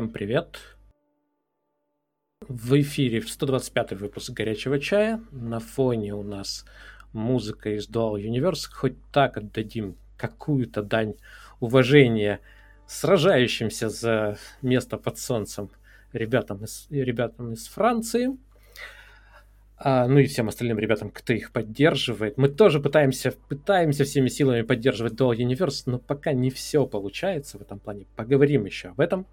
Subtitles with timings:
[0.00, 0.58] Всем привет!
[2.48, 5.22] В эфире 125 выпуск «Горячего чая».
[5.30, 6.64] На фоне у нас
[7.12, 8.66] музыка из Dual Universe.
[8.72, 11.16] Хоть так отдадим какую-то дань
[11.60, 12.40] уважения
[12.86, 15.68] сражающимся за место под солнцем
[16.14, 18.38] ребятам из, ребятам из Франции.
[19.76, 22.38] А, ну и всем остальным ребятам, кто их поддерживает.
[22.38, 27.60] Мы тоже пытаемся, пытаемся всеми силами поддерживать Dual Universe, но пока не все получается в
[27.60, 28.06] этом плане.
[28.16, 29.26] Поговорим еще об этом.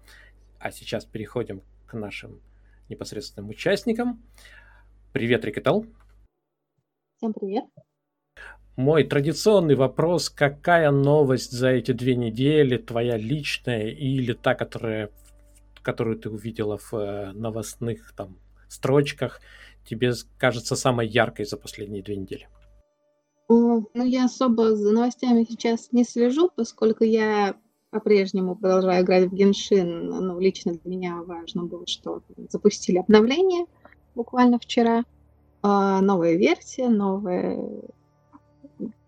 [0.60, 2.40] А сейчас переходим к нашим
[2.88, 4.22] непосредственным участникам.
[5.12, 5.86] Привет, Рикетал.
[7.16, 7.64] Всем привет.
[8.76, 15.10] Мой традиционный вопрос, какая новость за эти две недели, твоя личная или та, которая,
[15.82, 18.36] которую ты увидела в э, новостных там
[18.68, 19.40] строчках,
[19.84, 22.48] тебе кажется самой яркой за последние две недели?
[23.48, 27.56] Ну, я особо за новостями сейчас не слежу, поскольку я
[27.90, 30.08] по-прежнему продолжаю играть в Геншин.
[30.08, 33.66] Ну, лично для меня важно было, что запустили обновление
[34.14, 35.04] буквально вчера.
[35.60, 37.82] А, новая версия, новые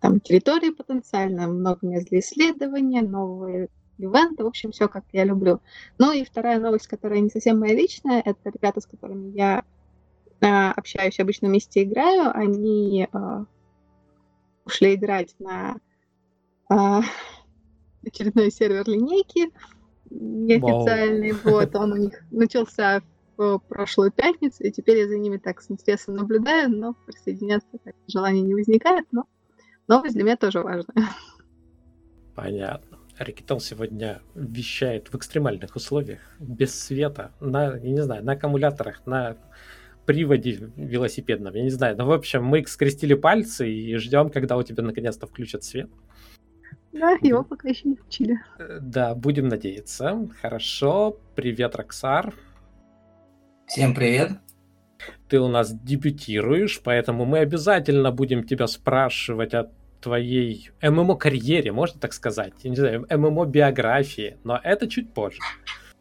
[0.01, 5.61] там территории потенциально, много мест для исследования, новые ивенты, в общем, все как я люблю.
[5.97, 9.63] Ну и вторая новость, которая не совсем моя личная, это ребята, с которыми я
[10.41, 13.45] а, общаюсь, обычно вместе играю, они а,
[14.65, 15.77] ушли играть на
[16.67, 17.01] а,
[18.05, 19.51] очередной сервер линейки
[20.09, 21.31] неофициальный.
[21.31, 21.51] Wow.
[21.51, 23.01] Вот, он у них начался
[23.37, 27.95] в прошлую пятницу, и теперь я за ними так с интересом наблюдаю, но присоединяться так
[28.07, 29.25] желания не возникает, но
[29.87, 31.09] новость для меня тоже важная.
[32.35, 32.99] Понятно.
[33.17, 39.37] Рикетон сегодня вещает в экстремальных условиях, без света, на, я не знаю, на аккумуляторах, на
[40.05, 41.95] приводе велосипедном, я не знаю.
[41.97, 45.89] Но, в общем, мы скрестили пальцы и ждем, когда у тебя наконец-то включат свет.
[46.93, 48.39] Да, его пока еще не включили.
[48.59, 50.27] Э, да, будем надеяться.
[50.41, 51.17] Хорошо.
[51.35, 52.33] Привет, Роксар.
[53.65, 54.31] Всем привет.
[55.29, 62.13] Ты у нас дебютируешь, поэтому мы обязательно будем тебя спрашивать о твоей ММО-карьере, можно так
[62.13, 62.53] сказать?
[62.63, 65.39] Я не знаю, ММО-биографии, но это чуть позже.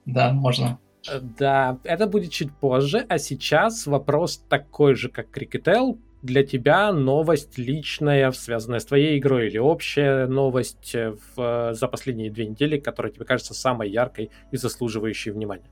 [0.06, 0.80] Да, можно.
[1.08, 6.92] Э, да, это будет чуть позже, а сейчас вопрос такой же, как Крикетел для тебя
[6.92, 12.78] новость личная, связанная с твоей игрой, или общая новость э, в, за последние две недели,
[12.78, 15.70] которая тебе кажется самой яркой и заслуживающей внимания?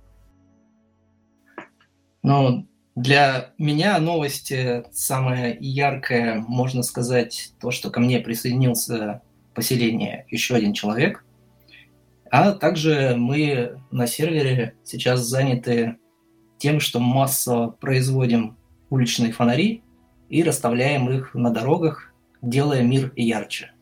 [2.23, 9.23] Ну, для меня новость э, самая яркая, можно сказать, то, что ко мне присоединился
[9.55, 11.25] поселение еще один человек.
[12.31, 15.97] А также мы на сервере сейчас заняты
[16.59, 18.59] тем, что массово производим
[18.91, 19.83] уличные фонари
[20.29, 22.13] и расставляем их на дорогах,
[22.43, 23.73] делая мир ярче.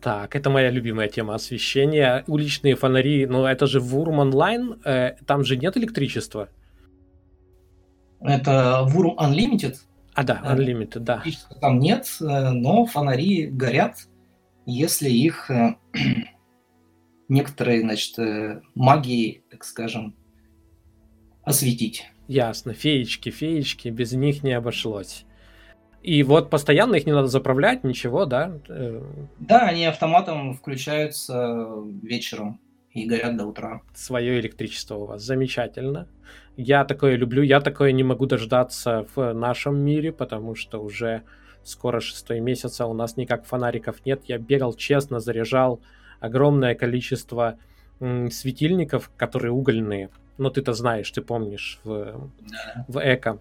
[0.00, 2.24] Так, это моя любимая тема освещения.
[2.26, 6.48] Уличные фонари, ну это же Вурм онлайн, э, там же нет электричества.
[8.20, 9.76] Это Вурм Unlimited.
[10.14, 11.22] А, да, э, Unlimited, да.
[11.60, 13.96] Там нет, э, но фонари горят,
[14.64, 15.76] если их э,
[17.28, 18.16] некоторые, значит,
[18.74, 20.16] магии, так скажем,
[21.42, 22.10] осветить.
[22.30, 25.24] Ясно, феечки, феечки, без них не обошлось.
[26.00, 28.56] И вот постоянно их не надо заправлять, ничего, да?
[28.68, 29.02] Э,
[29.40, 31.66] да, они автоматом включаются
[32.04, 32.60] вечером
[32.92, 33.82] и горят до утра.
[33.94, 36.06] Свое электричество у вас, замечательно.
[36.56, 41.24] Я такое люблю, я такое не могу дождаться в нашем мире, потому что уже
[41.64, 44.22] скоро шестой месяц, а у нас никак фонариков нет.
[44.26, 45.80] Я бегал честно, заряжал
[46.20, 47.58] огромное количество
[47.98, 50.10] светильников, которые угольные,
[50.40, 52.30] ну, ты-то знаешь, ты помнишь в,
[52.88, 53.38] в Эко.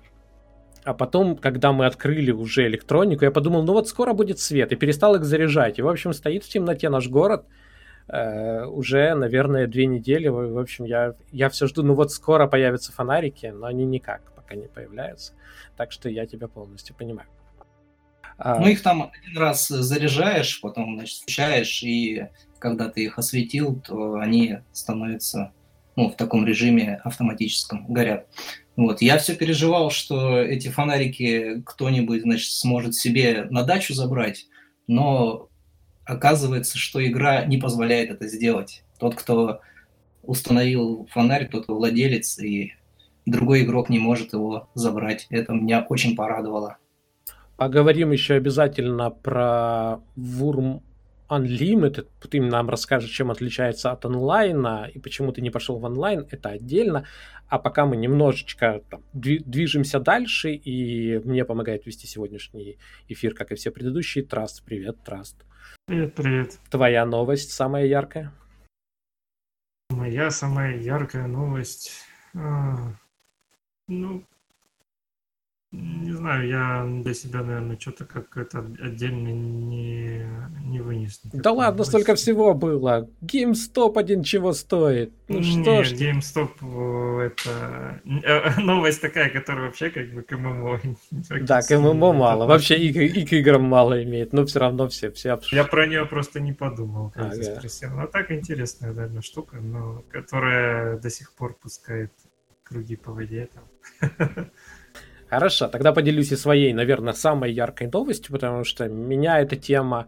[0.84, 4.76] А потом, когда мы открыли уже электронику, я подумал, ну вот скоро будет свет, и
[4.76, 5.80] перестал их заряжать.
[5.80, 7.46] И, в общем, стоит в темноте наш город
[8.08, 10.28] э, уже, наверное, две недели.
[10.28, 14.32] В, в общем, я, я все жду, ну вот скоро появятся фонарики, но они никак
[14.36, 15.34] пока не появляются.
[15.78, 17.30] Так что я тебя полностью понимаю.
[18.38, 23.76] А ну, их там один раз заряжаешь, потом, значит, включаешь, и когда ты их осветил,
[23.82, 25.52] то они становятся
[26.00, 28.28] ну, в таком режиме автоматическом горят.
[28.78, 34.48] Вот, я все переживал, что эти фонарики кто-нибудь, значит, сможет себе на дачу забрать,
[34.88, 35.50] но
[36.06, 38.86] оказывается, что игра не позволяет это сделать.
[38.98, 39.60] Тот, кто
[40.24, 42.76] установил фонарь, тот владелец, и
[43.26, 45.28] другой игрок не может его забрать.
[45.30, 46.78] Это меня очень порадовало.
[47.58, 50.82] Поговорим еще обязательно про Wurm
[51.30, 52.08] Unlimited.
[52.30, 56.28] Ты нам расскажешь, чем отличается от онлайна и почему ты не пошел в онлайн.
[56.32, 57.06] Это отдельно.
[57.48, 62.78] А пока мы немножечко там, движемся дальше, и мне помогает вести сегодняшний
[63.08, 64.24] эфир, как и все предыдущие.
[64.24, 65.46] Траст, привет, Траст.
[65.86, 66.60] Привет, привет.
[66.70, 68.32] Твоя новость самая яркая?
[69.90, 72.06] Моя самая яркая новость.
[72.36, 72.94] А,
[73.88, 74.24] ну,
[75.72, 80.26] не знаю, я для себя, наверное, что-то как это отдельно не,
[80.66, 81.20] не вынес.
[81.32, 81.90] Да ладно, новость.
[81.92, 83.08] столько всего было.
[83.22, 85.14] GameStop один чего стоит.
[85.28, 85.94] Ну что ж.
[85.94, 90.82] GameStop это э, новость такая, которая вообще как бы к ММО.
[91.42, 92.48] Да, к ММО мало.
[92.48, 95.68] Вообще и, и к играм мало имеет, но все равно все, все обсуждают.
[95.68, 97.44] Я про нее просто не подумал, когда ага.
[97.44, 97.92] спросил.
[97.92, 102.12] Ну так интересная, наверное, штука, но которая до сих пор пускает
[102.64, 104.50] круги по воде там.
[105.30, 110.08] Хорошо, тогда поделюсь и своей, наверное, самой яркой новостью, потому что меня эта тема,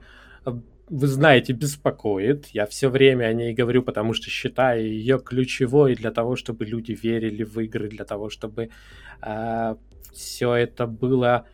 [0.90, 2.48] вы знаете, беспокоит.
[2.48, 6.98] Я все время о ней говорю, потому что считаю ее ключевой для того, чтобы люди
[7.02, 8.70] верили в игры, для того, чтобы
[9.22, 9.76] э,
[10.12, 11.46] все это было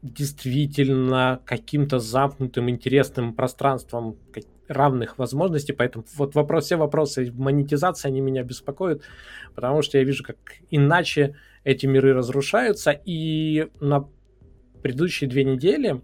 [0.00, 4.16] действительно каким-то замкнутым, интересным пространством
[4.66, 5.72] равных возможностей.
[5.72, 9.02] Поэтому вот вопрос, все вопросы монетизации, они меня беспокоят,
[9.54, 10.36] потому что я вижу, как
[10.70, 12.92] иначе эти миры разрушаются.
[12.92, 14.08] И на
[14.82, 16.00] предыдущие две недели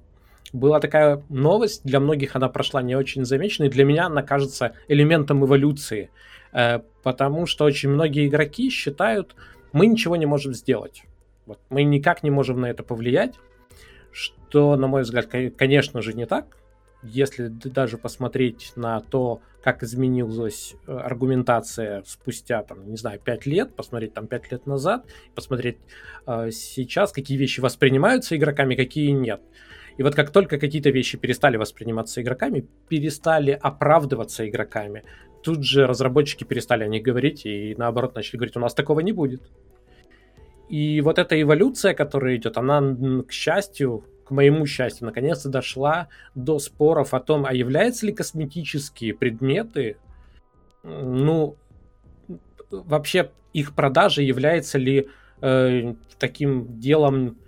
[0.53, 5.45] была такая новость, для многих она прошла не очень замеченной, для меня она кажется элементом
[5.45, 6.11] эволюции,
[6.53, 9.37] э, потому что очень многие игроки считают,
[9.73, 11.05] мы ничего не можем сделать.
[11.47, 13.35] Вот, мы никак не можем на это повлиять,
[14.11, 15.27] что, на мой взгляд,
[15.57, 16.60] конечно же, не так
[17.02, 23.75] если даже посмотреть на то, как изменилась э, аргументация спустя, там, не знаю, 5 лет,
[23.75, 25.79] посмотреть там 5 лет назад, посмотреть
[26.26, 29.41] э, сейчас, какие вещи воспринимаются игроками, какие нет.
[29.97, 35.05] И вот как только какие-то вещи перестали восприниматься игроками, перестали оправдываться игроками,
[35.43, 39.12] тут же разработчики перестали о них говорить и наоборот начали говорить, у нас такого не
[39.12, 39.43] будет.
[40.69, 42.81] И вот эта эволюция, которая идет, она,
[43.26, 46.06] к счастью, к моему счастью, наконец-то дошла
[46.37, 49.97] до споров о том, а являются ли косметические предметы,
[50.85, 51.56] ну,
[52.71, 55.09] вообще их продажа является ли
[55.43, 57.38] э, таким делом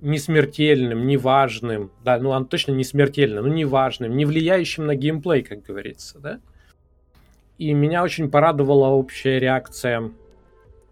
[0.00, 5.62] несмертельным, неважным, да, ну он точно не смертельным, но неважным, не влияющим на геймплей, как
[5.62, 6.40] говорится, да.
[7.58, 10.10] И меня очень порадовала общая реакция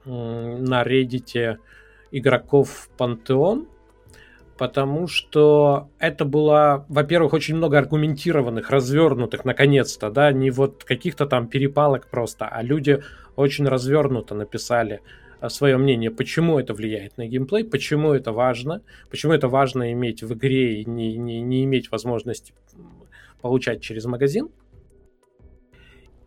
[0.05, 1.57] на Reddit
[2.11, 3.67] игроков Пантеон,
[4.63, 11.49] потому что это было, во-первых, очень много аргументированных, развернутых, наконец-то, да, не вот каких-то там
[11.49, 13.03] перепалок просто, а люди
[13.35, 15.01] очень развернуто написали
[15.41, 20.23] э, свое мнение, почему это влияет на геймплей, почему это важно, почему это важно иметь
[20.23, 22.55] в игре и не, не, не иметь возможности
[23.41, 24.49] получать через магазин.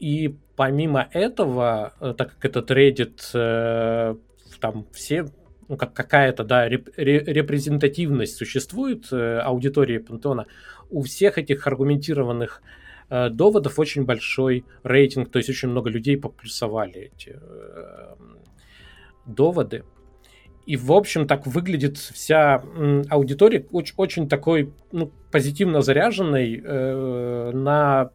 [0.02, 4.16] И помимо этого, э, так как этот Reddit, э,
[4.60, 5.26] там все
[5.68, 10.48] ну, как какая-то, да, реп- репрезентативность существует э, аудитории Пантеона,
[10.90, 12.62] у всех этих аргументированных
[13.10, 18.16] э, доводов очень большой рейтинг, то есть очень много людей поплюсовали эти э,
[19.26, 19.84] доводы.
[20.66, 22.64] И, в общем, так выглядит вся
[23.10, 28.10] аудитория очень, очень такой ну, позитивно заряженной э, на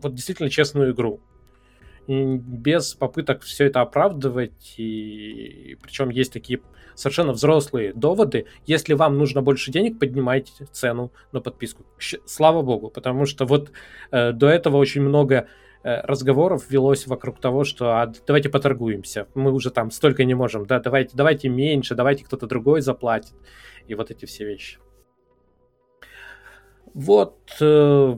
[0.00, 1.20] вот действительно честную игру
[2.10, 4.74] без попыток все это оправдывать.
[4.76, 6.60] И причем есть такие
[6.94, 8.46] совершенно взрослые доводы.
[8.66, 11.84] Если вам нужно больше денег, поднимайте цену на подписку.
[12.26, 13.70] Слава богу, потому что вот
[14.10, 15.46] э, до этого очень много
[15.82, 20.66] э, разговоров велось вокруг того, что а, давайте поторгуемся, мы уже там столько не можем,
[20.66, 23.34] да, давайте, давайте меньше, давайте кто-то другой заплатит.
[23.86, 24.78] И вот эти все вещи.
[26.92, 28.16] Вот э,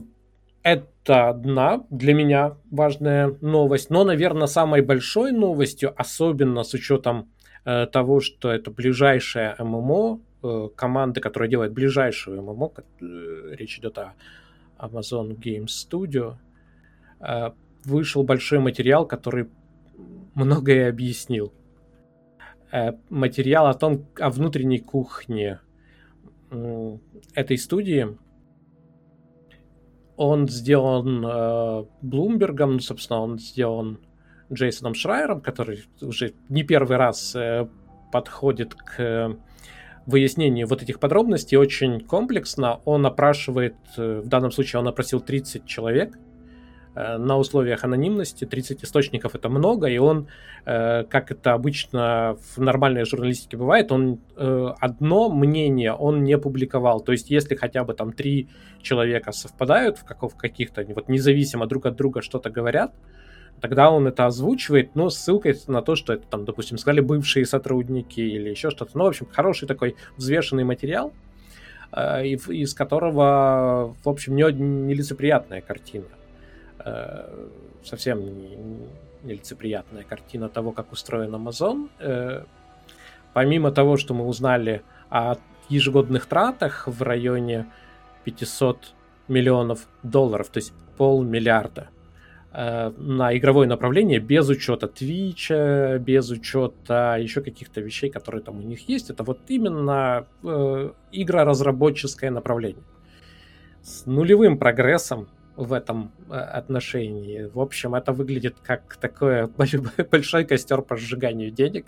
[0.63, 3.89] это одна для меня важная новость.
[3.89, 7.29] Но, наверное, самой большой новостью, особенно с учетом
[7.65, 13.97] э, того, что это ближайшая ММО, э, команда, которая делает ближайшую ММО, э, речь идет
[13.97, 14.13] о
[14.77, 16.35] Amazon Game Studio,
[17.19, 17.51] э,
[17.83, 19.49] вышел большой материал, который
[20.35, 21.53] многое объяснил.
[22.71, 25.59] Э, материал о том, о внутренней кухне
[27.33, 28.15] этой студии,
[30.15, 33.99] он сделан э, Блумбергом, собственно, он сделан
[34.51, 37.67] Джейсоном Шрайером, который уже не первый раз э,
[38.11, 39.37] подходит к
[40.05, 42.81] выяснению вот этих подробностей очень комплексно.
[42.85, 46.32] Он опрашивает, э, в данном случае он опросил 30 человек, Э,
[46.95, 48.45] на условиях анонимности.
[48.45, 50.27] 30 источников это много, и он,
[50.65, 57.01] э, как это обычно в нормальной журналистике бывает, он э, одно мнение он не публиковал.
[57.01, 58.47] То есть, если хотя бы там три
[58.81, 62.93] человека совпадают в, каков, каких-то, вот независимо друг от друга что-то говорят,
[63.59, 68.19] тогда он это озвучивает, но ссылкой на то, что это там, допустим, сказали бывшие сотрудники
[68.19, 68.91] или еще что-то.
[68.97, 71.13] Ну, в общем, хороший такой взвешенный материал,
[71.95, 76.05] из которого, в общем, не нелицеприятная картина.
[76.85, 77.47] Э,
[77.83, 78.19] совсем
[79.23, 81.89] нелицеприятная картина того, как устроен Amazon.
[81.99, 82.43] Э,
[83.33, 85.35] помимо того, что мы узнали о
[85.69, 87.67] ежегодных тратах в районе
[88.25, 88.93] 500
[89.27, 91.87] миллионов долларов, то есть полмиллиарда
[92.51, 98.61] э, на игровое направление без учета Твича, без учета еще каких-то вещей, которые там у
[98.61, 99.09] них есть.
[99.09, 102.83] Это вот именно э, игроразработческое направление.
[103.81, 107.49] С нулевым прогрессом в этом э, отношении.
[107.53, 109.47] В общем, это выглядит как такой
[110.11, 111.85] большой костер по сжиганию денег.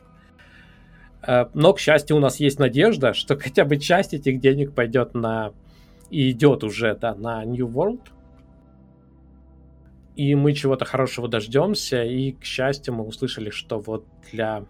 [1.25, 5.13] Э, но, к счастью, у нас есть надежда, что хотя бы часть этих денег пойдет
[5.13, 5.53] на...
[6.09, 8.01] и идет уже, да, на New World.
[10.15, 12.03] И мы чего-то хорошего дождемся.
[12.03, 14.65] И, к счастью, мы услышали, что вот для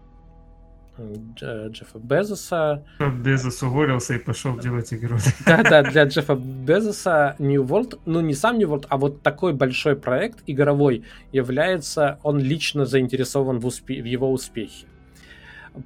[0.98, 2.84] Джеффа Безоса.
[3.00, 5.18] Безос уволился и пошел делать игру.
[5.46, 9.96] Да-да, для Джеффа Безоса New World, ну не сам New World, а вот такой большой
[9.96, 14.88] проект игровой является, он лично заинтересован в, успе- в его успехе.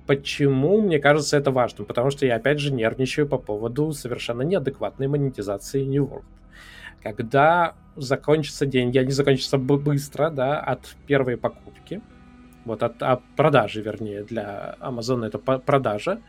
[0.06, 1.88] Почему, мне кажется, это важным?
[1.88, 6.25] Потому что я, опять же, нервничаю по поводу совершенно неадекватной монетизации New World.
[7.01, 12.01] Когда закончатся деньги, они закончатся быстро, да, от первой покупки–
[12.70, 16.20] вот от, от продажи, вернее, для Amazon это продажа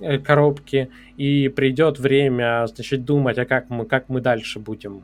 [0.00, 5.02] э, коробки, и придет время, значит, думать, а как мы, как мы дальше будем.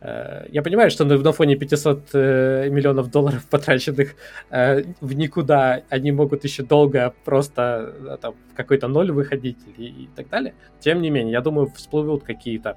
[0.00, 4.14] Э, я понимаю, что на фоне 500 э, миллионов долларов, потраченных
[4.50, 10.28] в никуда, они могут еще долго просто там, в какой-то ноль выходить и, и так
[10.28, 10.54] далее.
[10.80, 12.76] Тем не менее, я думаю, всплывут какие-то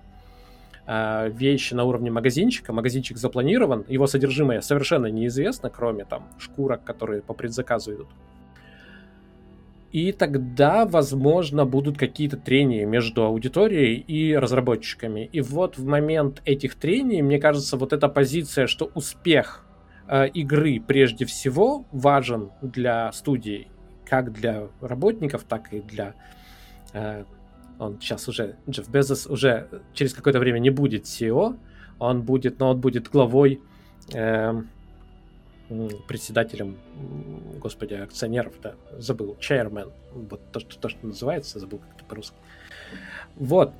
[0.87, 2.73] э, вещи на уровне магазинчика.
[2.73, 8.07] Магазинчик запланирован, его содержимое совершенно неизвестно, кроме там шкурок, которые по предзаказу идут.
[9.95, 15.29] И тогда, возможно, будут какие-то трения между аудиторией и разработчиками.
[15.31, 19.65] И вот в момент этих трений, мне кажется, вот эта позиция, что успех
[20.09, 23.69] э, игры прежде всего важен для студии,
[24.03, 26.13] как для работников, так и для
[26.91, 27.23] э,
[27.79, 31.57] он сейчас уже, Джефф Безос уже через какое-то время не будет CEO,
[31.99, 33.61] он будет, но он будет главой,
[34.13, 34.61] э,
[36.07, 36.77] председателем,
[37.59, 42.35] господи, акционеров, да, забыл, chairman, вот то, что, то, что называется, забыл как это по-русски.
[43.35, 43.73] Вот.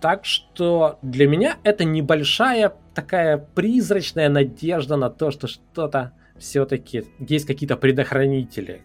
[0.00, 7.46] Так что для меня это небольшая такая призрачная надежда на то, что что-то все-таки есть
[7.46, 8.82] какие-то предохранители,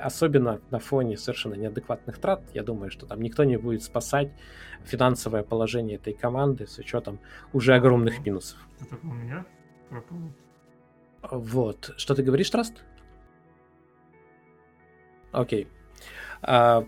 [0.00, 2.42] особенно на фоне совершенно неадекватных трат.
[2.54, 4.30] Я думаю, что там никто не будет спасать
[4.84, 7.20] финансовое положение этой команды с учетом
[7.52, 8.58] уже огромных минусов.
[8.80, 9.44] Это у меня
[9.88, 10.18] пропал.
[11.30, 11.94] Вот.
[11.96, 12.82] Что ты говоришь, Траст?
[15.30, 15.68] Окей.
[16.42, 16.84] А,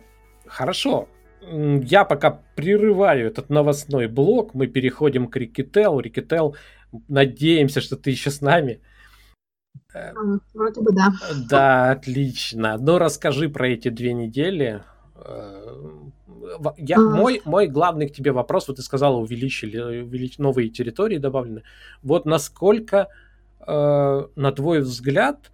[0.46, 1.08] хорошо.
[1.42, 4.54] Я пока прерываю этот новостной блок.
[4.54, 6.00] Мы переходим к Рикетел.
[6.00, 6.56] Рикетел,
[7.08, 8.80] надеемся, что ты еще с нами.
[10.54, 11.12] Вроде бы да.
[11.49, 12.76] Да, отлично.
[12.78, 14.83] Ну, расскажи про эти две недели.
[15.16, 15.90] Э,
[16.76, 17.00] я, а...
[17.00, 20.38] мой, мой главный к тебе вопрос, вот ты сказала, увеличили, увелич...
[20.38, 21.62] новые территории добавлены.
[22.02, 23.09] Вот насколько,
[23.66, 25.50] э, на твой взгляд,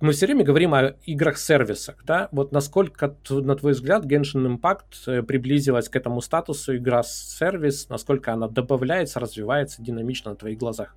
[0.00, 2.28] мы все время говорим о играх-сервисах, да?
[2.32, 8.48] Вот насколько, на твой взгляд, Genshin Impact э, приблизилась к этому статусу игра-сервис, насколько она
[8.48, 10.96] добавляется, развивается динамично на твоих глазах?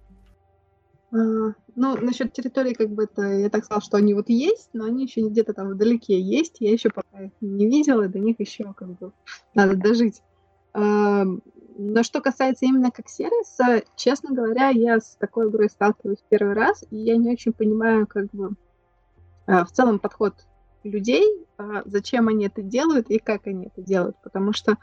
[1.15, 4.85] А, ну, насчет территории, как бы это, я так сказала, что они вот есть, но
[4.85, 6.57] они еще где-то там вдалеке есть.
[6.59, 9.13] Я еще пока их не видела, до них еще как бы
[9.53, 10.21] надо дожить.
[10.73, 11.23] А,
[11.77, 16.83] но что касается именно как сервиса, честно говоря, я с такой игрой сталкиваюсь первый раз,
[16.89, 18.55] и я не очень понимаю, как бы
[19.45, 20.33] а, в целом подход
[20.83, 21.25] людей,
[21.85, 24.77] зачем они это делают и как они это делают, потому что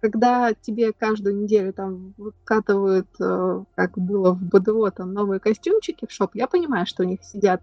[0.00, 6.12] когда тебе каждую неделю там выкатывают, э, как было в БДО, там новые костюмчики в
[6.12, 7.62] шоп, я понимаю, что у них сидят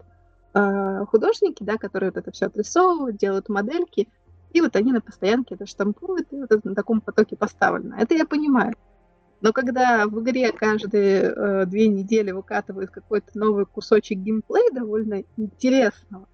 [0.54, 4.08] э, художники, да, которые вот это все отрисовывают, делают модельки,
[4.52, 7.96] и вот они на постоянке это штампуют, и вот это на таком потоке поставлено.
[7.98, 8.74] Это я понимаю.
[9.40, 16.26] Но когда в игре каждые э, две недели выкатывают какой-то новый кусочек геймплея довольно интересного,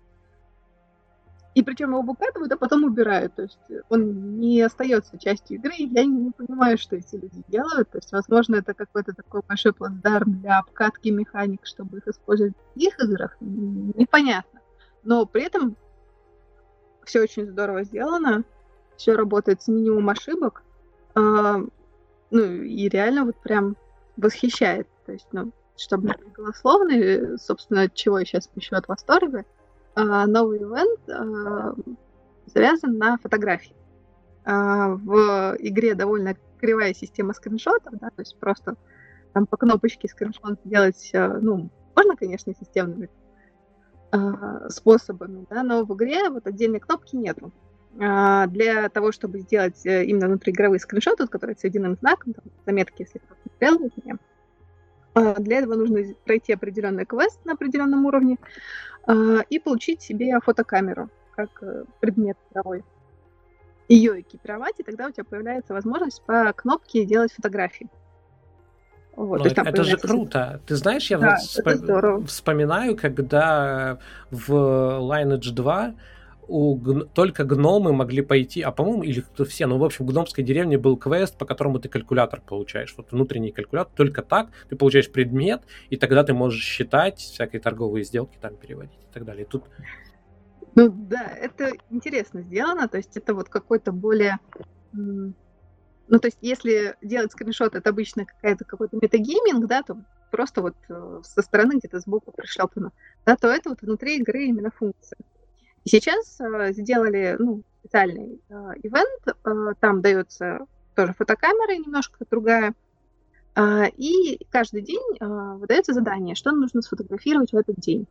[1.55, 3.35] И причем его выкатывают, а потом убирают.
[3.35, 3.59] То есть
[3.89, 5.73] он не остается частью игры.
[5.77, 7.91] Я не понимаю, что эти люди делают.
[7.91, 12.75] То есть, возможно, это какой-то такой большой плацдарм для обкатки механик, чтобы их использовать в
[12.75, 13.37] других играх.
[13.41, 14.61] Непонятно.
[15.05, 15.77] Но при этом
[17.05, 18.45] все очень здорово сделано.
[18.97, 20.63] Все работает с минимум ошибок.
[21.15, 21.59] А,
[22.31, 23.77] ну, и реально вот прям
[24.17, 24.89] восхищает.
[25.07, 29.45] То есть, ну, чтобы не быть голословной, собственно, чего я сейчас пищу от восторга,
[29.97, 31.75] новый ивент а,
[32.47, 33.77] завязан на фотографии.
[34.45, 38.77] А, в игре довольно кривая система скриншотов, да, то есть просто
[39.33, 43.11] там по кнопочке скриншот делать, ну, можно, конечно, системными
[44.69, 47.53] способами, да, но в игре вот отдельной кнопки нету.
[47.97, 53.19] Для того, чтобы сделать э, именно внутриигровые скриншоты, которые с единым знаком, там, заметки, если
[53.19, 53.41] кто-то
[54.05, 54.19] меня,
[55.15, 58.39] для этого нужно пройти определенный квест на определенном уровне,
[59.07, 62.85] а, и получить себе фотокамеру как э, предмет игровой.
[63.89, 67.89] Ее экипировать, и тогда у тебя появляется возможность по кнопке делать фотографии.
[69.17, 69.85] Вот, это появляется...
[69.85, 70.61] же круто.
[70.67, 73.99] Ты знаешь, я да, вот вспоминаю, когда
[74.31, 75.95] в Lineage 2
[76.49, 77.09] у гн...
[77.09, 80.79] только гномы могли пойти, а по-моему, или кто все, ну, в общем, в гномской деревне
[80.79, 85.63] был квест, по которому ты калькулятор получаешь, вот внутренний калькулятор, только так ты получаешь предмет,
[85.91, 89.45] и тогда ты можешь считать всякие торговые сделки там переводить и так далее.
[89.45, 89.65] Тут
[90.77, 94.39] ну да, это интересно сделано, то есть это вот какой-то более...
[94.93, 99.97] Ну, то есть, если делать скриншот, это обычно какая-то какой-то метагейминг, да, то
[100.31, 102.93] просто вот э, со стороны где-то сбоку пришлепано,
[103.25, 105.17] да, то это вот внутри игры именно функция.
[105.85, 112.75] И сейчас э, сделали ну, специальный э, ивент, э, там дается тоже фотокамера немножко другая,
[113.55, 118.07] э, и каждый день выдается задание, что нужно сфотографировать в этот день.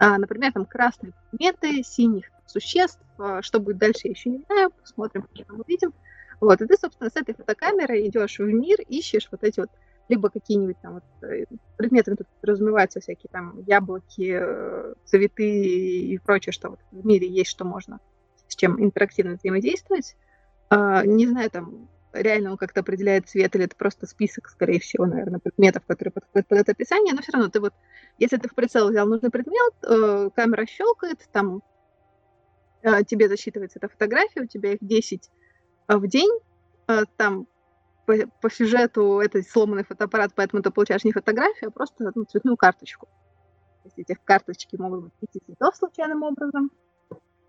[0.00, 2.98] Например, там красные предметы, синих существ,
[3.42, 5.92] что будет дальше, я еще не знаю, посмотрим, что там увидим.
[6.40, 9.70] Вот, и ты, собственно, с этой фотокамерой идешь в мир, ищешь вот эти вот
[10.08, 11.44] либо какие-нибудь там вот, э,
[11.76, 17.50] предметы, тут разумеваются всякие там яблоки, э, цветы и прочее, что вот в мире есть,
[17.50, 18.00] что можно,
[18.48, 20.16] с чем интерактивно взаимодействовать.
[20.70, 25.06] А, не знаю, там реально он как-то определяет цвет, или это просто список, скорее всего,
[25.06, 27.72] наверное, предметов, которые подходят под это описание, но все равно ты вот,
[28.18, 31.62] если ты в прицел взял нужный предмет, э, камера щелкает, там
[33.06, 35.30] тебе засчитывается эта фотография, у тебя их 10
[35.86, 36.30] в день,
[37.16, 37.46] там
[38.06, 42.56] по, по сюжету это сломанный фотоаппарат, поэтому ты получаешь не фотографию, а просто ну, цветную
[42.56, 43.06] карточку.
[43.82, 46.70] То есть этих карточки могут быть пяти цветов случайным образом.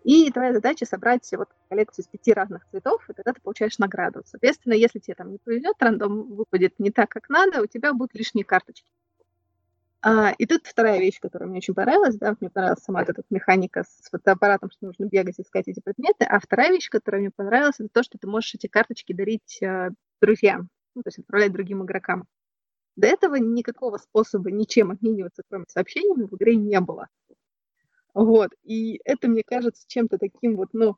[0.02, 4.22] И твоя задача собрать вот коллекцию из пяти разных цветов, и тогда ты получаешь награду.
[4.26, 8.14] Соответственно, если тебе там не повезет, рандом выпадет не так, как надо, у тебя будут
[8.14, 8.90] лишние карточки.
[10.02, 13.84] А, и тут вторая вещь, которая мне очень понравилась, да, мне понравилась сама эта механика
[13.84, 17.88] с фотоаппаратом, что нужно бегать, искать эти предметы, а вторая вещь, которая мне понравилась, это
[17.88, 19.88] то, что ты можешь эти карточки дарить а,
[20.20, 22.26] друзьям, ну, то есть отправлять другим игрокам.
[22.96, 27.08] До этого никакого способа ничем обмениваться, кроме сообщениями, в игре не было.
[28.14, 28.50] Вот.
[28.62, 30.96] И это, мне кажется, чем-то таким вот, ну,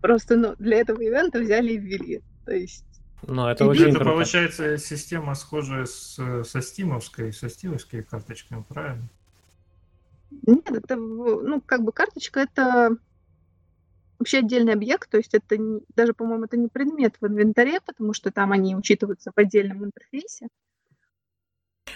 [0.00, 2.22] просто ну, для этого ивента взяли и ввели.
[2.44, 2.84] То есть
[3.26, 9.08] ну, это очень это получается система схожая с, со стимовской, со стимовской карточками, правильно?
[10.46, 12.96] Нет, это, ну, как бы карточка это
[14.18, 18.12] вообще отдельный объект, то есть это не, даже, по-моему, это не предмет в инвентаре, потому
[18.12, 20.48] что там они учитываются в отдельном интерфейсе.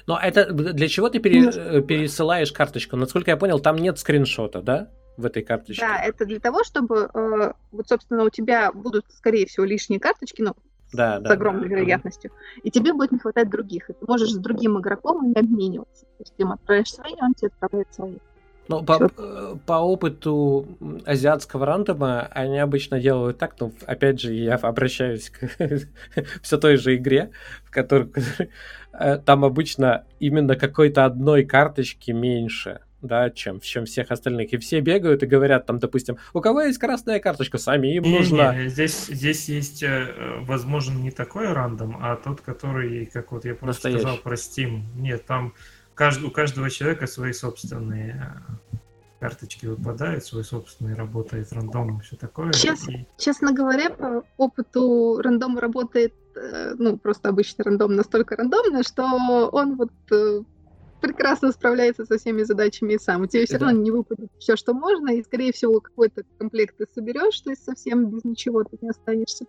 [0.06, 2.96] Но это для чего ты пере, э, пересылаешь карточку?
[2.96, 5.84] Насколько я понял, там нет скриншота, да, в этой карточке?
[5.84, 10.42] Да, это для того, чтобы, э, вот, собственно, у тебя будут, скорее всего, лишние карточки,
[10.42, 10.54] ну,
[10.92, 14.30] да, с да, огромной да, вероятностью, и тебе будет не хватать других, и ты можешь
[14.30, 16.04] с другим игроком обмениваться.
[16.04, 18.18] То есть ты ему отправляешь свои, он тебе отправляет свои.
[18.70, 24.54] Ну, по, э, по опыту азиатского рандома они обычно делают так, но опять же я
[24.54, 25.48] обращаюсь к
[26.42, 27.30] все той же игре,
[27.64, 28.10] в которой
[28.92, 34.52] э, там обычно именно какой-то одной карточки меньше, да, чем, чем всех остальных.
[34.52, 38.54] И все бегают и говорят там, допустим, у кого есть красная карточка, сами им нужно.
[38.54, 43.54] Не, здесь, здесь есть, э, возможно, не такой рандом, а тот, который, как вот я
[43.54, 44.00] просто Настоящий.
[44.00, 44.82] сказал про Steam.
[44.94, 45.54] Нет, там
[46.00, 48.76] кажд, у каждого человека свои собственные э,
[49.20, 52.52] карточки выпадают, свой собственный работает рандом и все такое.
[52.52, 53.06] Сейчас, и...
[53.18, 59.04] Честно говоря, по опыту рандом работает, э, ну, просто обычный рандом настолько рандомно, что
[59.52, 60.40] он вот э,
[61.02, 63.20] прекрасно справляется со всеми задачами и сам.
[63.20, 63.66] У тебя все да.
[63.66, 67.62] равно не выпадет все, что можно, и, скорее всего, какой-то комплект ты соберешь, то есть
[67.62, 69.44] совсем без ничего ты не останешься.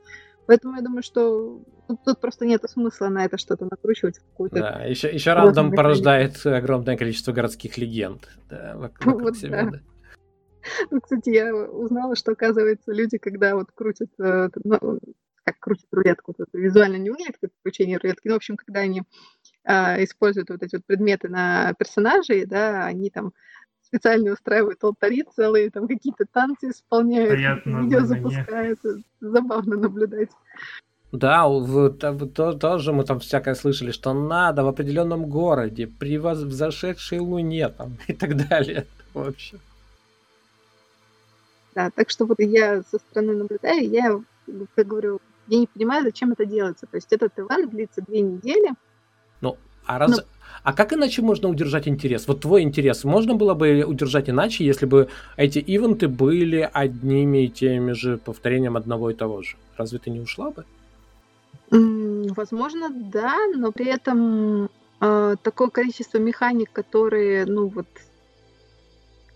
[0.52, 4.20] Поэтому я думаю, что тут, тут просто нет смысла на это что-то накручивать.
[4.20, 9.52] Какую-то да, еще, еще рандом порождает огромное количество городских легенд да, вокруг вот, всего.
[9.54, 9.80] Да.
[10.90, 15.00] Ну, кстати, я узнала, что, оказывается, люди, когда вот крутят, э, ну,
[15.46, 19.04] как крутят рулетку, это визуально не выглядит как включение рулетки, но, в общем, когда они
[19.64, 23.32] а, используют вот эти вот предметы на персонажей, да, они там
[23.92, 28.80] специально устраивают алтари целые, там какие-то танцы исполняют, Приятно, видео запускают.
[29.20, 30.30] Забавно наблюдать.
[31.12, 37.20] Да, вот, то, тоже мы там всякое слышали, что надо в определенном городе, при взошедшей
[37.20, 38.88] луне там и так далее.
[39.14, 39.60] В общем.
[41.76, 44.22] Да, так что вот я со стороны наблюдаю, я,
[44.76, 46.86] как говорю, я не понимаю, зачем это делается.
[46.86, 48.72] То есть этот ивент длится две недели.
[49.42, 49.58] Ну,
[49.96, 50.18] а раз...
[50.18, 50.24] Но...
[50.64, 52.28] А как иначе можно удержать интерес?
[52.28, 57.50] Вот твой интерес можно было бы удержать иначе, если бы эти ивенты были одними и
[57.50, 59.56] теми же повторением одного и того же?
[59.76, 60.66] Разве ты не ушла бы?
[62.36, 67.88] Возможно, да, но при этом э, такое количество механик, которые, ну вот,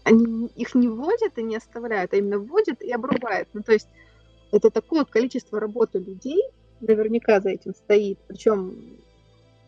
[0.04, 3.50] они их не вводят и не оставляют, а именно вводят и обрубают.
[3.54, 3.88] Ну, то есть
[4.52, 6.44] это такое количество работы людей,
[6.82, 8.76] наверняка за этим стоит, причем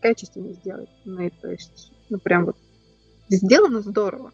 [0.02, 0.90] качественно сделать.
[1.06, 2.56] Ну, и, то есть, ну, прям вот
[3.30, 4.32] сделано здорово.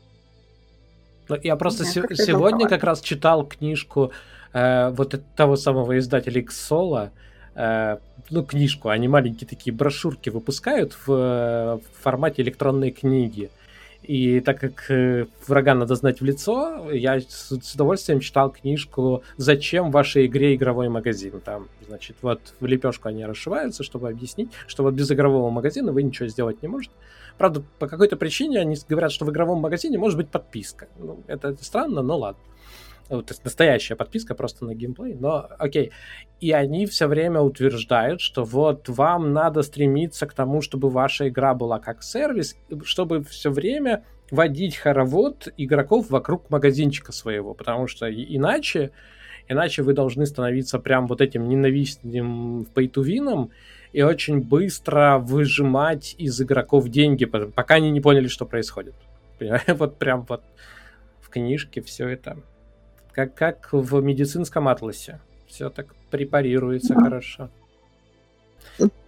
[1.30, 4.12] Ну, я просто знаю, се- сегодня как раз читал книжку
[4.54, 7.10] э, вот того самого издателя Xsola,
[7.56, 7.98] Э,
[8.30, 13.50] ну, книжку, они маленькие такие брошюрки выпускают в, в формате электронной книги.
[14.04, 19.90] И так как э, врага надо знать в лицо, я с, удовольствием читал книжку «Зачем
[19.90, 21.40] в вашей игре игровой магазин?».
[21.40, 26.04] Там, значит, вот в лепешку они расшиваются, чтобы объяснить, что вот без игрового магазина вы
[26.04, 26.94] ничего сделать не можете.
[27.38, 30.88] Правда, по какой-то причине они говорят, что в игровом магазине может быть подписка.
[31.00, 32.42] Ну, это странно, но ладно.
[33.14, 35.92] Ну, то есть настоящая подписка просто на геймплей, но окей.
[36.40, 41.54] И они все время утверждают, что вот вам надо стремиться к тому, чтобы ваша игра
[41.54, 48.90] была как сервис, чтобы все время водить хоровод игроков вокруг магазинчика своего, потому что иначе,
[49.48, 53.52] иначе вы должны становиться прям вот этим ненавистным пейтувином
[53.92, 58.96] и очень быстро выжимать из игроков деньги, пока они не поняли, что происходит.
[59.68, 60.42] Вот прям вот
[61.22, 62.42] в книжке все это
[63.14, 65.20] как, как в медицинском атласе.
[65.48, 67.02] Все так препарируется да.
[67.02, 67.50] хорошо.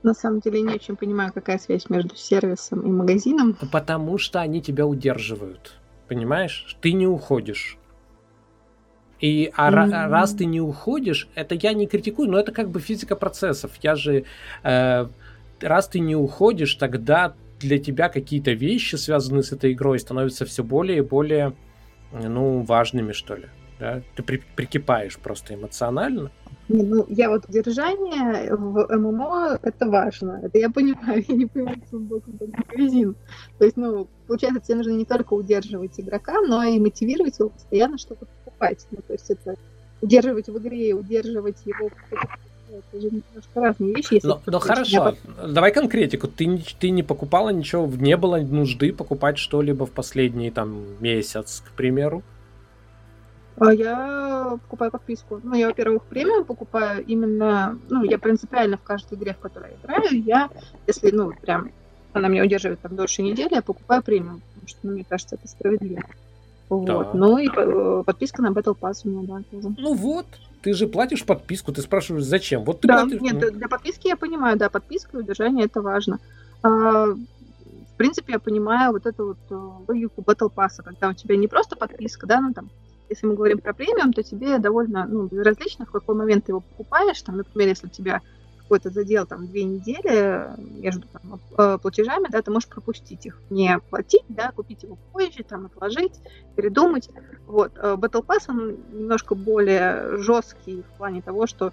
[0.04, 3.58] На самом деле не очень понимаю, какая связь между сервисом и магазином.
[3.72, 5.74] Потому что они тебя удерживают.
[6.08, 6.78] Понимаешь?
[6.82, 7.78] Ты не уходишь.
[9.20, 10.10] И а mm-hmm.
[10.10, 13.72] раз ты не уходишь, это я не критикую, но это как бы физика процессов.
[13.82, 14.26] Я же
[14.62, 15.08] э,
[15.62, 20.64] раз ты не уходишь, тогда для тебя какие-то вещи, связанные с этой игрой, становятся все
[20.64, 21.56] более и более,
[22.12, 23.48] ну, важными, что ли
[23.80, 24.02] да?
[24.16, 26.32] Ты при, прикипаешь просто эмоционально.
[26.68, 30.40] Не, ну, я вот держание в ММО это важно.
[30.44, 33.16] Это я понимаю, я не понимаю, что магазин.
[33.60, 37.98] То есть, ну, получается, тебе нужно не только удерживать игрока, но и мотивировать его постоянно
[37.98, 38.88] что-то покупать.
[38.92, 39.56] Ну, то есть это
[40.02, 41.90] удерживать в игре, удерживать его
[42.70, 44.16] это же немножко разные вещи.
[44.16, 45.48] Если но, но хорошо, я...
[45.48, 46.28] давай конкретику.
[46.28, 51.72] Ты, ты не покупала ничего, не было нужды покупать что-либо в последний там месяц, к
[51.72, 52.24] примеру?
[53.58, 55.40] А я покупаю подписку.
[55.44, 59.78] Ну, я, во-первых, премиум покупаю именно, ну, я принципиально в каждой игре, в которой я
[59.78, 60.50] играю, я,
[60.88, 61.72] если, ну, прям
[62.12, 65.48] она меня удерживает там дольше недели, я покупаю премиум, потому что, ну, мне кажется, это
[65.48, 66.04] справедливо.
[66.70, 66.86] Вот.
[66.86, 67.12] Да.
[67.14, 69.76] Ну и э, подписка на Battle Pass у меня, да, тоже.
[69.78, 70.26] Ну вот,
[70.62, 72.64] ты же платишь подписку, ты спрашиваешь, зачем?
[72.64, 73.22] Вот ты да, платишь...
[73.22, 73.52] нет, ну.
[73.52, 76.20] для подписки я понимаю, да, подписка и удержание это важно.
[76.64, 81.38] А, в принципе, я понимаю вот эту вот э, логику Battle Pass, когда у тебя
[81.38, 82.70] не просто подписка, да, ну там
[83.16, 86.60] если мы говорим про премиум, то тебе довольно ну, безразлично, в какой момент ты его
[86.60, 87.22] покупаешь.
[87.22, 88.22] Там, например, если у тебя
[88.58, 93.80] какой-то задел там две недели между там, э, платежами, да, ты можешь пропустить их, не
[93.90, 96.14] платить, да, купить его позже, там, отложить,
[96.56, 97.10] передумать.
[97.46, 97.74] Вот.
[97.78, 101.68] Э, Battle Pass, он немножко более жесткий в плане того, что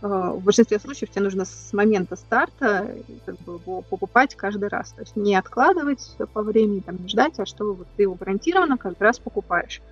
[0.00, 2.94] э, в большинстве случаев тебе нужно с момента старта
[3.26, 4.92] как бы, его покупать каждый раз.
[4.92, 8.78] То есть не откладывать по времени, там, не ждать, а что вот ты его гарантированно
[8.78, 9.82] каждый раз покупаешь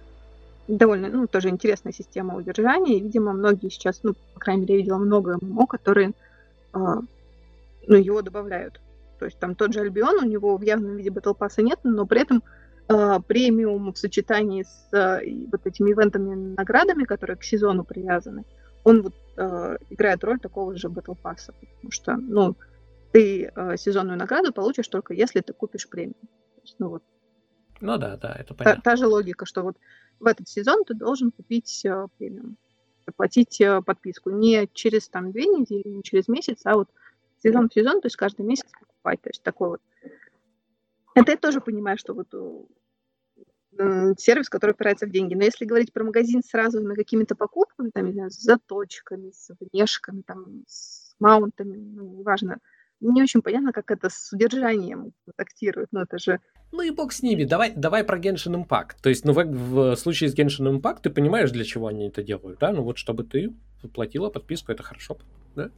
[0.69, 2.99] довольно, ну, тоже интересная система удержания.
[2.99, 6.13] И, видимо, многие сейчас, ну, по крайней мере, я видела много ММО, которые,
[6.75, 6.79] э,
[7.87, 8.81] ну, его добавляют.
[9.19, 12.21] То есть там тот же Альбион, у него в явном виде Pass нет, но при
[12.21, 12.43] этом
[12.89, 18.45] э, премиум в сочетании с э, вот этими ивентами, наградами, которые к сезону привязаны,
[18.85, 22.57] он вот э, играет роль такого же Pass, потому что, ну,
[23.13, 26.17] ты э, сезонную награду получишь только если ты купишь премиум.
[26.63, 27.03] есть, ну вот.
[27.81, 28.83] Ну да, да, это понятно.
[28.83, 29.77] Та, та же логика, что вот
[30.21, 32.57] в этот сезон ты должен купить э, премиум,
[33.07, 34.31] оплатить э, подписку.
[34.31, 36.89] Не через там две недели, не через месяц, а вот
[37.43, 39.21] сезон в сезон, то есть каждый месяц покупать.
[39.21, 39.81] То есть такой вот.
[41.15, 42.29] Это я тоже понимаю, что вот
[44.19, 45.35] сервис, который опирается в деньги.
[45.35, 49.51] Но если говорить про магазин с разовыми какими-то покупками, там, не знаю, с заточками, с
[49.61, 52.59] внешками, там, с маунтами, ну, неважно,
[53.01, 55.89] не очень понятно, как это с удержанием контактирует.
[55.93, 56.41] Ну, это же...
[56.73, 57.45] Ну и бог с ними.
[57.45, 58.97] Давай, давай про Genshin Impact.
[59.03, 62.23] То есть, ну, в, в случае с Genshin Impact ты понимаешь, для чего они это
[62.23, 62.73] делают, да?
[62.73, 63.55] Ну, вот чтобы ты
[63.95, 65.19] платила подписку, это хорошо,
[65.55, 65.71] да?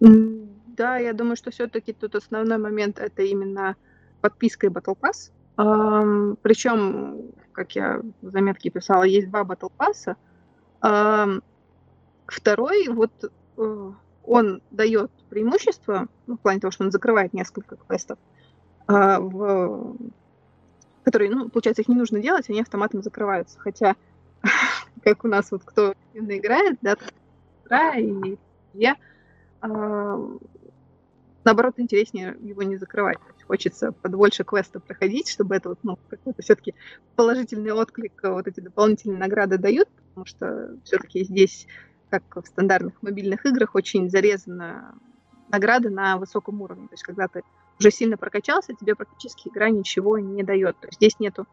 [0.00, 3.76] Да, я думаю, что все-таки тут основной момент это именно
[4.20, 5.32] подписка и Battle Pass.
[5.56, 10.16] Um, причем, как я в заметке писала, есть два Battle Pass.
[10.82, 11.42] Um,
[12.26, 13.12] второй, вот
[13.56, 13.94] uh,
[14.26, 18.18] он дает преимущество, ну, в плане того, что он закрывает несколько квестов,
[18.88, 19.96] uh, в,
[21.04, 23.58] которые, ну, получается, их не нужно делать, они автоматом закрываются.
[23.58, 23.96] Хотя,
[25.04, 28.36] как у нас вот кто играет, да, и
[28.74, 28.96] я,
[29.62, 30.40] uh,
[31.44, 33.18] наоборот, интереснее его не закрывать.
[33.46, 36.74] Хочется подбольше квеста проходить, чтобы это вот, ну, какой-то все-таки
[37.14, 41.68] положительный отклик вот эти дополнительные награды дают, потому что все-таки здесь,
[42.28, 44.94] как в стандартных мобильных играх, очень зарезана
[45.48, 46.88] награды на высоком уровне.
[46.88, 47.42] То есть, когда ты
[47.78, 50.78] уже сильно прокачался, тебе практически игра ничего не дает.
[50.80, 51.46] То есть здесь нету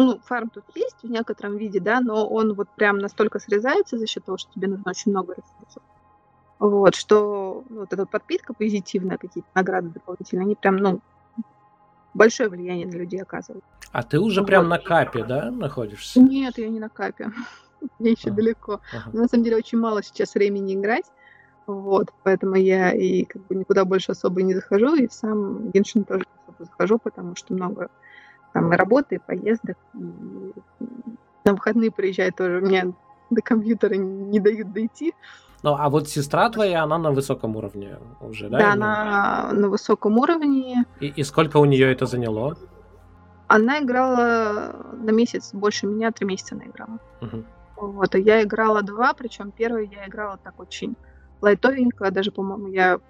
[0.00, 4.06] ну, фарм тут есть в некотором виде, да, но он вот прям настолько срезается за
[4.06, 5.82] счет того, что тебе нужно очень много ресурсов.
[6.58, 11.00] Вот, что ну, вот эта подпитка позитивная, какие-то награды дополнительные, они прям, ну,
[12.14, 13.64] большое влияние на людей оказывают.
[13.92, 14.46] А ты уже вот.
[14.46, 16.20] прям на капе, да, находишься?
[16.20, 17.30] Нет, я не на капе.
[17.98, 18.80] Мне еще далеко.
[19.12, 21.06] На самом деле очень мало сейчас времени играть.
[21.66, 26.04] Вот, поэтому я и как бы никуда больше особо не захожу, и в сам Геншин
[26.04, 27.88] тоже особо захожу, потому что много
[28.52, 29.98] там и работы, и поездок, и
[31.44, 32.60] на выходные приезжать тоже.
[32.60, 32.92] Мне
[33.30, 35.14] до компьютера не дают дойти.
[35.62, 38.58] Ну, а вот сестра твоя, она на высоком уровне уже, да?
[38.58, 40.84] Да, она на высоком уровне.
[41.00, 42.56] И, и сколько у нее это заняло?
[43.46, 46.98] Она играла на месяц больше меня, три месяца она играла.
[47.20, 47.44] Угу.
[47.80, 50.96] Вот, а я играла два, причем первый я играла так очень
[51.40, 53.00] лайтовенько, даже, по-моему, я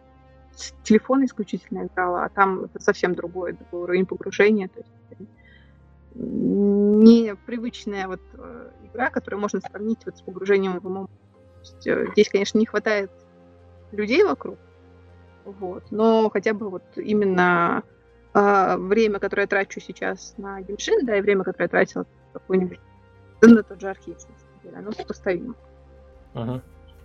[0.54, 4.90] с телефона исключительно играла, а там это совсем другой, другой уровень погружения, то есть
[6.14, 11.09] непривычная вот э, игра, которую можно сравнить вот с погружением в ММО.
[11.87, 13.11] Э, здесь, конечно, не хватает
[13.92, 14.59] людей вокруг,
[15.44, 17.83] вот, но хотя бы вот именно
[18.35, 22.80] э, время, которое я трачу сейчас на Геншин, да, и время, которое я тратила какой-нибудь,
[23.40, 24.16] на тот же архив,
[24.75, 25.55] оно сопоставимо.
[26.35, 26.61] Uh-huh.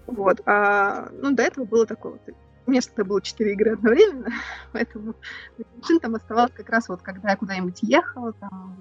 [0.07, 2.21] Вот, а, ну, до этого было такое вот
[2.67, 4.29] у меня всегда было четыре игры одновременно,
[4.71, 5.15] поэтому
[5.57, 8.77] Геншин там оставалось как раз вот, когда я куда-нибудь ехала, там,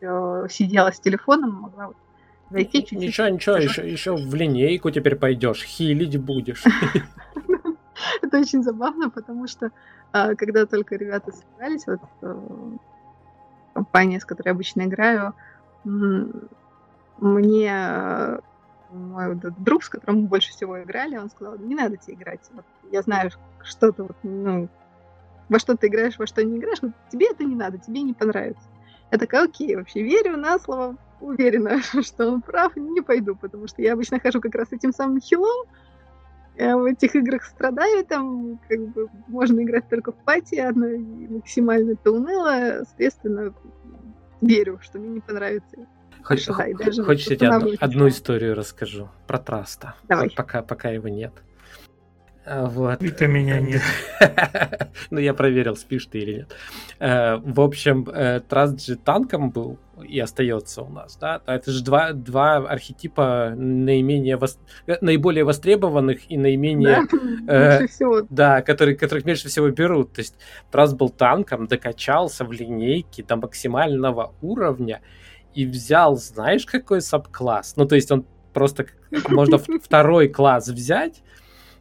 [0.00, 1.96] э, сидела с телефоном, могла вот
[2.50, 2.98] Зайти чуть-чуть.
[2.98, 6.64] Ничего, ничего, еще, еще в линейку теперь пойдешь, хилить будешь.
[8.22, 9.70] Это очень забавно, потому что
[10.10, 12.40] а, когда только ребята собирались, вот э,
[13.72, 15.34] компания, с которой я обычно играю,
[17.20, 18.40] мне э,
[18.90, 22.40] мой друг, с которым мы больше всего играли, он сказал, не надо тебе играть.
[22.52, 23.30] Вот, я знаю,
[23.62, 24.68] что ты вот, ну,
[25.48, 28.14] во что ты играешь, во что не играешь, но тебе это не надо, тебе не
[28.14, 28.62] понравится.
[29.10, 33.82] Я такая, окей, вообще верю на слово, уверена, что он прав, не пойду, потому что
[33.82, 35.66] я обычно хожу как раз этим самым хилом,
[36.56, 40.88] я в этих играх страдаю, там как бы можно играть только в пати, одно
[41.36, 43.54] максимально это уныло, соответственно,
[44.40, 45.86] верю, что мне не понравится.
[46.22, 49.94] Хочешь, да, хочешь я тебе одну, одну историю расскажу про Траста?
[50.08, 50.30] Давай.
[50.30, 51.32] Пока, пока его нет.
[52.44, 53.02] А, вот.
[53.02, 53.82] Это меня нет.
[55.10, 56.56] ну, я проверил, спишь ты или нет.
[56.98, 61.42] Э, в общем, э, Траст же танком был и остается у нас, да?
[61.46, 64.58] Это же два, два архетипа наименее вос...
[64.86, 67.02] Э, наиболее востребованных и наименее...
[67.42, 68.22] Да, э, всего.
[68.30, 70.14] да который, которых меньше всего берут.
[70.14, 70.36] То есть
[70.70, 75.02] Траст был танком, докачался в линейке до максимального уровня
[75.54, 77.74] и взял, знаешь, какой саб-класс?
[77.76, 78.86] Ну, то есть он просто...
[79.28, 81.22] Можно второй класс взять,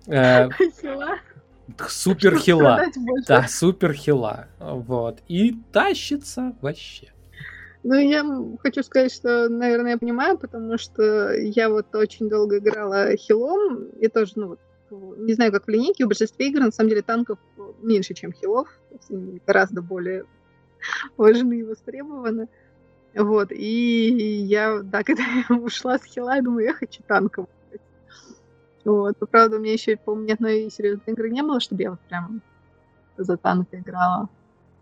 [0.10, 0.50] Э,
[1.88, 2.86] супер хила.
[3.28, 4.48] Да, супер хила.
[4.60, 5.20] Вот.
[5.28, 7.12] И тащится вообще.
[7.84, 8.26] Ну, я
[8.62, 14.10] хочу сказать, что, наверное, я понимаю, потому что я вот очень долго играла хилом, и
[14.10, 14.58] тоже, ну,
[15.18, 17.40] не знаю, как в линейке, в большинстве игр, на самом деле, танков
[17.82, 18.68] меньше, чем хилов,
[19.48, 20.26] гораздо более
[21.16, 22.50] важны и востребованы.
[23.20, 27.48] Вот, и я, да, когда я ушла с хила, я думаю, я хочу танков.
[28.86, 29.18] Вот.
[29.20, 32.00] Но, правда, у меня еще, по-моему, ни одной серьезной игры не было, чтобы я вот
[32.08, 32.42] прям
[33.18, 34.30] за танк играла.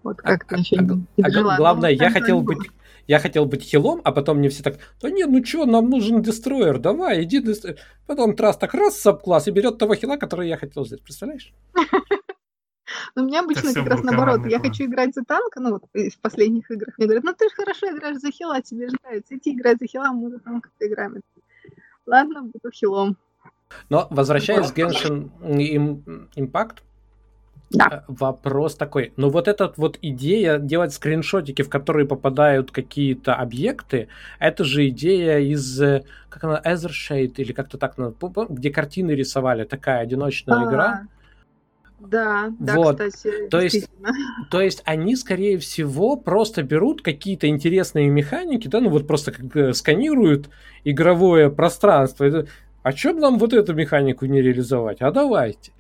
[0.04, 1.56] Вот а, как-то а, еще а, не, не а, дожила.
[1.58, 2.60] Главное, я хотел быть
[3.08, 6.22] я хотел быть хилом, а потом мне все так, да нет, ну что, нам нужен
[6.22, 7.80] дестройер, давай, иди дестройер.
[8.06, 11.54] Потом Трас так раз саб-класс и берет того хила, который я хотел взять, представляешь?
[13.16, 14.46] Но у меня обычно как раз наоборот.
[14.46, 16.98] Я хочу играть за танк, ну вот в последних играх.
[16.98, 19.36] Мне говорят, ну ты же хорошо играешь за хила, тебе же нравится.
[19.36, 21.22] Иди играть за хила, мы за танк играем.
[22.06, 23.18] Ладно, буду хилом.
[23.90, 25.30] Но возвращаясь к Genshin
[26.36, 26.78] Impact,
[27.70, 27.88] да.
[27.92, 29.14] Э, вопрос такой.
[29.18, 34.08] Ну вот эта вот идея делать скриншотики, в которые попадают какие-то объекты,
[34.40, 37.98] это же идея из, э, как она, Ethershade или как-то так,
[38.50, 40.70] где картины рисовали, такая одиночная А-а-а.
[40.70, 41.08] игра.
[42.00, 43.00] Да, да, вот.
[43.00, 43.90] кстати, то есть,
[44.52, 49.76] то есть они, скорее всего, просто берут какие-то интересные механики, да, ну вот просто как
[49.76, 50.50] сканируют
[50.84, 52.46] игровое пространство.
[52.84, 55.02] А что бы нам вот эту механику не реализовать?
[55.02, 55.72] А давайте.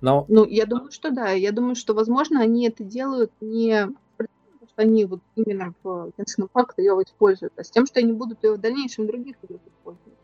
[0.00, 0.26] Но...
[0.28, 1.30] Ну, я думаю, что да.
[1.30, 6.48] Я думаю, что, возможно, они это делают не потому, что они вот именно в Genshin
[6.52, 9.60] Impact ее используют, а с тем, что они будут ее в дальнейшем в других играх
[9.66, 10.18] использовать.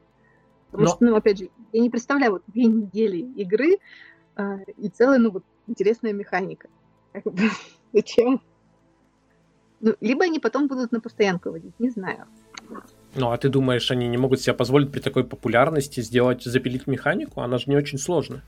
[0.70, 0.94] Потому Но...
[0.94, 3.78] что, ну, опять же, я не представляю вот две недели игры
[4.36, 6.68] и целая, ну, вот, интересная механика.
[7.92, 8.40] Зачем?
[9.80, 12.26] Ну, либо они потом будут на постоянку водить, не знаю.
[13.14, 17.40] Ну, а ты думаешь, они не могут себе позволить при такой популярности сделать, запилить механику?
[17.40, 18.42] Она же не очень сложная.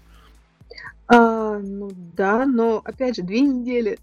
[1.06, 3.98] А, ну да, но опять же, две недели.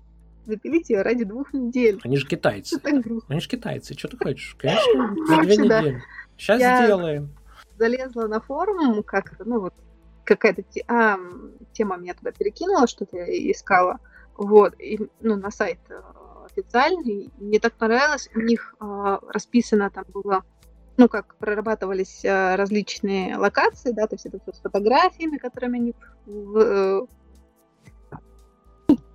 [0.45, 1.99] Запилить ее ради двух недель.
[2.03, 2.79] Они же китайцы.
[2.83, 3.97] Они же китайцы.
[3.97, 4.55] Что ты хочешь?
[4.59, 6.03] Конечно, за две недели.
[6.37, 7.29] Сейчас сделаем.
[7.77, 9.73] Залезла на форум, как ну вот
[10.35, 10.83] какая-то те...
[10.87, 11.17] а,
[11.73, 13.99] тема меня туда перекинула, что-то я искала.
[14.37, 16.01] Вот, и, ну, на сайт э,
[16.45, 17.29] официальный.
[17.37, 18.29] Мне так понравилось.
[18.33, 20.43] У них э, расписано там было
[20.97, 25.95] ну, как прорабатывались э, различные локации, да, то есть это все с фотографиями, которыми они
[26.25, 27.01] в, э,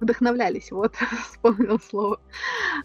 [0.01, 0.95] вдохновлялись, вот,
[1.31, 2.21] вспомнил слово.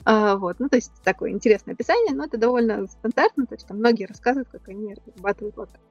[0.05, 3.77] А, вот, ну, то есть такое интересное описание, но это довольно стандартно, то есть там
[3.77, 5.81] многие рассказывают, как они разрабатывают локации.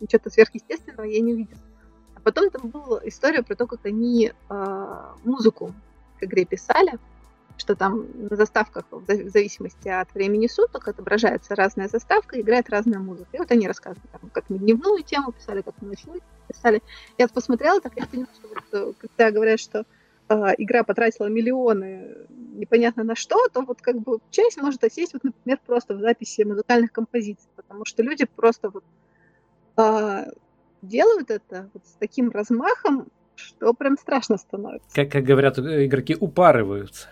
[0.00, 1.60] Ничего-то сверхъестественного я не увидела.
[2.14, 5.74] А потом там была история про то, как они э, музыку
[6.18, 6.98] к игре писали,
[7.56, 13.28] что там на заставках в зависимости от времени суток отображается разная заставка, играет разная музыка.
[13.32, 16.82] И вот они рассказывают, там, как на дневную тему писали, как на ночную писали.
[17.18, 19.84] Я посмотрела, так я поняла, что вот, э, когда говорят, что
[20.28, 25.24] э, игра потратила миллионы непонятно на что, то вот как бы часть может осесть, вот,
[25.24, 28.84] например, просто в записи музыкальных композиций, потому что люди просто вот
[29.78, 30.24] э,
[30.82, 34.88] делают это вот с таким размахом, что прям страшно становится.
[34.94, 37.08] Как, как говорят э, игроки, упарываются.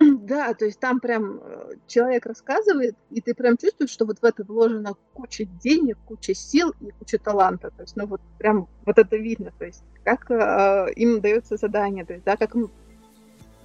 [0.00, 4.24] Да, то есть там прям э, человек рассказывает, и ты прям чувствуешь, что вот в
[4.24, 7.70] это вложена куча денег, куча сил и куча таланта.
[7.70, 9.52] То есть, ну вот прям вот это видно.
[9.58, 12.70] То есть, как э, им дается задание, то есть, да, как им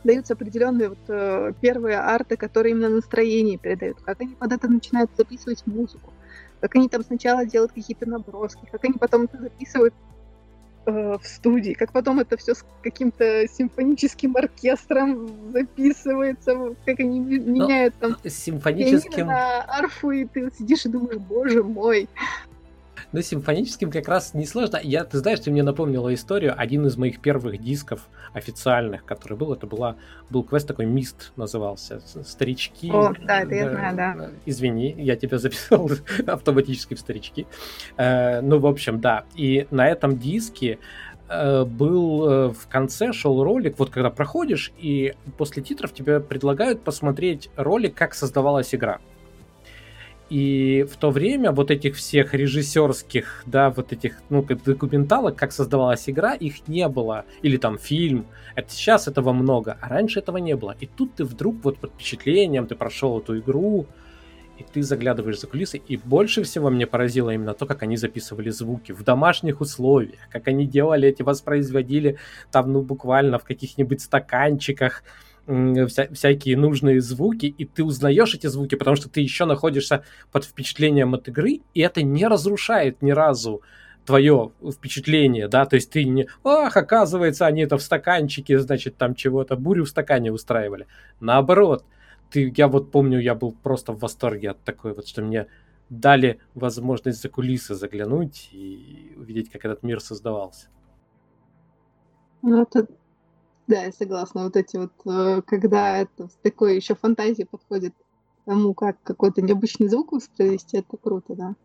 [0.04, 5.12] даются определенные вот э, первые арты, которые именно настроение передают, как они под это начинают
[5.16, 6.12] записывать музыку,
[6.64, 9.94] как они там сначала делают какие-то наброски, как они потом это записывают
[10.86, 17.96] Э, в студии, как потом это все с каким-то симфоническим оркестром записывается, как они меняют
[17.96, 22.10] там симфоническим на арфу, и ты сидишь и думаешь, боже мой.
[23.14, 24.80] Ну, симфоническим как раз не сложно.
[24.82, 26.56] Я, ты знаешь, ты мне напомнила историю.
[26.58, 29.98] Один из моих первых дисков официальных, который был, это была,
[30.32, 32.02] был квест такой «Мист» назывался.
[32.24, 32.90] «Старички».
[32.92, 34.30] О, да, это я знаю, да.
[34.48, 35.92] Извини, я тебя записал
[36.26, 37.46] автоматически в «Старички».
[37.98, 39.26] Э, ну, в общем, да.
[39.36, 40.80] И на этом диске
[41.30, 46.84] э, был э, в конце шел ролик, вот когда проходишь, и после титров тебе предлагают
[46.84, 49.00] посмотреть ролик, как создавалась игра.
[50.34, 56.10] И в то время вот этих всех режиссерских, да, вот этих, ну, документалок, как создавалась
[56.10, 57.26] игра, их не было.
[57.44, 58.26] Или там фильм.
[58.56, 60.76] Это сейчас этого много, а раньше этого не было.
[60.80, 63.86] И тут ты вдруг вот под впечатлением, ты прошел эту игру,
[64.58, 68.50] и ты заглядываешь за кулисы, и больше всего мне поразило именно то, как они записывали
[68.50, 72.18] звуки в домашних условиях, как они делали эти, воспроизводили
[72.52, 75.04] там, ну, буквально в каких-нибудь стаканчиках,
[75.46, 80.46] вся, всякие нужные звуки, и ты узнаешь эти звуки, потому что ты еще находишься под
[80.46, 83.62] впечатлением от игры, и это не разрушает ни разу
[84.06, 89.16] твое впечатление, да, то есть ты не, ах, оказывается, они это в стаканчике, значит, там
[89.16, 90.88] чего-то, бурю в стакане устраивали.
[91.20, 91.86] Наоборот,
[92.30, 95.48] ты, я вот помню, я был просто в восторге от такой вот, что мне
[95.90, 100.68] дали возможность за кулисы заглянуть и увидеть, как этот мир создавался.
[102.42, 102.88] Ну, это
[103.68, 104.44] да, я согласна.
[104.44, 107.94] Вот эти вот, э, когда это с такой еще фантазией подходит
[108.46, 111.56] тому, как какой-то необычный звук воспроизвести, это круто, да.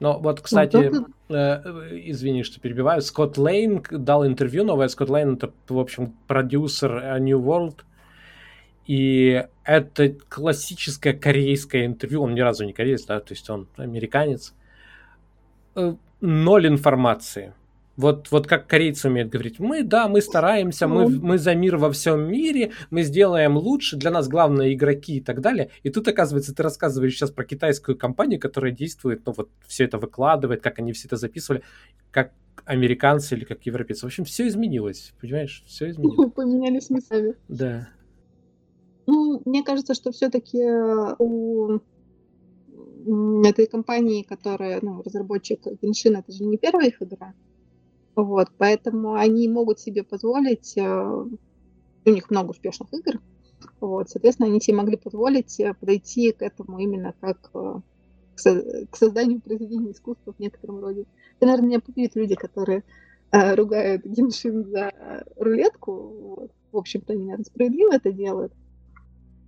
[0.00, 4.88] Ну, вот, кстати, ну, э, извини, что перебиваю, Скотт Лейн дал интервью новое.
[4.88, 7.82] Скотт Лейн это, в общем, продюсер э, New World.
[8.86, 12.22] И это классическое корейское интервью.
[12.22, 14.54] Он ни разу не кореец, да, то есть он американец.
[15.76, 17.54] Э, ноль информации
[17.96, 21.90] Вот, вот как корейцы умеют говорить, мы, да, мы стараемся, мы, мы за мир во
[21.90, 25.70] всем мире, мы сделаем лучше, для нас главное игроки и так далее.
[25.82, 29.98] И тут, оказывается, ты рассказываешь сейчас про китайскую компанию, которая действует, ну вот все это
[29.98, 31.62] выкладывает, как они все это записывали,
[32.10, 32.32] как
[32.64, 34.02] американцы или как европейцы.
[34.02, 35.62] В общем, все изменилось, понимаешь?
[35.66, 36.32] Все изменилось.
[36.34, 37.34] Поменялись местами.
[37.48, 37.88] Да.
[39.06, 41.80] Ну, мне кажется, что все-таки э, у
[43.44, 47.34] этой компании, которая, ну, разработчик Genshin, это же не первая их игра.
[48.14, 53.20] Вот, поэтому они могут себе позволить, э, у них много успешных игр,
[53.80, 57.50] вот, соответственно, они себе могли позволить э, подойти к этому именно как
[58.34, 61.02] к созданию произведения искусства в некотором роде.
[61.36, 62.82] Это, наверное, меня побьют люди, которые
[63.30, 64.90] э, ругают Геншин за
[65.36, 65.92] рулетку.
[65.92, 66.50] Вот.
[66.72, 68.52] В общем-то, они, наверное, справедливо это делают.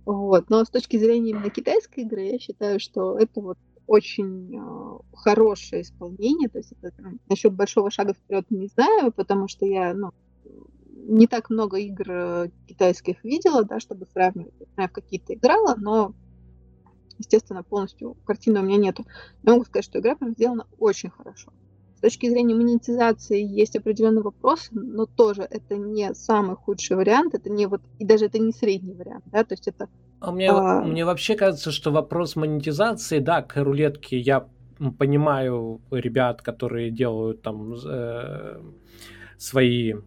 [0.05, 0.49] Вот.
[0.49, 3.57] Но с точки зрения именно китайской игры, я считаю, что это вот
[3.87, 6.49] очень э, хорошее исполнение.
[6.49, 10.11] То есть это, ну, насчет большого шага вперед не знаю, потому что я ну,
[11.07, 14.53] не так много игр э, китайских видела, да, чтобы сравнивать.
[14.77, 16.13] Я в какие-то играла, но
[17.17, 19.05] естественно, полностью картины у меня нету.
[19.43, 21.51] Я могу сказать, что игра прям сделана очень хорошо.
[21.97, 27.49] С точки зрения монетизации есть определенные вопросы, но тоже это не самый худший вариант, это
[27.49, 29.89] не вот, и даже это не средний вариант, да, то есть это...
[30.27, 30.81] А мне, а...
[30.81, 34.47] мне вообще кажется, что вопрос монетизации, да, к рулетке я
[34.97, 38.59] понимаю ребят, которые делают там э,
[39.37, 39.97] свои э,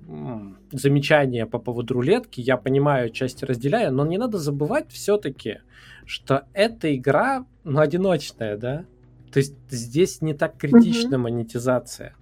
[0.72, 5.60] замечания по поводу рулетки, я понимаю, части разделяю, но не надо забывать все-таки,
[6.04, 8.84] что эта игра, ну, одиночная, да?
[9.32, 11.18] То есть здесь не так критична mm-hmm.
[11.18, 12.14] монетизация.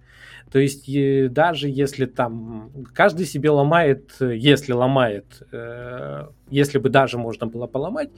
[0.51, 0.87] То есть
[1.33, 8.11] даже если там каждый себе ломает, если ломает, э, если бы даже можно было поломать,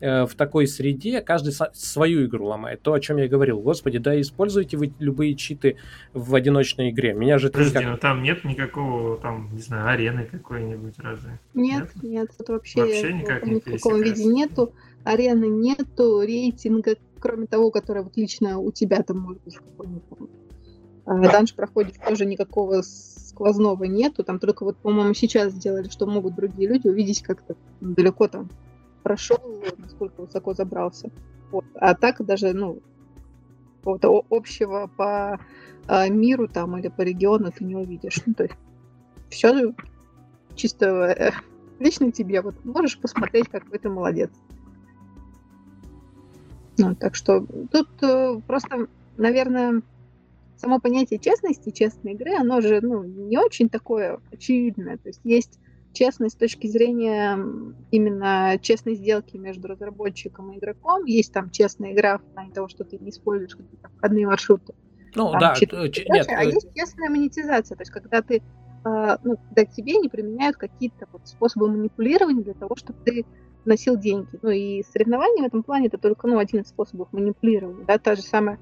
[0.00, 2.82] э, в такой среде каждый свою игру ломает.
[2.82, 3.60] То, о чем я говорил.
[3.60, 5.76] Господи, да используйте вы любые читы
[6.12, 7.14] в одиночной игре.
[7.14, 7.90] Меня же Подожди, никак...
[7.90, 11.40] ну там нет никакого, там, не знаю, арены какой-нибудь разве?
[11.54, 14.72] Нет, нет, нет это вообще, вообще никак ни в каком виде нету
[15.04, 20.02] арены нету, рейтинга, кроме того, который вот лично у тебя там может быть какой-нибудь
[21.06, 26.68] данж проходит, тоже никакого сквозного нету, там только вот, по-моему, сейчас сделали, что могут другие
[26.68, 28.50] люди увидеть, как то далеко там
[29.02, 29.38] прошел,
[29.78, 31.10] насколько высоко забрался.
[31.50, 31.64] Вот.
[31.74, 32.80] А так даже, ну,
[33.78, 35.40] какого-то общего по
[35.88, 38.20] а, миру там или по региону ты не увидишь.
[38.26, 38.54] Ну, то есть
[39.28, 39.74] все
[40.54, 41.32] чисто э,
[41.80, 42.42] лично тебе.
[42.42, 44.30] Вот можешь посмотреть, какой ты молодец.
[46.78, 48.86] Ну, так что тут э, просто,
[49.16, 49.82] наверное,
[50.56, 54.98] само понятие честности, честной игры, оно же ну, не очень такое очевидное.
[54.98, 55.58] То есть есть
[55.92, 57.38] честность с точки зрения
[57.90, 61.04] именно честной сделки между разработчиком и игроком.
[61.04, 64.74] Есть там честная игра в плане того, что ты не используешь какие-то входные маршруты.
[65.14, 66.26] Ну там, да, э, ч- нет.
[66.28, 70.08] А э, есть честная монетизация, то есть когда ты э, ну, когда к тебе не
[70.08, 73.26] применяют какие-то вот способы манипулирования для того, чтобы ты
[73.64, 74.38] носил деньги.
[74.40, 77.84] Ну и соревнования в этом плане это только ну, один из способов манипулирования.
[77.84, 77.98] Да?
[77.98, 78.58] Та же самая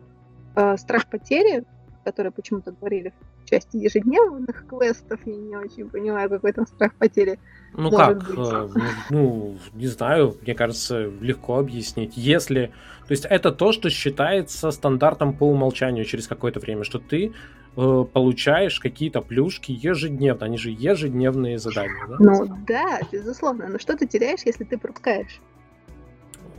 [0.56, 1.64] э, страх потери,
[2.10, 3.12] который почему-то говорили
[3.44, 7.38] в части ежедневных квестов, я не очень понимаю, какой там страх потери.
[7.72, 8.38] Ну как, быть.
[8.38, 8.68] Э,
[9.10, 12.16] ну, не знаю, мне кажется, легко объяснить.
[12.16, 12.72] Если,
[13.06, 17.32] то есть это то, что считается стандартом по умолчанию через какое-то время, что ты
[17.76, 22.16] э, получаешь какие-то плюшки ежедневно, они же ежедневные задания, да?
[22.18, 25.40] Ну да, безусловно, но что ты теряешь, если ты пропускаешь?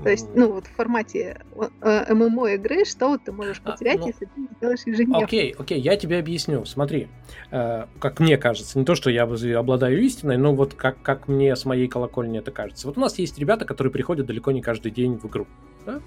[0.04, 1.42] То есть, ну, вот в формате
[1.82, 5.26] э, ММО игры, что вот ты можешь а, потерять, а, ну, если ты сделаешь ежедневно?
[5.26, 6.66] Окей, окей, я тебе объясню.
[6.66, 7.08] Смотри,
[7.52, 11.56] э, как мне кажется, не то, что я обладаю истиной, но вот как, как мне
[11.56, 12.88] с моей колокольни это кажется.
[12.88, 15.46] Вот у нас есть ребята, которые приходят далеко не каждый день в игру,
[15.86, 16.02] да?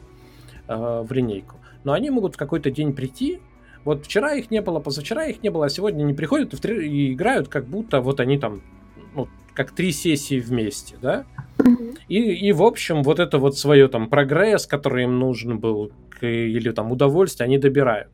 [0.67, 1.57] э, в линейку.
[1.85, 3.41] Но они могут в какой-то день прийти,
[3.85, 7.13] вот вчера их не было, позавчера их не было, а сегодня они приходят и, и
[7.13, 8.63] играют, как будто вот они там,
[9.15, 11.25] ну, как три сессии вместе, да?
[12.09, 16.71] И, и, в общем, вот это вот свое там прогресс, который им нужен был, или
[16.73, 18.11] там удовольствие, они добирают.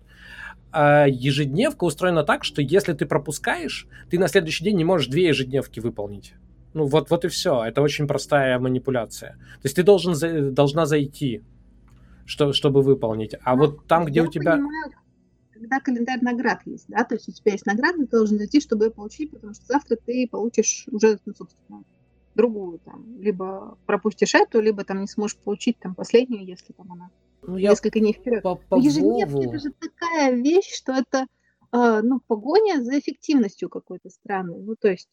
[0.72, 5.28] А ежедневка устроена так, что если ты пропускаешь, ты на следующий день не можешь две
[5.28, 6.34] ежедневки выполнить.
[6.74, 7.64] Ну вот, вот и все.
[7.64, 9.32] Это очень простая манипуляция.
[9.32, 11.42] То есть ты должен, должна зайти,
[12.24, 13.34] что, чтобы выполнить.
[13.42, 14.52] А ну, вот там, где у тебя...
[14.52, 14.92] Понимаю,
[15.60, 18.86] когда календарь наград есть, да, то есть у тебя есть награда, ты должен зайти, чтобы
[18.86, 21.84] ее получить, потому что завтра ты получишь уже, ну, собственно,
[22.34, 27.10] другую там, либо пропустишь эту, либо там не сможешь получить там последнюю, если там она
[27.42, 28.42] ну, несколько дней вперед.
[28.42, 31.26] По, по Ежедневки это же такая вещь, что это
[31.72, 34.62] э, ну, погоня за эффективностью какой-то странной.
[34.62, 35.08] Ну, то есть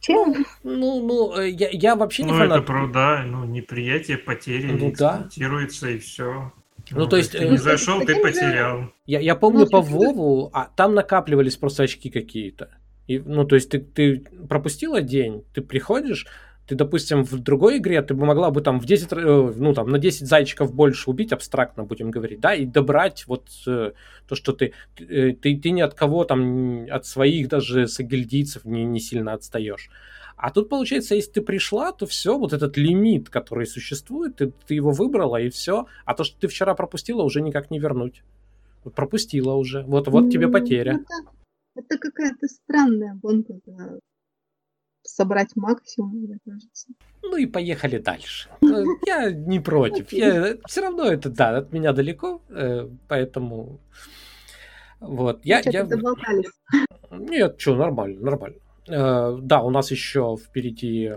[0.00, 0.44] чем?
[0.62, 2.50] Ну, ну, э, я, я вообще не ну, фанат.
[2.50, 5.28] Ну, это правда, ну, неприятие потери ну, да.
[5.34, 6.52] и все.
[6.90, 7.32] Ну, ну то есть...
[7.32, 8.92] Ты не зашел, ты потерял.
[9.06, 12.70] Я, я помню ну, по Вову, а там накапливались просто очки какие-то.
[13.06, 16.26] И, ну, то есть ты, ты пропустила день, ты приходишь,
[16.66, 19.88] ты, допустим, в другой игре ты бы могла бы там в 10, э, ну, там,
[19.88, 23.92] на 10 зайчиков больше убить, абстрактно будем говорить, да, и добрать вот э,
[24.28, 28.84] то, что ты, э, ты, ты ни от кого там, от своих даже сагильдийцев не,
[28.84, 29.90] не сильно отстаешь.
[30.36, 34.74] А тут, получается, если ты пришла, то все, вот этот лимит, который существует, ты, ты
[34.74, 35.86] его выбрала, и все.
[36.04, 38.22] А то, что ты вчера пропустила, уже никак не вернуть.
[38.94, 39.82] пропустила уже.
[39.82, 40.94] Вот, вот тебе потеря.
[40.94, 41.30] Это,
[41.74, 43.54] это какая-то странная гонка
[45.08, 46.88] собрать максимум, мне кажется.
[47.22, 48.48] Ну и поехали дальше.
[48.62, 50.12] Э, я не против.
[50.12, 53.80] Я, все равно это, да, от меня далеко, э, поэтому...
[55.00, 55.62] Вот, я...
[55.64, 55.86] я...
[57.10, 58.58] Нет, что, нормально, нормально.
[58.88, 61.12] Э, да, у нас еще впереди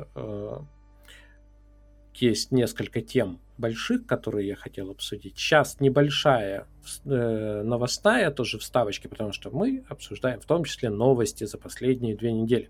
[2.15, 5.37] есть несколько тем больших, которые я хотел обсудить.
[5.37, 6.67] Сейчас небольшая
[7.05, 12.69] новостная тоже вставочки, потому что мы обсуждаем в том числе новости за последние две недели.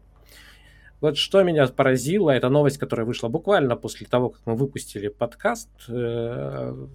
[1.02, 5.70] Вот что меня поразило, это новость, которая вышла буквально после того, как мы выпустили подкаст.
[5.88, 6.88] Э,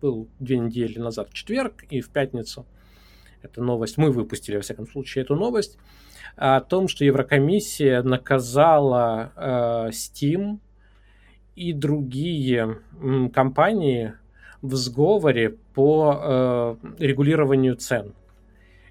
[0.00, 2.66] был две недели назад в четверг и в пятницу.
[3.42, 5.78] Эта новость, мы выпустили, во всяком случае, эту новость
[6.36, 10.58] о том, что Еврокомиссия наказала э, Steam
[11.54, 12.78] и другие
[13.32, 14.14] компании
[14.62, 18.14] в сговоре по э, регулированию цен.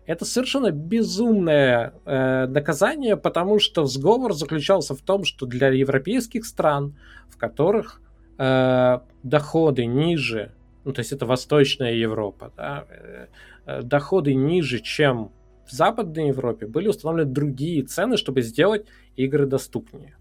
[0.06, 6.96] Это совершенно безумное э, наказание, потому что сговор заключался в том, что для европейских стран,
[7.30, 8.02] в которых
[8.40, 10.52] э, доходы ниже,
[10.84, 13.28] ну то есть это Восточная Европа, да, э,
[13.68, 15.32] э доходы ниже, чем
[15.70, 20.16] в Западной Европе, были установлены другие цены, чтобы сделать игры доступнее.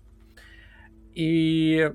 [1.14, 1.92] И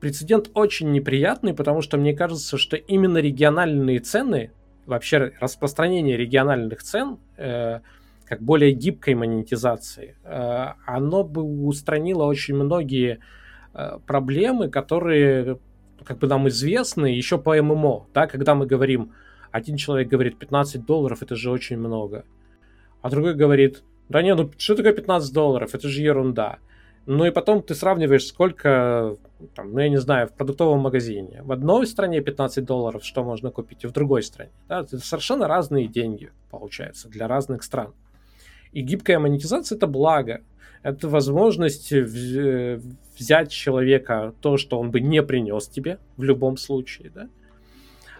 [0.00, 4.52] прецедент очень неприятный, потому что мне кажется, что именно региональные цены
[4.86, 7.80] вообще распространение региональных цен э,
[8.24, 13.18] как более гибкой монетизации, э, оно бы устранило очень многие
[13.74, 15.58] э, проблемы, которые
[16.04, 19.12] как бы нам известны еще по ММО, да, когда мы говорим,
[19.50, 22.24] один человек говорит 15 долларов, это же очень много,
[23.06, 26.58] а другой говорит, да не, ну что такое 15 долларов, это же ерунда.
[27.06, 29.16] Ну и потом ты сравниваешь, сколько,
[29.54, 31.40] там, ну я не знаю, в продуктовом магазине.
[31.44, 34.50] В одной стране 15 долларов, что можно купить, и в другой стране.
[34.68, 34.80] Да?
[34.80, 37.94] Это совершенно разные деньги, получается, для разных стран.
[38.72, 40.40] И гибкая монетизация– это благо.
[40.82, 47.28] Это возможность взять человека то, что он бы не принес тебе в любом случае, да,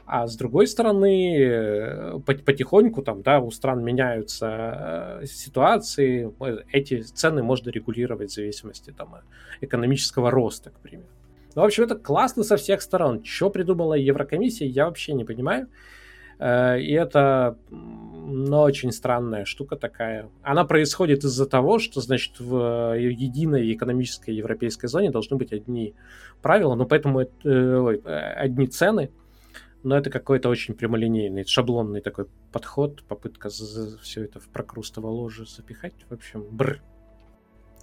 [0.07, 6.33] а с другой стороны, э, потихоньку там, да, у стран меняются э, ситуации,
[6.73, 9.17] эти цены можно регулировать в зависимости там
[9.61, 11.09] экономического роста, к примеру.
[11.57, 13.25] Ну, в общем, это классно со всех сторон.
[13.25, 15.67] Что придумала Еврокомиссия, я вообще не понимаю.
[16.39, 20.29] Э, и это ну, очень странная штука такая.
[20.43, 25.95] Она происходит из-за того, что, значит, в единой экономической европейской зоне должны быть одни
[26.43, 27.99] правила, но поэтому э,
[28.37, 29.11] одни цены–
[29.87, 35.95] но это какой-то очень прямолинейный, шаблонный такой подход, попытка все это в прокрустово ложе запихать.
[36.11, 36.83] В общем, бр.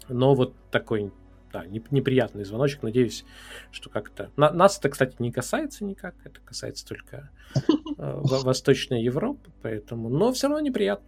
[0.09, 1.13] Но вот такой,
[1.53, 2.83] да, неприятный звоночек.
[2.83, 3.23] Надеюсь,
[3.71, 4.31] что как-то...
[4.35, 6.15] На, нас это, кстати, не касается никак.
[6.25, 7.61] Это касается только э,
[7.97, 10.09] Восточной Европы, поэтому...
[10.09, 11.07] Но все равно неприятно.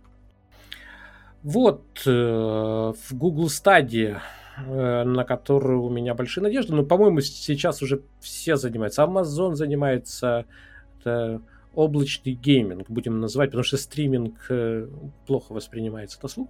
[1.43, 4.21] Вот, э, в Google Stadia
[4.55, 6.73] э, на которую у меня большие надежды.
[6.73, 9.03] Но, по-моему, сейчас уже все занимаются.
[9.03, 10.45] Amazon занимается,
[11.05, 11.41] это
[11.73, 14.87] облачный гейминг, будем называть, потому что стриминг э,
[15.27, 16.49] плохо воспринимается на слух.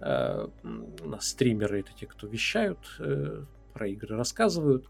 [0.00, 4.86] Э, у нас стримеры это те, кто вещают, э, про игры рассказывают.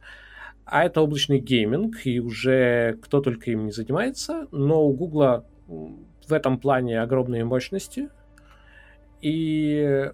[0.64, 6.32] А это облачный гейминг, и уже кто только им не занимается, но у Гугла в
[6.32, 8.11] этом плане огромные мощности.
[9.20, 10.12] И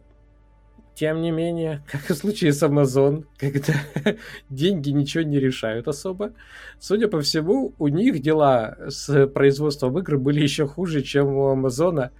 [0.95, 3.75] тем не менее, как и в случае с Amazon, когда
[4.51, 6.33] деньги ничего не решают особо,
[6.79, 12.11] судя по всему, у них дела с производством игр были еще хуже, чем у Амазона.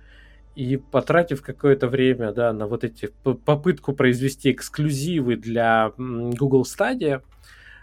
[0.55, 7.23] И потратив какое-то время да, на вот эти попытку произвести эксклюзивы для Google Stadia,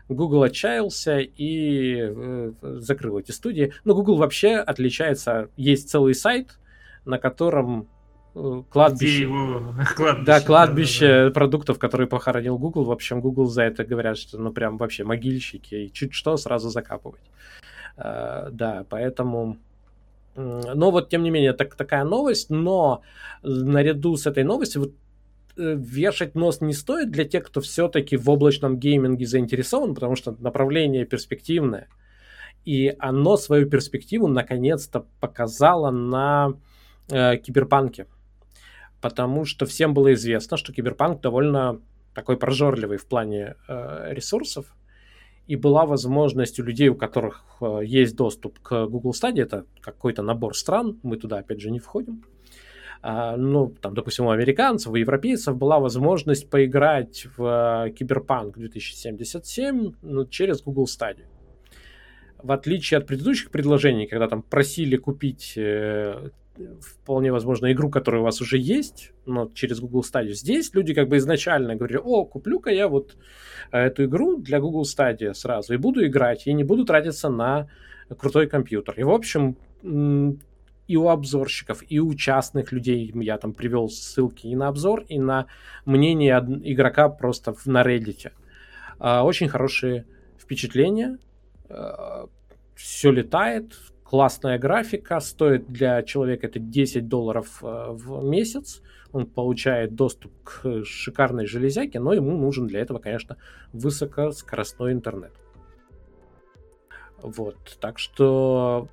[0.07, 3.73] Google отчаялся и э, закрыл эти студии.
[3.83, 6.59] Но Google вообще отличается, есть целый сайт,
[7.03, 7.89] на котором
[8.33, 9.23] кладбище.
[9.23, 9.73] Его...
[9.95, 10.25] кладбище.
[10.25, 11.31] Да, кладбище да, да.
[11.31, 12.85] продуктов, которые похоронил Google.
[12.85, 16.69] В общем, Google за это говорят, что ну прям вообще могильщики, и чуть что сразу
[16.69, 17.21] закапывать.
[17.97, 19.57] Uh, да, поэтому...
[20.35, 23.01] Но вот, тем не менее, так, такая новость, но
[23.43, 24.91] наряду с этой новостью вот,
[25.57, 30.33] э, вешать нос не стоит для тех, кто все-таки в облачном гейминге заинтересован, потому что
[30.39, 31.89] направление перспективное.
[32.63, 36.53] И оно свою перспективу наконец-то показало на
[37.09, 38.07] э, киберпанке.
[39.01, 41.81] Потому что всем было известно, что киберпанк довольно
[42.13, 44.75] такой прожорливый в плане э, ресурсов.
[45.47, 50.21] И была возможность у людей, у которых э, есть доступ к Google Stadia, это какой-то
[50.21, 52.23] набор стран, мы туда опять же не входим,
[53.03, 60.25] а, ну, там, допустим, у американцев, у европейцев была возможность поиграть в Киберпанк 2077 ну,
[60.25, 61.25] через Google Stadia.
[62.37, 66.29] В отличие от предыдущих предложений, когда там просили купить э,
[66.81, 70.33] вполне возможно игру, которая у вас уже есть, но через Google Stadia.
[70.33, 73.15] Здесь люди как бы изначально говорили, о, куплю-ка я вот
[73.71, 77.69] э, эту игру для Google Stadia сразу и буду играть, и не буду тратиться на
[78.17, 78.95] крутой компьютер.
[78.97, 79.57] И, в общем,
[80.91, 83.11] и у обзорщиков, и у частных людей.
[83.15, 85.47] Я там привел ссылки и на обзор, и на
[85.85, 88.31] мнение игрока просто на Reddit.
[88.99, 90.05] А, очень хорошие
[90.37, 91.17] впечатления.
[91.69, 92.27] А,
[92.75, 93.73] Все летает,
[94.11, 95.21] классная графика.
[95.21, 98.81] Стоит для человека это 10 долларов а, в месяц.
[99.13, 103.37] Он получает доступ к шикарной железяке, но ему нужен для этого, конечно,
[103.71, 105.31] высокоскоростной интернет.
[107.21, 108.89] Вот, так что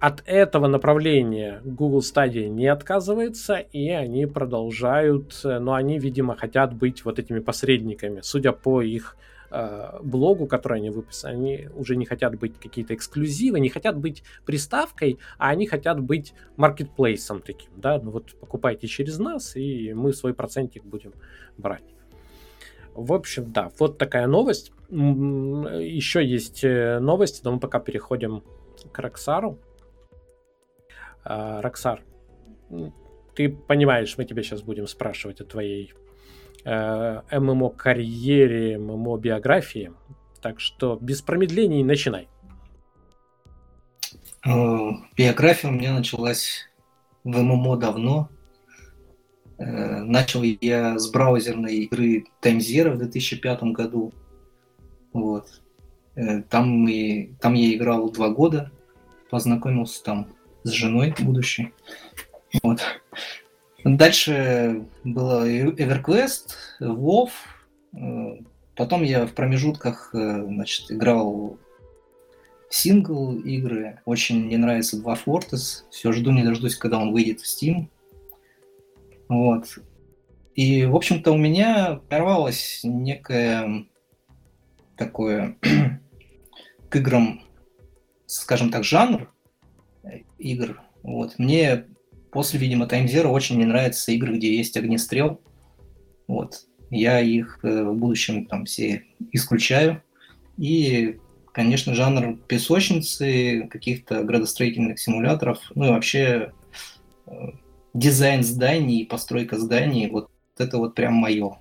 [0.00, 6.74] от этого направления Google Stadia не отказывается, и они продолжают, э, но они, видимо, хотят
[6.74, 8.20] быть вот этими посредниками.
[8.22, 9.16] Судя по их
[9.50, 14.22] э, блогу, который они выписали, они уже не хотят быть какие-то эксклюзивы, не хотят быть
[14.44, 20.12] приставкой, а они хотят быть маркетплейсом таким, да, ну вот покупайте через нас, и мы
[20.12, 21.12] свой процентик будем
[21.56, 21.84] брать.
[22.94, 24.72] В общем, да, вот такая новость.
[24.90, 28.42] Еще есть э, новости, но мы пока переходим
[28.90, 29.58] к Роксару.
[31.22, 32.02] А, Роксар,
[33.36, 35.94] ты понимаешь, мы тебя сейчас будем спрашивать о твоей
[36.64, 39.92] э, ММО-карьере, ММО-биографии.
[40.40, 42.28] Так что без промедлений начинай.
[44.46, 46.68] Э, биография у меня началась
[47.24, 48.30] в ММО давно.
[49.58, 54.12] Э, начал я с браузерной игры Zero в 2005 году.
[55.12, 55.60] Вот.
[56.14, 58.70] Э, там, мы, там я играл два года,
[59.30, 60.28] познакомился там
[60.62, 61.72] с женой будущей.
[62.62, 62.80] Вот.
[63.84, 67.30] Дальше было EverQuest, WoW.
[67.94, 68.42] Э,
[68.74, 71.58] потом я в промежутках э, значит, играл
[72.70, 74.00] сингл игры.
[74.04, 75.84] Очень мне нравится Dwarf Fortress.
[75.90, 77.88] Все жду не дождусь, когда он выйдет в Steam.
[79.28, 79.78] Вот.
[80.54, 83.86] И, в общем-то, у меня порвалось некое
[84.96, 85.56] такое
[86.88, 87.42] к играм,
[88.26, 89.32] скажем так, жанр,
[90.38, 90.80] игр.
[91.02, 91.38] Вот.
[91.38, 91.86] Мне
[92.30, 95.40] после, видимо, Time Zero очень не нравятся игры, где есть огнестрел.
[96.26, 96.66] Вот.
[96.90, 100.02] Я их э, в будущем там все исключаю.
[100.56, 101.18] И,
[101.52, 106.52] конечно, жанр песочницы, каких-то градостроительных симуляторов, ну и вообще
[107.26, 107.32] э,
[107.94, 111.58] дизайн зданий, постройка зданий, вот это вот прям мое.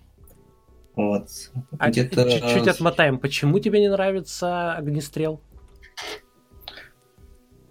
[0.95, 1.30] Вот.
[1.78, 2.30] А где-то...
[2.30, 3.20] чуть-чуть отмотаем.
[3.20, 5.41] Почему тебе не нравится огнестрел?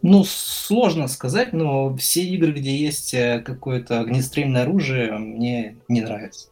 [0.08, 6.50] Ну, сложно сказать, но все игры, где есть э, какое-то огнестрельное оружие, мне не нравятся.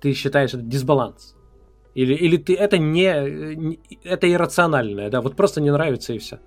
[0.00, 1.36] Ты считаешь это дисбаланс?
[1.94, 5.20] Или, или ты это не, не это иррациональное, да?
[5.20, 6.40] Вот просто не нравится и все.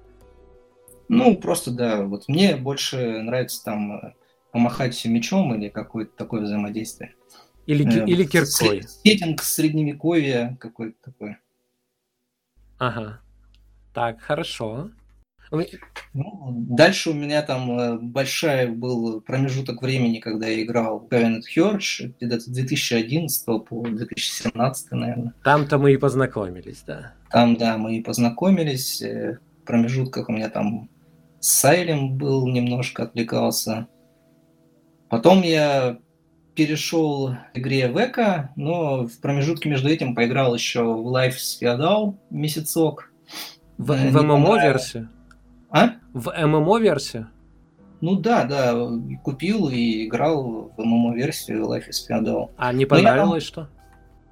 [1.07, 2.03] Ну, просто да.
[2.03, 4.13] Вот мне больше нравится там э,
[4.51, 7.15] помахать мечом или какое-то такое взаимодействие.
[7.67, 8.83] Или, э, или киркой.
[8.83, 11.37] Сеттинг средневековья какой-то такой.
[12.79, 13.21] Ага.
[13.93, 14.91] Так, хорошо.
[16.13, 21.43] Ну, дальше у меня там э, большой был промежуток времени, когда я играл в Covenant
[21.55, 25.33] Hurge, где-то с 2011 по 2017, наверное.
[25.43, 27.13] Там-то мы и познакомились, да.
[27.31, 29.01] Там, да, мы и познакомились.
[29.01, 30.89] Э, в промежутках у меня там
[31.39, 33.87] Сайлем был, немножко отвлекался.
[35.09, 35.99] Потом я
[36.55, 43.11] перешел к игре Века, но в промежутке между этим поиграл еще в Life Feudal месяцок.
[43.77, 45.09] В, в ММО-версию?
[45.69, 45.91] А?
[46.13, 47.29] В ММО-версию?
[47.99, 48.75] Ну да, да,
[49.23, 52.51] купил и играл в ММО-версию Life is Feudal.
[52.57, 53.69] А не понравилось что?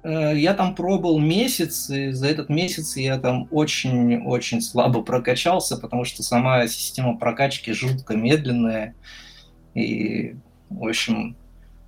[0.06, 6.04] Э, я там пробовал месяц, и за этот месяц я там очень-очень слабо прокачался, потому
[6.04, 8.94] что сама система прокачки жутко медленная.
[9.74, 10.36] И,
[10.70, 11.36] в общем,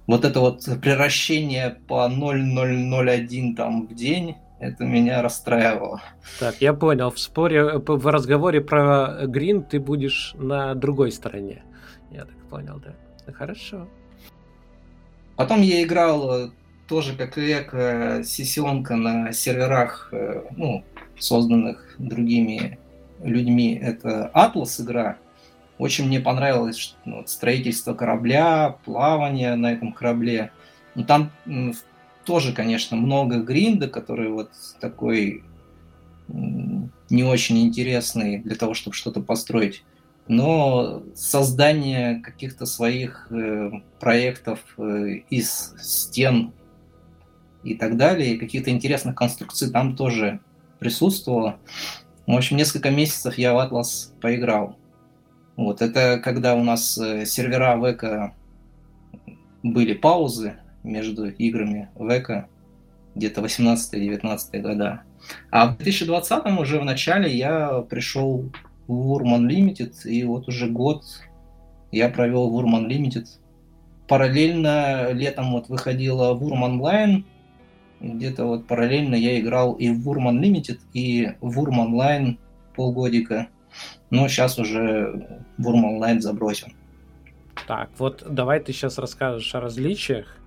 [0.09, 6.03] вот это вот превращение по 0,001 там в день, это меня расстраивало.
[6.41, 7.11] Так, я понял.
[7.11, 11.63] В споре, в разговоре про Грин ты будешь на другой стороне.
[12.11, 12.95] Я так понял, да.
[13.33, 13.87] Хорошо.
[15.37, 16.51] Потом я играл э,
[16.89, 20.85] тоже как эко сессионка на серверах, э, ну,
[21.19, 22.79] созданных другими
[23.23, 25.19] людьми, это Atlas игра.
[25.79, 30.51] Очень мне понравилось ну, строительство корабля, плавание на этом корабле.
[30.95, 31.31] Но там
[32.29, 34.51] тоже, конечно, много гринда, который вот
[34.81, 35.45] такой
[36.29, 39.83] не очень интересный для того, чтобы что-то построить.
[40.27, 46.53] Но создание каких-то своих э, проектов э, из стен
[47.63, 50.41] и так далее, каких-то интересных конструкций там тоже
[50.81, 51.59] присутствовало.
[52.27, 54.77] В общем, несколько месяцев я в Atlas поиграл.
[55.57, 58.35] Вот, это когда у нас э, сервера Века
[59.63, 60.59] были паузы
[60.89, 62.49] между играми Века,
[63.15, 65.03] где-то 18-19 года.
[65.51, 68.51] А в 2020 уже в начале я пришел
[68.87, 71.05] в Wurm Unlimited, и вот уже год
[71.93, 73.27] я провел в Wurm Unlimited.
[74.09, 77.25] Параллельно летом вот выходила Wurm Online,
[78.01, 82.39] где-то вот параллельно я играл и в Wurm Unlimited, и в Wurm Online
[82.75, 83.49] полгодика.
[84.11, 86.73] Но сейчас уже Wurm Online забросим.
[87.67, 90.38] Так, вот давай ты сейчас расскажешь о различиях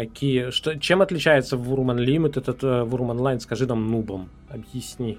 [0.00, 3.38] Какие, что, чем отличается Wurm Unlimited от uh, Wurm Online?
[3.38, 5.18] Скажи нам нубом, объясни.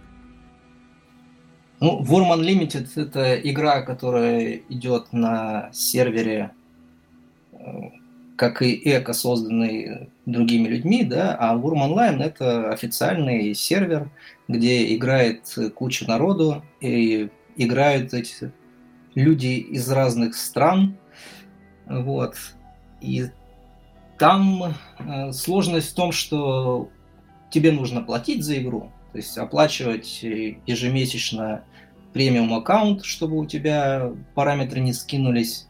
[1.80, 6.54] Ну, Wurm Unlimited— это игра, которая идет на сервере,
[7.52, 7.60] э,
[8.36, 14.10] как и эко, созданный другими людьми, да, а Wurm Online— это официальный сервер,
[14.48, 15.44] где играет
[15.76, 18.52] куча народу, и играют эти
[19.14, 20.98] люди из разных стран,
[21.86, 22.36] вот,
[23.00, 23.30] и
[24.22, 26.92] там э, сложность в том, что
[27.50, 31.64] тебе нужно платить за игру, то есть оплачивать э, ежемесячно
[32.14, 35.68] премиум аккаунт, чтобы у тебя параметры не скинулись.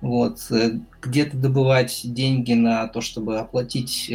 [0.00, 4.12] Вот, э, где-то добывать деньги на то, чтобы оплатить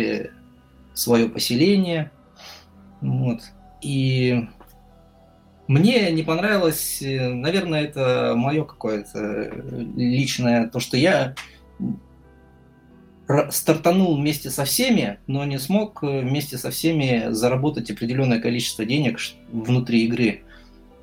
[0.93, 2.09] свое поселение.
[3.01, 3.41] Вот.
[3.81, 4.47] И
[5.67, 9.51] мне не понравилось, наверное, это мое какое-то
[9.97, 11.35] личное, то, что я
[13.51, 19.19] стартанул вместе со всеми, но не смог э, вместе со всеми заработать определенное количество денег
[19.51, 20.43] внутри игры.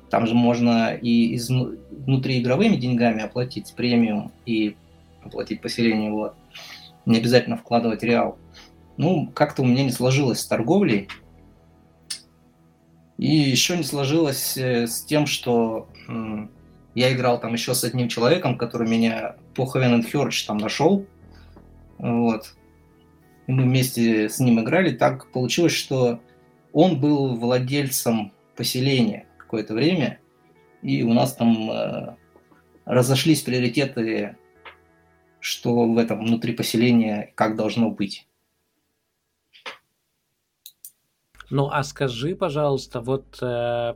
[0.09, 4.75] Там же можно и из, внутриигровыми деньгами оплатить премиум и
[5.23, 6.11] оплатить поселение.
[6.11, 6.35] Вот.
[7.05, 8.37] Не обязательно вкладывать реал.
[8.97, 11.07] Ну, как-то у меня не сложилось с торговлей.
[13.17, 15.87] И еще не сложилось э, с тем, что
[16.93, 21.05] я играл там еще с одним человеком, который меня по Heaven and Hearts там нашел.
[22.01, 22.55] Вот.
[23.45, 24.95] Мы вместе с ним играли.
[24.95, 26.19] Так получилось, что
[26.73, 30.19] он был владельцем поселения какое-то время,
[30.81, 32.15] и у нас там э,
[32.85, 34.35] разошлись приоритеты,
[35.39, 38.27] что в этом внутри поселения как должно быть.
[41.51, 43.95] Ну а скажи, пожалуйста, вот э,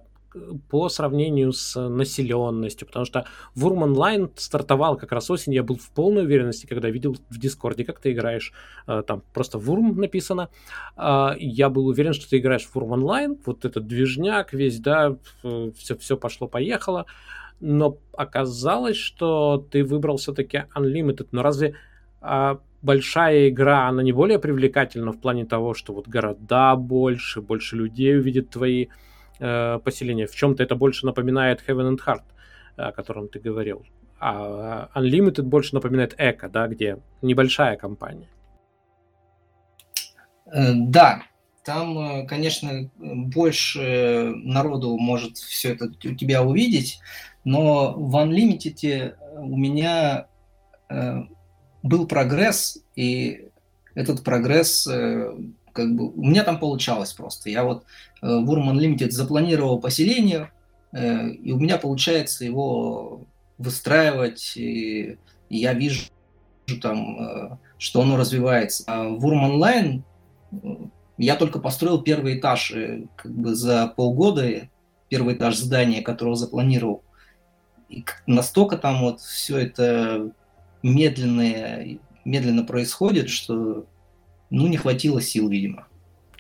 [0.70, 3.26] по сравнению с населенностью, потому что
[3.56, 7.86] Вурм Онлайн стартовал как раз осень, я был в полной уверенности, когда видел в Дискорде,
[7.86, 8.54] как ты играешь,
[8.88, 10.50] э, там просто Вурм написано,
[10.96, 15.18] а, я был уверен, что ты играешь в Вурм Онлайн, вот этот движняк весь, да,
[15.78, 17.06] все, все пошло-поехало,
[17.60, 21.76] но оказалось, что ты выбрал все-таки Unlimited, но разве
[22.22, 27.76] а, большая игра, она не более привлекательна в плане того, что вот города больше, больше
[27.76, 28.88] людей увидит твои
[29.40, 30.28] э, поселения.
[30.28, 32.24] В чем-то это больше напоминает Heaven and Heart,
[32.78, 33.86] о котором ты говорил.
[34.20, 38.28] А Unlimited больше напоминает Эко, да, где небольшая компания.
[40.46, 41.24] Э, да,
[41.64, 47.00] там, э, конечно, больше народу может все это у тебя увидеть,
[47.44, 50.28] но в Unlimited у меня
[50.90, 51.24] э,
[51.84, 53.50] был прогресс, и
[53.96, 54.88] этот прогресс
[55.76, 57.50] как бы у меня там получалось просто.
[57.50, 57.84] Я вот
[58.22, 60.52] э, в Urban Unlimited запланировал поселение,
[60.94, 63.26] э, и у меня получается его
[63.58, 65.18] выстраивать, и
[65.50, 66.06] я вижу
[66.82, 68.86] там, э, что оно развивается.
[68.88, 72.74] А в Urban Online я только построил первый этаж
[73.18, 74.70] как бы за полгода,
[75.10, 77.04] первый этаж здания, которого запланировал.
[77.90, 80.32] И настолько там вот все это
[80.82, 83.86] медленно, медленно происходит, что
[84.56, 85.88] ну, не хватило сил, видимо.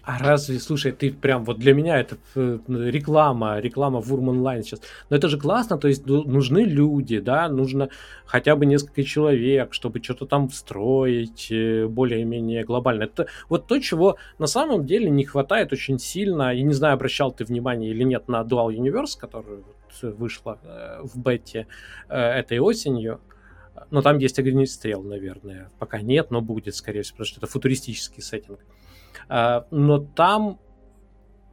[0.05, 4.63] А разве, слушай, ты прям вот для меня это э, реклама, реклама в Урм онлайн
[4.63, 4.81] сейчас.
[5.09, 7.89] Но это же классно, то есть нужны люди, да, нужно
[8.25, 13.03] хотя бы несколько человек, чтобы что-то там встроить э, более-менее глобально.
[13.03, 16.53] Это вот то, чего на самом деле не хватает очень сильно.
[16.53, 19.59] Я не знаю, обращал ты внимание или нет на Dual Universe, которая
[20.03, 21.65] вышла э, в бете
[22.07, 23.19] этой осенью.
[23.91, 25.69] Но там есть огнестрел, наверное.
[25.79, 28.59] Пока нет, но будет, скорее всего, потому что это футуристический сеттинг.
[29.27, 30.59] А, но там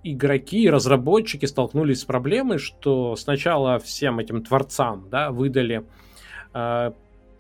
[0.03, 5.85] игроки и разработчики столкнулись с проблемой, что сначала всем этим творцам да, выдали
[6.55, 6.93] э,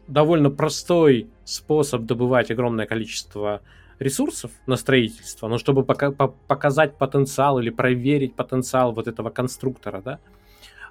[0.06, 3.62] довольно простой способ добывать огромное количество
[3.98, 10.02] ресурсов на строительство, но чтобы пока, по показать потенциал или проверить потенциал вот этого конструктора,
[10.02, 10.18] да,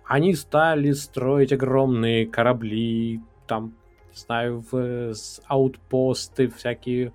[0.05, 3.75] они стали строить огромные корабли, там,
[4.15, 5.13] знаю, в,
[5.47, 7.13] аутпосты всякие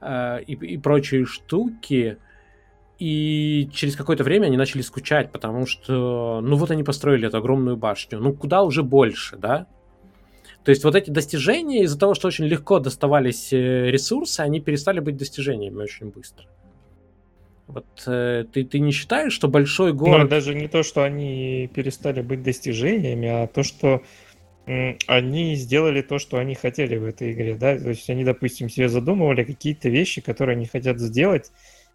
[0.00, 2.18] э, и, и прочие штуки,
[2.98, 7.76] и через какое-то время они начали скучать, потому что, ну вот они построили эту огромную
[7.76, 9.66] башню, ну куда уже больше, да?
[10.64, 15.00] То есть вот эти достижения из-за того, что очень легко доставались э, ресурсы, они перестали
[15.00, 16.46] быть достижениями очень быстро.
[17.66, 20.22] Вот э, ты, ты не считаешь, что большой город...
[20.22, 24.02] Но даже не то, что они перестали быть достижениями, а то, что
[24.66, 27.78] они сделали то, что они хотели в этой игре, да?
[27.78, 31.52] То есть они, допустим, себе задумывали какие-то вещи, которые они хотят сделать,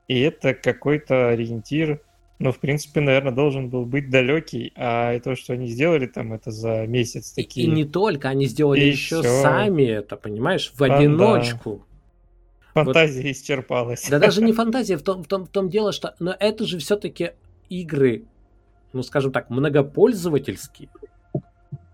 [0.08, 2.02] и это какой-то ориентир,
[2.40, 6.52] ну, в принципе, наверное, должен был быть далекий, а то, что они сделали там, это
[6.52, 7.68] за месяц такие.
[7.68, 9.42] И, и не только, они сделали и еще все.
[9.42, 11.86] сами это, понимаешь, в а, одиночку.
[12.74, 12.86] Да.
[12.86, 13.32] Фантазия вот.
[13.32, 14.08] исчерпалась.
[14.10, 16.16] Да даже не фантазия, в том, в том, в том дело, что...
[16.20, 17.32] Но это же все-таки
[17.68, 18.24] игры,
[18.94, 20.88] ну, скажем так, многопользовательские.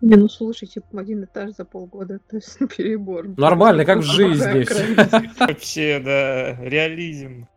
[0.05, 3.27] Не, ну слушайте, один этаж за полгода, это перебор.
[3.39, 4.63] Нормально, как в жизни.
[5.39, 7.47] Вообще, да, реализм.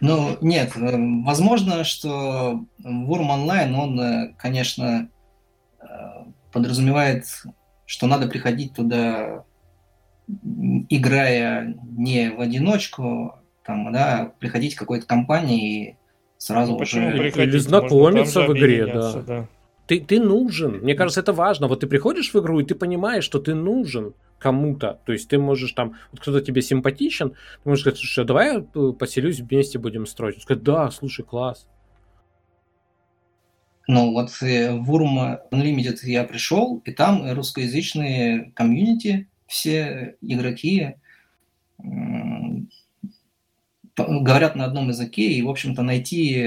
[0.00, 5.08] Ну, нет, э, возможно, что Worm Online, он, э, конечно,
[5.80, 5.86] э,
[6.50, 7.24] подразумевает,
[7.86, 9.44] что надо приходить туда,
[10.88, 15.96] играя не в одиночку, там, да, приходить к какой-то компании и
[16.38, 17.30] сразу ну, уже...
[17.30, 19.22] Или знакомиться в игре, да.
[19.22, 19.48] да.
[19.88, 20.80] Ты, ты нужен.
[20.82, 21.66] Мне кажется, это важно.
[21.66, 25.00] Вот ты приходишь в игру, и ты понимаешь, что ты нужен кому-то.
[25.06, 28.52] То есть ты можешь там, вот кто-то тебе симпатичен, ты можешь сказать, слушай, а давай
[28.52, 30.42] я э, поселюсь вместе будем строить.
[30.42, 31.66] Сказать, да, слушай, класс.
[33.86, 40.96] Ну вот э, в Урм Unlimited я пришел, и там русскоязычные комьюнити, все игроки
[43.96, 46.46] говорят на одном языке, и, в общем-то, найти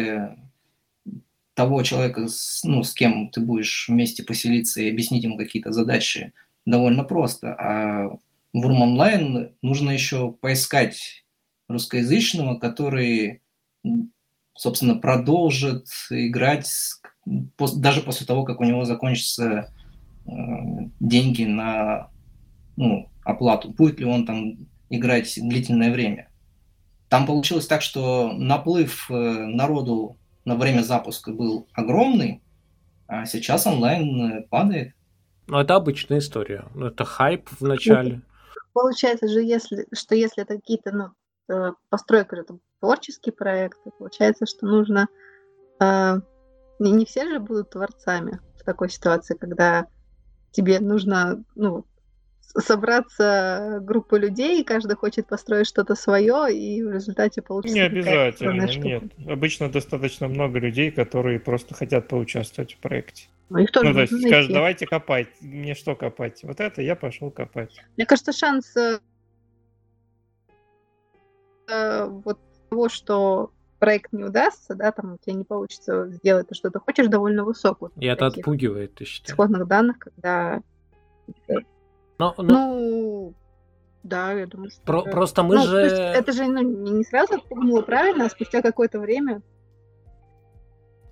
[1.54, 2.28] того человека,
[2.64, 6.34] ну, с кем ты будешь вместе поселиться и объяснить ему какие-то задачи
[6.66, 7.54] довольно просто.
[7.56, 8.18] А
[8.54, 11.26] в Room Online нужно еще поискать
[11.68, 13.42] русскоязычного, который,
[14.56, 16.70] собственно, продолжит играть
[17.26, 19.74] даже после того, как у него закончатся
[20.26, 20.32] э,
[21.00, 22.10] деньги на
[22.76, 23.70] ну, оплату.
[23.70, 24.58] Будет ли он там
[24.90, 26.30] играть длительное время.
[27.10, 32.42] Там получилось так, что наплыв э, народу на время запуска был огромный,
[33.08, 34.94] а сейчас онлайн э, падает.
[35.48, 36.66] Ну, это обычная история.
[36.74, 38.22] Ну, это хайп в начале.
[38.74, 41.10] Получается же, если, что если это какие-то, ну,
[41.54, 42.46] э, постройка же
[42.80, 45.08] творческие проекты, получается, что нужно...
[45.80, 46.22] Э,
[46.80, 49.88] не, не все же будут творцами в такой ситуации, когда
[50.52, 51.86] тебе нужно, ну,
[52.58, 57.76] собраться группа людей, и каждый хочет построить что-то свое, и в результате получится...
[57.76, 59.04] Не обязательно, нет.
[59.28, 63.28] Обычно достаточно много людей, которые просто хотят поучаствовать в проекте.
[63.50, 64.28] Ну, их тоже ну, то есть найти.
[64.28, 65.28] скажешь, давайте копать.
[65.42, 66.42] Мне что копать?
[66.44, 67.78] Вот это я пошел копать.
[67.98, 69.00] Мне кажется, шанс э,
[71.68, 72.40] э, вот
[72.70, 76.80] того, что проект не удастся, да, там у тебя не получится сделать то, что ты
[76.80, 77.82] хочешь, довольно высок.
[77.82, 79.34] Вот И это отпугивает, ты считаешь?
[79.34, 80.62] Исходных данных, когда...
[82.22, 82.44] Но, но...
[82.44, 83.34] Ну,
[84.04, 84.82] да, я думаю, что...
[84.84, 85.80] Про- Просто мы ну, же...
[85.80, 89.42] это же ну, не сразу отпугнуло правильно, а спустя какое-то время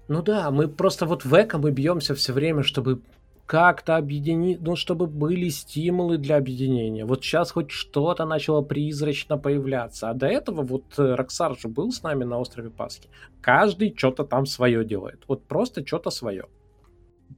[0.10, 3.04] ну да, мы просто вот в эко мы бьемся все время, чтобы
[3.46, 7.06] как-то объединить, ну, чтобы были стимулы для объединения.
[7.06, 10.10] Вот сейчас хоть что-то начало призрачно появляться.
[10.10, 13.08] А до этого вот э, Роксар же был с нами на острове Пасхи.
[13.42, 15.24] Каждый что-то там свое делает.
[15.28, 16.46] Вот просто что-то свое.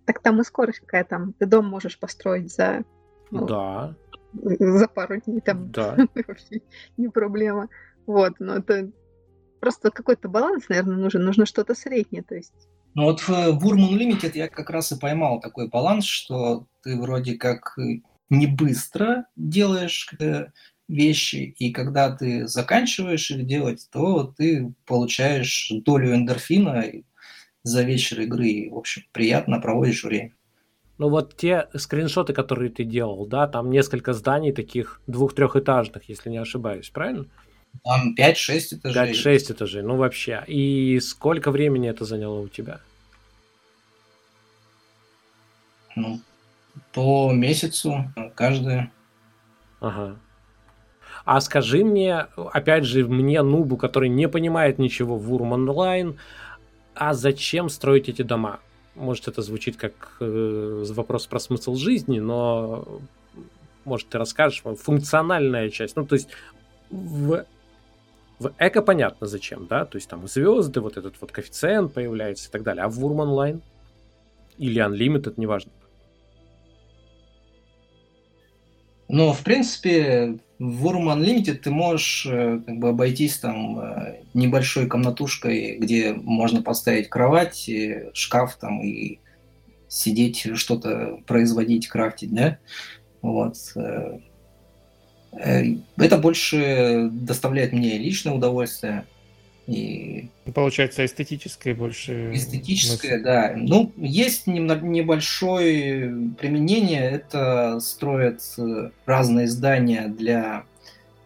[0.05, 1.34] Так там и скорость какая там.
[1.34, 2.84] Ты дом можешь построить за...
[3.32, 3.95] Ну, да.
[4.34, 5.71] За пару дней там.
[5.71, 5.97] Да.
[6.27, 6.61] Вообще
[6.97, 7.69] не проблема.
[8.05, 8.91] Вот, но это
[9.59, 12.53] просто какой-то баланс, наверное, нужен, нужно что-то среднее, то есть.
[12.93, 17.38] Ну вот в Burman Limited я как раз и поймал такой баланс, что ты вроде
[17.38, 17.77] как
[18.29, 20.47] не быстро делаешь э,
[20.89, 26.86] вещи, и когда ты заканчиваешь их делать, то ты получаешь долю эндорфина
[27.63, 30.34] за вечер игры, и, в общем, приятно проводишь время.
[31.02, 36.38] Ну вот те скриншоты, которые ты делал, да, там несколько зданий таких двух-трехэтажных, если не
[36.38, 37.26] ошибаюсь, правильно?
[37.84, 39.12] Там 5-6 этажей.
[39.14, 40.43] 5-6 этажей, ну вообще.
[40.45, 42.82] И сколько времени это заняло у тебя?
[45.95, 46.22] Ну,
[46.93, 48.91] по месяцу каждое.
[49.80, 50.20] Ага.
[51.26, 56.20] А скажи мне, опять же, мне, нубу, который не понимает ничего в Урм онлайн,
[56.93, 58.60] а зачем строить эти дома?
[58.96, 63.02] Может, это звучит как э, вопрос про смысл жизни, но
[63.86, 65.96] может, ты расскажешь, функциональная часть.
[65.96, 66.30] Ну, то есть
[66.89, 67.46] в,
[68.39, 72.52] в эко понятно зачем, да, то есть там звезды, вот этот вот коэффициент появляется и
[72.52, 72.84] так далее.
[72.84, 73.62] А в Урм онлайн
[74.58, 75.72] или Unlimited, неважно.
[79.12, 84.88] Но, в принципе, в Urm Unlimited ты можешь э, как бы обойтись там э, небольшой
[84.88, 87.70] комнатушкой, где можно поставить кровать,
[88.14, 89.20] шкаф там и
[89.89, 92.57] сидеть, что-то производить, крафтить, да?
[93.22, 93.57] Вот.
[93.76, 94.20] Э,
[95.97, 99.05] это больше доставляет мне личное удовольствие.
[99.68, 100.30] И...
[100.53, 102.34] Получается эстетическое больше.
[102.34, 103.24] Эстетическое, мысль.
[103.24, 103.53] да.
[103.55, 107.01] Ну, есть небольшое применение.
[107.01, 110.66] Это строят э, разные здания для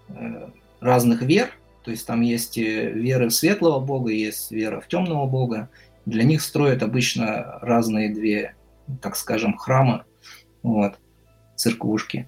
[0.09, 1.51] э, разных вер.
[1.83, 5.69] То есть там есть веры в светлого бога, есть вера в темного бога.
[6.05, 8.55] Для них строят обычно разные две,
[9.01, 10.03] так скажем, храмы,
[10.63, 10.95] вот,
[11.55, 12.27] церквушки.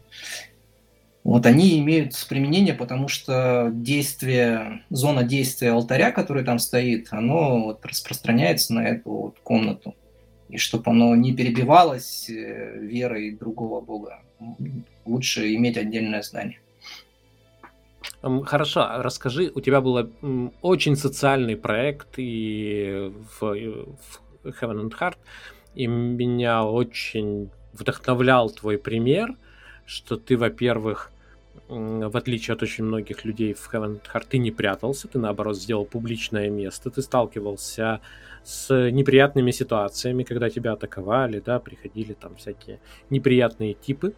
[1.27, 7.85] Вот они имеют применение, потому что действие, зона действия алтаря, который там стоит, оно вот
[7.85, 9.93] распространяется на эту вот комнату.
[10.47, 14.21] И чтобы оно не перебивалось э, верой другого бога,
[15.03, 16.61] лучше иметь отдельное здание.
[18.45, 20.09] Хорошо, а расскажи, у тебя был
[20.61, 25.17] очень социальный проект и в, в Heaven and Heart,
[25.75, 29.35] и меня очень вдохновлял твой пример,
[29.85, 31.11] что ты, во-первых,
[31.69, 35.85] в отличие от очень многих людей в Heaven Heart, ты не прятался, ты наоборот сделал
[35.85, 37.99] публичное место, ты сталкивался
[38.43, 44.13] с неприятными ситуациями, когда тебя атаковали, да, приходили там всякие неприятные типы.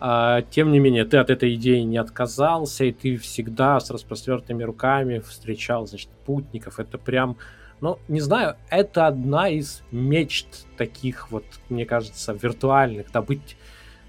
[0.00, 4.64] А, тем не менее, ты от этой идеи не отказался, и ты всегда с распростертыми
[4.64, 6.80] руками встречал, значит, путников.
[6.80, 7.36] Это прям,
[7.80, 13.56] ну, не знаю, это одна из мечт таких вот, мне кажется, виртуальных, да, быть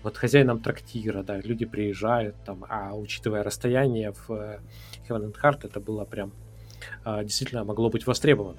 [0.04, 4.60] вот хозяином трактира, да, люди приезжают там, а учитывая расстояние в э,
[5.08, 6.32] Heaven and Heart, это было прям
[7.04, 8.58] а, действительно могло быть востребовано.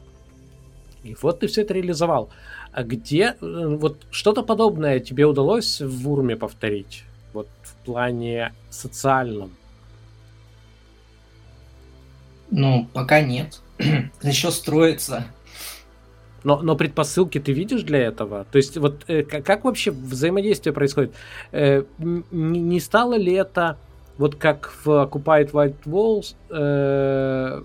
[1.03, 2.31] И вот ты все это реализовал.
[2.73, 7.05] А где, э, вот что-то подобное тебе удалось в Урме повторить?
[7.33, 9.55] Вот в плане социальном?
[12.51, 13.61] Ну, пока нет.
[14.23, 15.27] Еще строится.
[16.45, 18.45] Но, но предпосылки ты видишь для этого?
[18.53, 21.15] То есть вот э, как, вообще взаимодействие происходит?
[21.53, 23.79] Э, не, не стало ли это
[24.19, 27.63] вот как в Occupied White Walls э,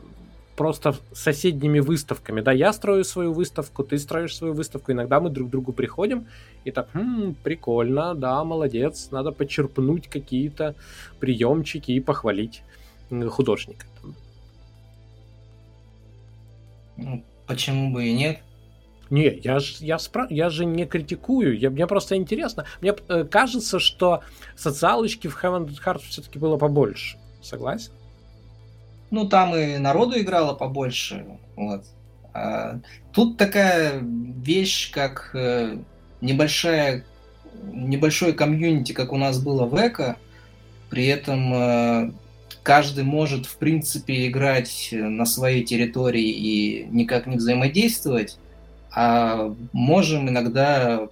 [0.55, 2.39] просто соседними выставками?
[2.39, 6.27] Да, я строю свою выставку, ты строишь свою выставку, иногда мы друг к другу приходим
[6.63, 10.75] и так, хм, прикольно, да, молодец, надо почерпнуть какие-то
[11.19, 12.63] приемчики и похвалить
[13.29, 13.85] художника.
[16.95, 18.39] Ну, почему бы и нет?
[19.09, 20.27] Не, я, ж, я, спра...
[20.29, 22.65] я же не критикую, я, мне просто интересно.
[22.81, 24.21] Мне э, кажется, что
[24.55, 27.17] социалочки в Heaven and Heart все-таки было побольше.
[27.41, 27.91] Согласен?
[29.09, 31.25] Ну, там и народу играло побольше.
[31.55, 31.83] Вот.
[32.33, 32.79] А,
[33.11, 35.77] тут такая вещь, как э,
[36.21, 37.03] небольшая,
[37.63, 40.17] небольшое комьюнити, как у нас было в Эко.
[40.91, 42.11] При этом э,
[42.61, 48.37] каждый может, в принципе, играть на своей территории и никак не взаимодействовать
[48.91, 51.07] а можем иногда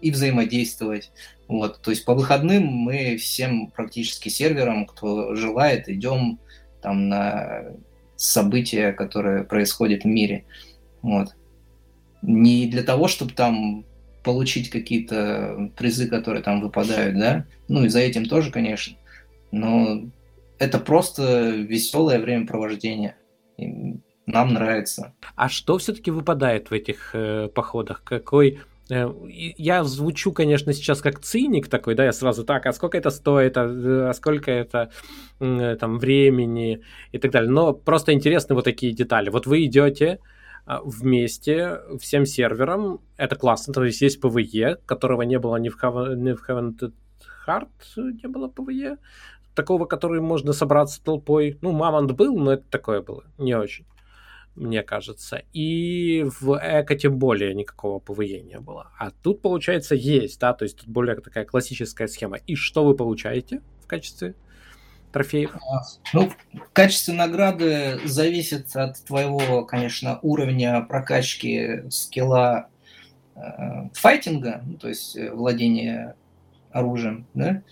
[0.00, 1.10] и взаимодействовать.
[1.48, 6.38] Вот, то есть по выходным мы всем практически серверам, кто желает, идем
[6.82, 7.64] там на
[8.16, 10.44] события, которые происходят в мире.
[11.02, 11.34] Вот.
[12.22, 13.84] Не для того, чтобы там
[14.22, 18.96] получить какие-то призы, которые там выпадают, да, ну и за этим тоже, конечно,
[19.50, 20.02] но
[20.58, 23.16] это просто веселое времяпровождение.
[24.26, 25.12] Нам нравится.
[25.36, 28.02] А что все-таки выпадает в этих э, походах?
[28.04, 32.96] Какой э, я звучу, конечно, сейчас как циник такой, да, я сразу так, а сколько
[32.96, 34.90] это стоит, а, а сколько это
[35.40, 37.50] э, там времени и так далее.
[37.50, 39.28] Но просто интересны вот такие детали.
[39.28, 40.20] Вот вы идете
[40.64, 45.82] а, вместе всем серверам, это классно, то есть есть PvE, которого не было ни в,
[45.82, 46.92] Haven, ни в Haven &
[47.46, 48.96] Hearth, не было PvE,
[49.54, 51.58] такого, который можно собраться толпой.
[51.60, 53.84] Ну, Мамонт был, но это такое было, не очень
[54.56, 55.42] мне кажется.
[55.52, 58.90] И в Эко тем более никакого PvE не было.
[58.98, 62.36] А тут, получается, есть, да, то есть тут более такая классическая схема.
[62.46, 64.34] И что вы получаете в качестве
[65.12, 65.56] трофеев?
[65.56, 65.82] А,
[66.12, 72.68] ну, в качестве награды зависит от твоего, конечно, уровня прокачки скилла
[73.34, 73.40] э,
[73.92, 76.16] файтинга, ну, то есть э, владения
[76.70, 77.62] оружием, да,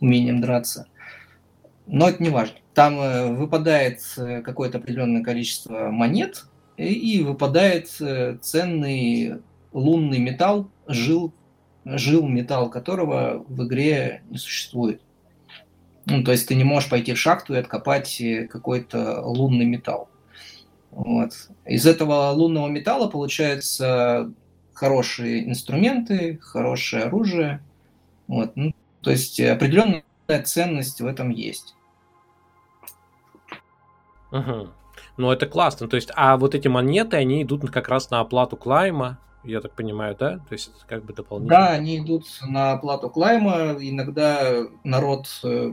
[0.00, 0.86] умением драться.
[1.86, 2.56] Но это не важно.
[2.78, 6.44] Там э, выпадает э, какое-то определенное количество монет,
[6.76, 11.34] и, и выпадает э, ценный лунный металл, жил,
[11.84, 15.02] жил металл которого в игре не существует.
[16.06, 20.08] Ну, то есть ты не можешь пойти в шахту и откопать какой-то лунный металл.
[20.92, 21.32] Вот.
[21.66, 24.32] Из этого лунного металла получаются
[24.72, 27.60] хорошие инструменты, хорошее оружие.
[28.28, 28.52] Вот.
[28.54, 30.04] Ну, то есть определенная
[30.44, 31.74] ценность в этом есть.
[34.32, 34.68] Угу.
[35.16, 35.88] Ну, это классно.
[35.88, 39.72] То есть, а вот эти монеты, они идут как раз на оплату клайма, я так
[39.72, 40.38] понимаю, да?
[40.38, 41.58] То есть, это как бы дополнительно.
[41.58, 43.76] Да, они идут на оплату клайма.
[43.78, 45.72] Иногда народ э,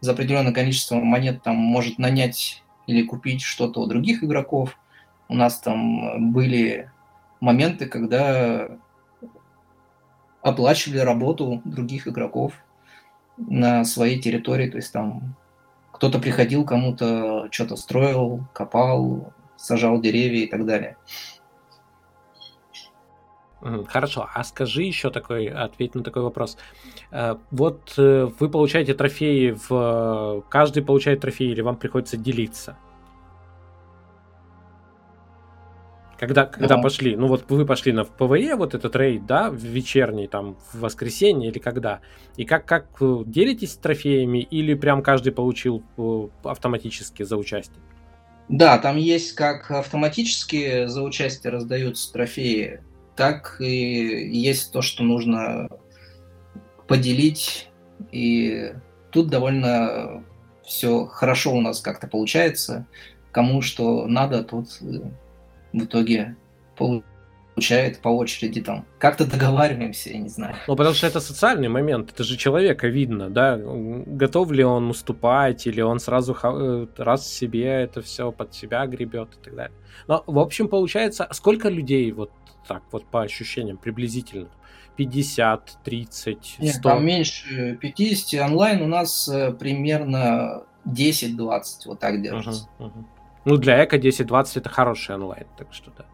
[0.00, 4.78] за определенное количество монет там может нанять или купить что-то у других игроков.
[5.28, 6.90] У нас там были
[7.40, 8.68] моменты, когда
[10.42, 12.54] оплачивали работу других игроков
[13.36, 15.36] на своей территории, то есть там
[16.02, 20.96] кто-то приходил, кому-то что-то строил, копал, сажал деревья и так далее.
[23.86, 26.58] Хорошо, а скажи еще такой, ответь на такой вопрос.
[27.12, 30.42] Э, вот э, вы получаете трофеи в...
[30.48, 32.76] Каждый получает трофеи или вам приходится делиться?
[36.22, 36.82] Когда, когда да.
[36.82, 40.78] пошли, ну вот вы пошли на PvE, вот этот рейд, да, в вечерний, там, в
[40.78, 41.98] воскресенье или когда,
[42.36, 47.82] и как, как э, делитесь трофеями или прям каждый получил э, автоматически за участие?
[48.48, 52.84] Да, там есть как автоматически за участие раздаются трофеи,
[53.16, 55.70] так и есть то, что нужно
[56.86, 57.68] поделить,
[58.12, 58.74] и
[59.10, 60.22] тут довольно
[60.62, 62.86] все хорошо у нас как-то получается.
[63.32, 65.00] Кому что надо, тут э,
[65.72, 66.36] в итоге
[66.76, 68.86] получает по очереди там.
[68.98, 70.56] Как-то договариваемся, я не знаю.
[70.66, 75.66] Ну, потому что это социальный момент, это же человека видно, да, готов ли он уступать,
[75.66, 79.76] или он сразу э, раз себе это все под себя гребет и так далее.
[80.08, 82.30] Но, в общем, получается, сколько людей вот
[82.66, 84.48] так вот по ощущениям приблизительно?
[84.96, 86.62] 50, 30, 100?
[86.62, 92.68] Нет, там меньше 50, онлайн у нас э, примерно 10-20, вот так держится.
[92.78, 93.04] Uh-huh, uh-huh.
[93.44, 96.04] Ну, для Эко 10-20 это хороший онлайн, так что да.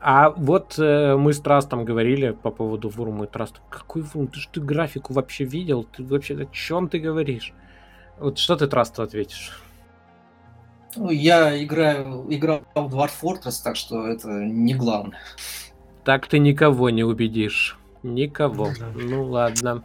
[0.00, 3.60] А вот э, мы с Трастом говорили по поводу Вурма и Траста.
[3.68, 4.28] Какой Вурм?
[4.28, 5.84] Ты же ты графику вообще видел?
[5.84, 7.52] Ты вообще о чем ты говоришь?
[8.18, 9.60] Вот что ты Трасту ответишь?
[10.96, 15.18] Ну, я играю, играл в Dwarf Fortress, так что это не главное.
[16.04, 17.76] Так ты никого не убедишь.
[18.02, 18.70] Никого.
[18.94, 19.82] Ну ладно.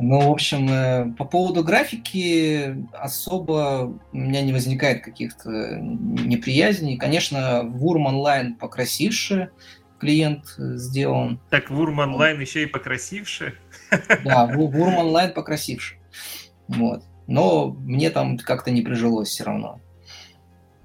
[0.00, 6.96] Ну, в общем, э, по поводу графики особо у меня не возникает каких-то неприязней.
[6.96, 9.50] Конечно, Вурм онлайн покрасивше
[9.98, 11.40] клиент сделан.
[11.50, 13.54] Так Вурм онлайн еще и покрасивше?
[14.24, 15.96] Да, Вурм онлайн покрасивше.
[16.68, 17.02] Вот.
[17.26, 19.80] Но мне там как-то не прижилось все равно.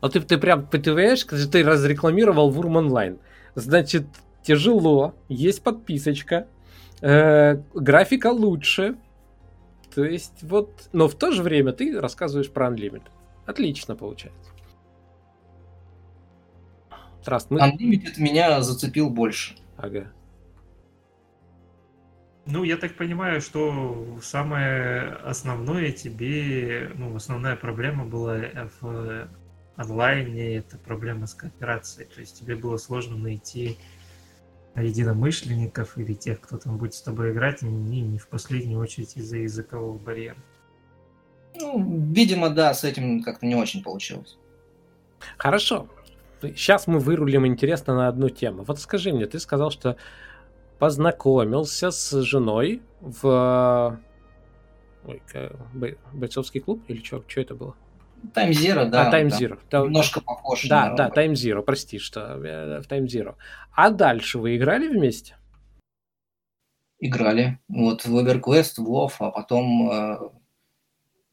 [0.02, 3.20] А ты, ты прям, понимаешь, ты разрекламировал Вурм онлайн.
[3.56, 4.08] Значит,
[4.42, 6.48] тяжело, есть подписочка,
[7.04, 8.96] Э, графика лучше.
[9.94, 13.12] То есть вот, но в то же время ты рассказываешь про Unlimited.
[13.46, 14.52] Отлично получается.
[17.26, 17.60] Траст, мы...
[17.60, 19.56] Unlimited меня зацепил больше.
[19.76, 20.12] Ага.
[22.46, 28.38] Ну, я так понимаю, что самое основное тебе, ну, основная проблема была
[28.82, 29.30] в
[29.76, 32.08] онлайне, это проблема с кооперацией.
[32.08, 33.78] То есть тебе было сложно найти
[34.76, 39.38] единомышленников или тех, кто там будет с тобой играть, и не в последнюю очередь из-за
[39.38, 40.38] языкового барьера.
[41.56, 44.38] Ну, видимо, да, с этим как-то не очень получилось.
[45.38, 45.88] Хорошо.
[46.42, 48.64] Сейчас мы вырулим интересно на одну тему.
[48.64, 49.96] Вот скажи мне, ты сказал, что
[50.80, 54.00] познакомился с женой в
[55.06, 55.22] Ой,
[56.14, 57.24] бойцовский клуб или что?
[57.28, 57.76] Что это было?
[58.34, 59.10] Time Zero, да.
[59.10, 59.60] А, Time Zero.
[59.70, 60.68] Там, немножко похож.
[60.68, 60.96] Да, на...
[60.96, 63.36] да, Time Zero, прости, что э, в Time Zero.
[63.74, 65.36] А дальше вы играли вместе?
[67.00, 67.60] Играли.
[67.68, 70.18] Вот в EverQuest, в WoW, а потом э,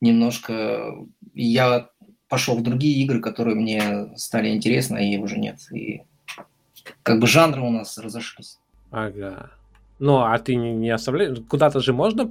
[0.00, 1.90] немножко я
[2.28, 5.58] пошел в другие игры, которые мне стали интересны, а ей уже нет.
[5.72, 6.02] И
[7.02, 8.58] как бы жанры у нас разошлись.
[8.90, 9.50] Ага.
[10.00, 11.38] Ну, а ты не, оставляешь?
[11.46, 12.22] Куда-то же можно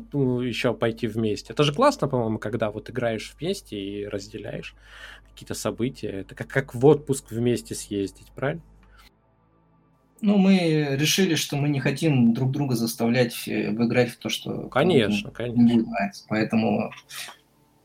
[0.41, 1.53] еще пойти вместе.
[1.53, 4.75] Это же классно, по-моему, когда вот играешь вместе и разделяешь
[5.29, 6.07] какие-то события.
[6.07, 8.63] Это как, как в отпуск вместе съездить, правильно?
[10.21, 14.63] Ну, мы решили, что мы не хотим друг друга заставлять э, играть в то, что...
[14.69, 15.91] Конечно, конечно.
[15.91, 16.25] нравится.
[16.27, 16.91] Поэтому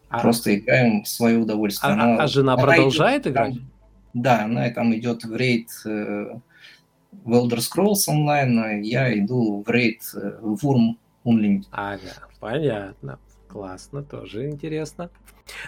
[0.09, 0.21] а...
[0.21, 1.93] просто играем в свое удовольствие.
[1.93, 3.55] А, она, а жена продолжает идет, играть?
[3.55, 3.71] Там,
[4.15, 6.41] да, она там идет в рейд э,
[7.25, 11.67] в Elder Scrolls онлайн, а я иду в рейд э, в Worm Unlimited.
[11.71, 13.19] Ага, понятно.
[13.49, 15.11] Классно, тоже интересно.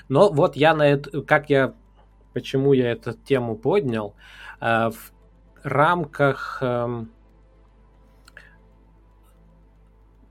[0.09, 1.75] Но вот я на это, как я,
[2.33, 4.15] почему я эту тему поднял,
[4.61, 5.13] э, в
[5.63, 7.05] рамках э,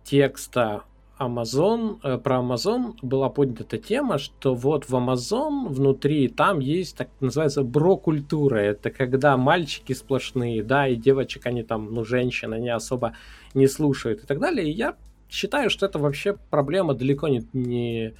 [0.04, 0.84] текста
[1.20, 7.10] Amazon, э, про Amazon была поднята тема, что вот в Amazon внутри там есть так
[7.20, 8.58] называется бро-культура.
[8.58, 13.14] Это когда мальчики сплошные, да, и девочек они там, ну, женщин, они особо
[13.54, 14.68] не слушают и так далее.
[14.70, 14.96] И я
[15.30, 18.14] считаю, что это вообще проблема далеко не, не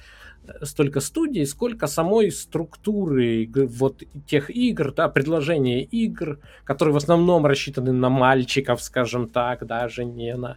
[0.62, 7.92] столько студий, сколько самой структуры вот тех игр, да, предложения игр, которые в основном рассчитаны
[7.92, 10.56] на мальчиков, скажем так, даже не на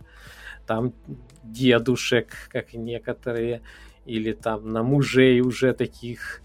[0.69, 0.93] там
[1.43, 3.63] дедушек, как некоторые,
[4.05, 6.43] или там на мужей уже таких,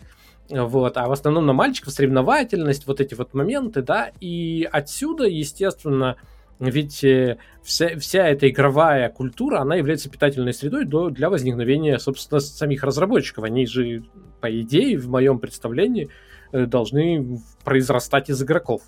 [0.48, 6.16] вот, а в основном на мальчиков соревновательность, вот эти вот моменты, да, и отсюда, естественно,
[6.58, 12.82] ведь э, вся, вся эта игровая культура, она является питательной средой для возникновения, собственно, самих
[12.82, 13.44] разработчиков.
[13.44, 14.04] Они же,
[14.40, 16.08] по идее, в моем представлении,
[16.52, 18.80] э, должны произрастать из игроков.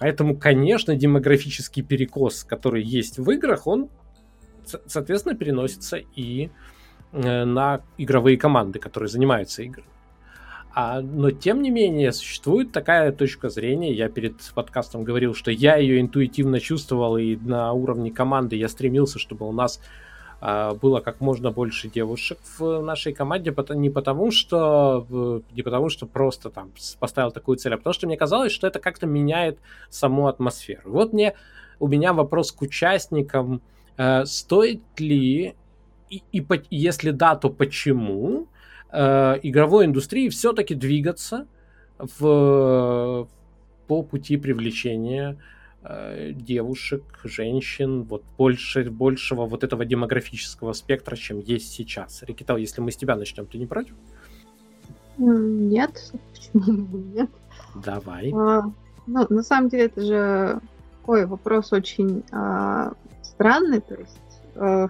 [0.00, 3.90] Поэтому, конечно, демографический перекос, который есть в играх, он
[4.86, 6.50] соответственно, переносится и
[7.12, 9.88] э, на игровые команды, которые занимаются играми.
[10.74, 13.92] А, но тем не менее существует такая точка зрения.
[13.92, 19.18] Я перед подкастом говорил, что я ее интуитивно чувствовал, и на уровне команды я стремился,
[19.18, 19.80] чтобы у нас
[20.40, 26.06] а, было как можно больше девушек в нашей команде, не потому что не потому что
[26.06, 26.70] просто там
[27.00, 29.58] поставил такую цель, а потому что мне казалось, что это как-то меняет
[29.90, 30.82] саму атмосферу.
[30.92, 31.34] Вот мне
[31.80, 33.62] у меня вопрос к участникам
[34.24, 35.54] стоит ли,
[36.10, 38.48] и, и, если да, то почему
[38.92, 41.46] э, игровой индустрии все-таки двигаться
[41.98, 43.28] в,
[43.86, 45.36] по пути привлечения
[45.82, 52.22] э, девушек, женщин, вот больше, большего вот этого демографического спектра, чем есть сейчас.
[52.22, 53.94] Рикита, если мы с тебя начнем, ты не против?
[55.18, 57.30] Нет, почему нет?
[57.74, 58.32] Давай.
[58.32, 58.62] А,
[59.06, 60.60] ну, на самом деле, это же
[61.00, 62.92] такой вопрос очень а,
[63.38, 64.88] странный, то есть э,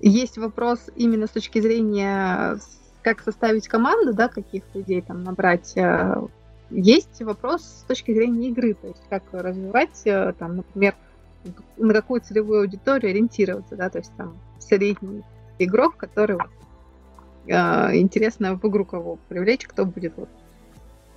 [0.00, 2.58] есть вопрос именно с точки зрения,
[3.00, 5.74] как составить команду, да, каких людей там набрать.
[5.78, 6.20] Э,
[6.68, 10.94] есть вопрос с точки зрения игры, то есть как развивать, э, там, например,
[11.78, 15.22] на какую целевую аудиторию ориентироваться, да, то есть там средний
[15.58, 16.36] игрок, который
[17.46, 20.28] э, интересно в игру кого привлечь, кто будет вот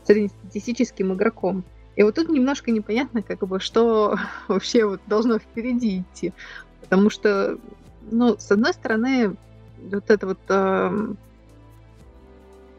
[0.05, 1.65] среднестатистическим игроком.
[1.95, 4.17] И вот тут немножко непонятно, как бы, что
[4.47, 6.33] вообще вот должно впереди идти.
[6.81, 7.57] Потому что,
[8.11, 9.35] ну, с одной стороны,
[9.91, 11.13] вот это вот э,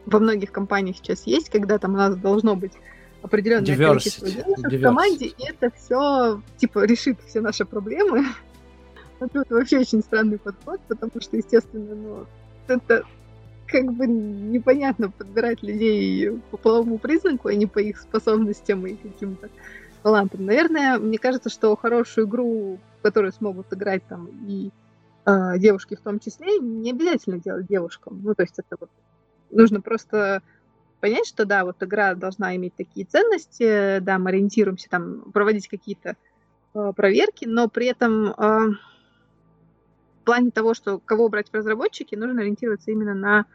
[0.05, 2.73] во многих компаниях сейчас есть, когда там у нас должно быть
[3.21, 3.87] определенное Diversity.
[3.87, 8.25] количество девушек в команде, и это все, типа, решит все наши проблемы.
[9.21, 12.25] А тут вообще очень странный подход, потому что, естественно, ну,
[12.67, 13.05] это
[13.67, 19.49] как бы непонятно подбирать людей по половому признаку, а не по их способностям и каким-то
[20.03, 20.45] талантам.
[20.45, 24.69] Наверное, мне кажется, что хорошую игру, которую смогут играть там и
[25.25, 28.21] э, девушки в том числе, не обязательно делать девушкам.
[28.23, 28.89] Ну, то есть это вот
[29.49, 30.43] нужно просто
[30.99, 36.15] понять, что да, вот игра должна иметь такие ценности, да, мы ориентируемся там проводить какие-то
[36.73, 38.59] э, проверки, но при этом э,
[40.25, 43.45] плане того, что кого брать в разработчики, нужно ориентироваться именно на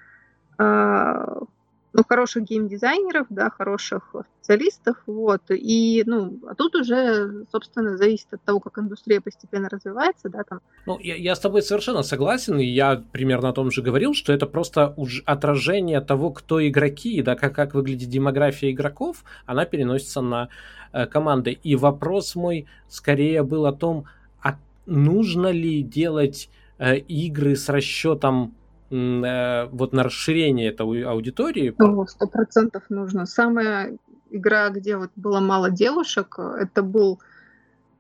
[0.59, 1.45] э,
[1.93, 8.43] ну, хороших геймдизайнеров, да, хороших специалистов, вот, и, ну, а тут уже, собственно, зависит от
[8.43, 10.61] того, как индустрия постепенно развивается, да, там.
[10.87, 14.47] Ну, я, я с тобой совершенно согласен, я примерно о том же говорил, что это
[14.47, 20.49] просто уж отражение того, кто игроки, да, как, как выглядит демография игроков, она переносится на
[20.93, 24.05] э, команды, и вопрос мой скорее был о том,
[24.43, 24.57] а
[24.87, 26.51] нужно ли делать
[26.81, 28.55] игры с расчетом
[28.91, 31.75] э, вот на расширение этой аудитории?
[32.09, 33.27] Сто процентов нужно.
[33.27, 33.99] Самая
[34.31, 37.21] игра, где вот было мало девушек, это был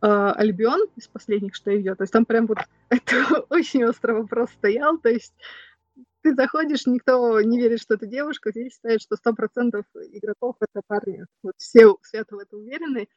[0.01, 1.98] э, Альбион из последних, что идет.
[1.98, 2.59] То есть там прям вот
[2.89, 4.98] это очень острый вопрос стоял.
[4.98, 5.35] То есть
[6.23, 10.82] ты заходишь, никто не верит, что это девушка, здесь считают, что сто процентов игроков это
[10.86, 11.24] парни.
[11.43, 13.09] Вот все свято в это уверены.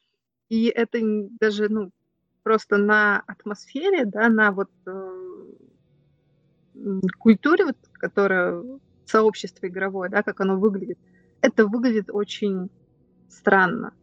[0.49, 0.99] И это
[1.40, 1.91] даже, ну,
[2.44, 5.22] просто на атмосфере, да, на вот э,
[7.19, 8.64] культуре, вот, которая
[9.05, 10.97] сообщество игровое, да, как оно выглядит,
[11.41, 12.69] это выглядит очень
[13.30, 13.93] странно.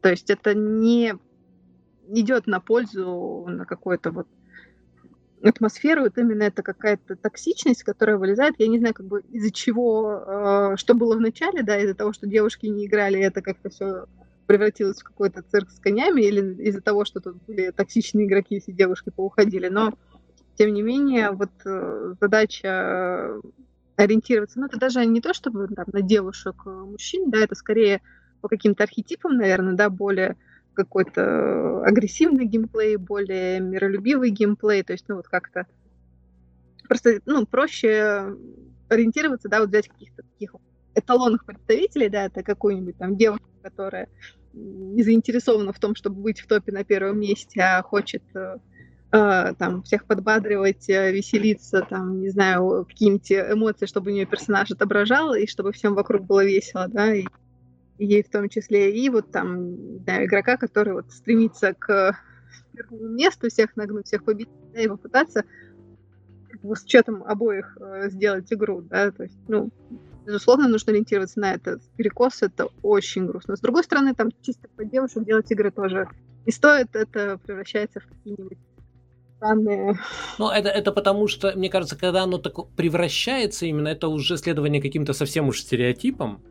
[0.00, 1.14] То есть это не
[2.08, 4.26] идет на пользу на какую-то вот
[5.42, 10.22] атмосферу, вот именно это какая-то токсичность, которая вылезает, я не знаю, как бы из-за чего,
[10.26, 14.06] э, что было в начале, да, из-за того, что девушки не играли, это как-то все
[14.46, 18.72] превратилось в какой-то цирк с конями, или из-за того, что тут были токсичные игроки, все
[18.72, 19.68] девушки поуходили.
[19.68, 19.94] Но
[20.60, 23.32] тем не менее, вот э, задача
[23.96, 28.02] ориентироваться, ну, это даже не то, чтобы там, на девушек, э, мужчин, да, это скорее
[28.42, 30.36] по каким-то архетипам, наверное, да, более
[30.74, 35.66] какой-то агрессивный геймплей, более миролюбивый геймплей, то есть, ну, вот как-то
[36.86, 38.36] просто, ну, проще
[38.90, 40.56] ориентироваться, да, вот взять каких-то таких
[40.94, 44.10] эталонных представителей, да, это какую-нибудь там девушку, которая
[44.52, 48.58] не заинтересована в том, чтобы быть в топе на первом месте, а хочет э, э,
[49.10, 55.34] там всех подбадривать, э, веселиться, там, не знаю, какие-нибудь эмоции, чтобы у нее персонаж отображал,
[55.34, 57.24] и чтобы всем вокруг было весело, да, и,
[57.98, 62.16] ей в том числе, и вот там, не знаю, игрока, который вот стремится к
[62.72, 65.44] первому месту, всех нагнуть, всех победить, да, и попытаться
[66.62, 69.70] с учетом обоих э, сделать игру, да, то есть, ну,
[70.24, 71.80] безусловно, нужно ориентироваться на это.
[71.96, 73.56] Перекос— это очень грустно.
[73.56, 76.08] С другой стороны, там чисто по девушек делать игры тоже
[76.46, 78.58] не стоит, это превращается в какие-нибудь
[79.40, 79.98] странные...
[80.38, 84.82] Ну, это, это потому что, мне кажется, когда оно так превращается именно, это уже следование
[84.82, 86.42] каким-то совсем уж стереотипам,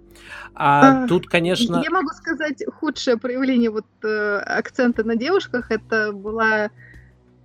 [0.55, 1.81] а, а тут, конечно...
[1.83, 6.71] Я могу сказать, худшее проявление вот э, акцента на девушках, это была...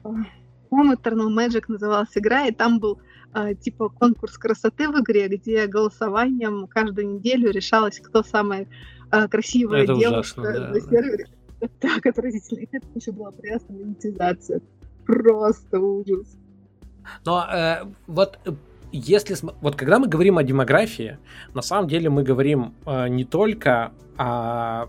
[0.02, 3.00] По-моему, Eternal Magic называлась игра, и там был
[3.34, 8.66] э, типа конкурс красоты в игре, где голосованием каждую неделю решалось, кто самая
[9.12, 11.26] э, красивая это девушка ужасно, да, на сервере.
[11.80, 12.66] Так отвратительно.
[12.72, 14.60] Это еще была прекрасная монетизация.
[15.06, 16.36] Просто ужас.
[17.24, 18.52] Но э, вот э,
[18.92, 21.18] если вот когда мы говорим о демографии,
[21.52, 24.86] на самом деле мы говорим э, не только о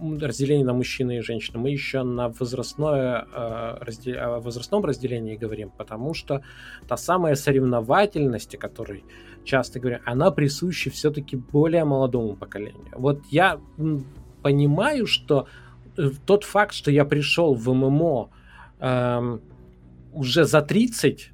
[0.00, 5.70] разделении на мужчины и женщины, мы еще на возрастное, э, раздел, о возрастном разделении говорим,
[5.76, 6.42] потому что
[6.88, 9.04] та самая соревновательность, о которой
[9.44, 12.92] часто говорим, она присуща все-таки более молодому поколению.
[12.92, 13.60] Вот я
[14.42, 15.46] понимаю, что
[15.96, 18.30] э, тот факт, что я пришел в ММО
[18.80, 19.40] эм,
[20.12, 21.30] уже за 30,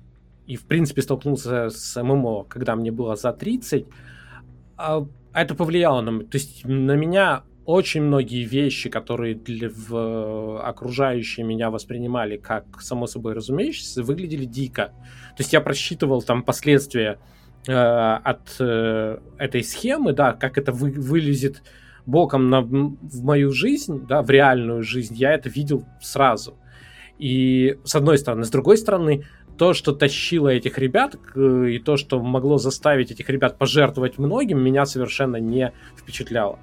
[0.47, 3.87] и в принципе столкнулся с ММО, когда мне было за 30,
[4.79, 11.47] э, это повлияло на, то есть на меня очень многие вещи, которые для, в, окружающие
[11.47, 14.87] меня воспринимали как само собой разумеющиеся, выглядели дико.
[15.37, 17.19] То есть я просчитывал там последствия
[17.69, 21.63] э, от э, этой схемы, да, как это вы, вылезет
[22.07, 26.57] боком на, в мою жизнь, да, в реальную жизнь, я это видел сразу.
[27.21, 28.45] И с одной стороны.
[28.45, 29.27] С другой стороны,
[29.59, 34.87] то, что тащило этих ребят, и то, что могло заставить этих ребят пожертвовать многим, меня
[34.87, 36.59] совершенно не впечатляло.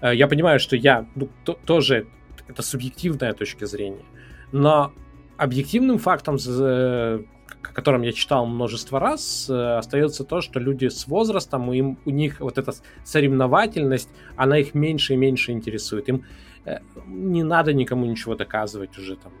[0.00, 2.08] Э, я понимаю, что я ну, то, тоже
[2.48, 4.04] это субъективная точка зрения,
[4.50, 4.92] но
[5.36, 11.72] объективным фактом, о котором я читал множество раз, э, остается то, что люди с возрастом,
[11.72, 12.72] им, у них вот эта
[13.04, 16.08] соревновательность, она их меньше и меньше интересует.
[16.08, 16.24] Им
[16.64, 19.32] э, не надо никому ничего доказывать уже там.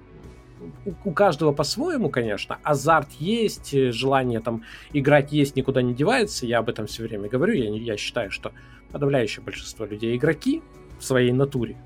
[1.04, 2.58] У, каждого по-своему, конечно.
[2.62, 6.46] Азарт есть, желание там играть есть, никуда не девается.
[6.46, 7.54] Я об этом все время говорю.
[7.54, 8.52] Я, я считаю, что
[8.90, 10.62] подавляющее большинство людей игроки
[10.98, 11.76] в своей натуре.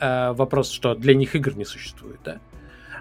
[0.00, 2.40] Э, вопрос, что для них игр не существует, да.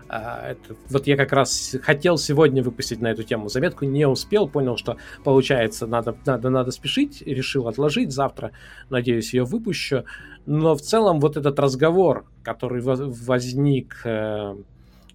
[0.09, 4.47] А, это, вот я как раз хотел сегодня выпустить на эту тему заметку, не успел,
[4.47, 8.51] понял, что получается, надо, надо, надо спешить, решил отложить, завтра,
[8.89, 10.05] надеюсь, ее выпущу.
[10.47, 14.55] Но в целом вот этот разговор, который возник э,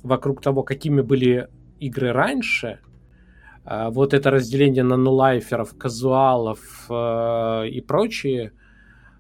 [0.03, 1.49] вокруг того, какими были
[1.81, 2.81] игры раньше,
[3.65, 6.61] а, вот это разделение на нулайферов, казуалов
[6.91, 8.53] э, и прочие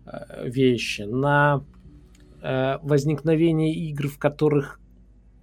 [0.05, 1.64] э, вещи, на
[2.43, 4.80] э, возникновение игр, в которых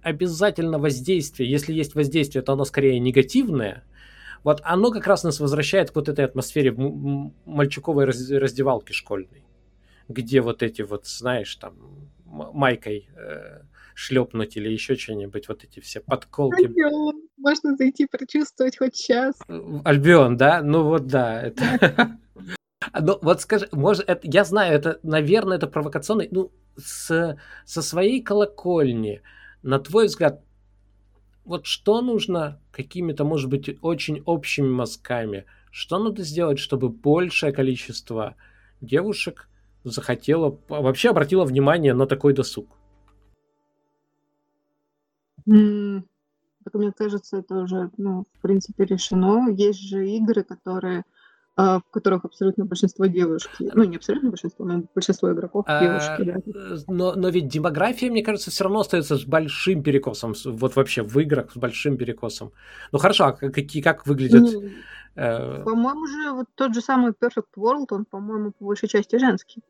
[0.02, 3.82] обязательно воздействие, если есть воздействие, то оно скорее негативное,
[4.44, 6.72] вот оно как раз нас возвращает к вот этой атмосфере
[7.44, 9.42] мальчуковой раздевалки школьной,
[10.10, 11.74] где вот эти вот, знаешь, там,
[12.24, 13.08] майкой
[13.94, 16.64] шлепнуть или еще что-нибудь, вот эти все подколки.
[16.64, 19.34] Альбион, можно зайти прочувствовать хоть сейчас.
[19.84, 20.62] Альбион, да?
[20.62, 21.42] Ну вот да.
[21.42, 22.18] Это...
[22.98, 28.22] Ну, вот скажи, может, это, я знаю, это, наверное, это провокационный, ну, с, со своей
[28.22, 29.20] колокольни,
[29.62, 30.42] на твой взгляд,
[31.44, 38.34] вот что нужно какими-то, может быть, очень общими мазками, что надо сделать, чтобы большее количество
[38.80, 39.49] девушек
[39.84, 42.66] захотело, вообще обратило внимание на такой досуг?
[45.46, 49.50] Как мне кажется, это уже, ну, в принципе, решено.
[49.50, 51.04] Есть же игры, которые
[51.56, 56.22] а, в которых абсолютно большинство девушки, ну не абсолютно большинство, но большинство игроков а, девушки,
[56.22, 56.58] да.
[56.58, 61.02] Э, но, но ведь демография, мне кажется, все равно остается с большим перекосом, вот вообще
[61.02, 62.52] в играх с большим перекосом.
[62.92, 64.48] Ну хорошо, а какие, как выглядят...
[65.20, 65.64] Ну, э...
[65.64, 69.62] По-моему же вот тот же самый Perfect World, он, по-моему, по большей части женский.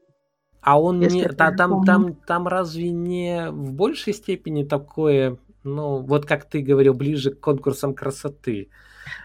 [0.60, 6.26] А он не, та, там, там, там разве не в большей степени такое Ну, вот
[6.26, 8.68] как ты говорил, ближе к конкурсам красоты.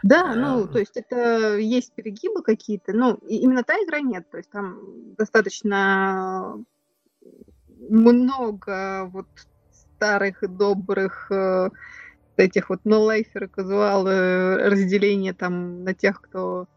[0.02, 4.50] Да, ну, то есть это есть перегибы какие-то, но именно та игра нет, то есть
[4.50, 4.80] там
[5.18, 6.58] достаточно
[7.90, 9.28] много вот
[9.96, 11.70] старых и добрых э,
[12.40, 16.68] этих вот нолайферы, казуалы, разделения там на тех, кто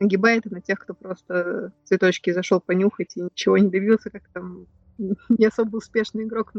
[0.00, 4.66] нагибает, и на тех, кто просто цветочки зашел понюхать и ничего не добился, как там
[4.98, 6.52] не особо успешный игрок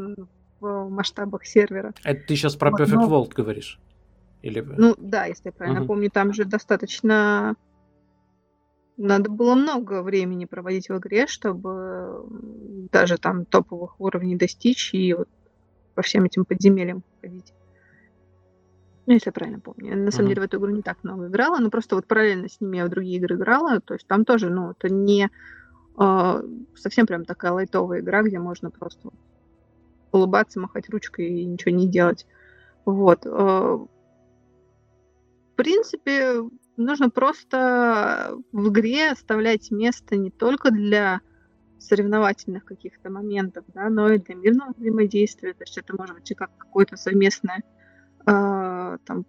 [0.59, 1.93] в масштабах сервера.
[2.03, 3.07] Это ты сейчас про Perfect но...
[3.07, 3.79] World говоришь?
[4.41, 4.61] Или...
[4.61, 5.87] Ну да, если я правильно uh-huh.
[5.87, 7.55] помню, там же достаточно
[8.99, 12.25] надо было много времени проводить в игре, чтобы
[12.91, 15.29] даже там топовых уровней достичь и вот
[15.95, 17.53] по всем этим подземельям ходить.
[19.09, 19.89] Ну, если я правильно помню.
[19.89, 20.29] Я, на самом uh-huh.
[20.35, 22.85] деле в эту игру не так много играла, но просто вот параллельно с ними я
[22.85, 23.79] в другие игры играла.
[23.79, 25.31] То есть там тоже, ну, это не
[25.99, 26.43] э,
[26.75, 29.09] совсем прям такая лайтовая игра, где можно просто
[30.11, 32.27] улыбаться, махать ручкой и ничего не делать.
[32.85, 33.25] Вот.
[33.25, 33.87] Э, в
[35.55, 41.21] принципе, нужно просто в игре оставлять место не только для
[41.79, 45.53] соревновательных каких-то моментов, да, но и для мирного взаимодействия.
[45.53, 47.63] То есть это может быть и как какое-то совместное
[48.25, 49.25] там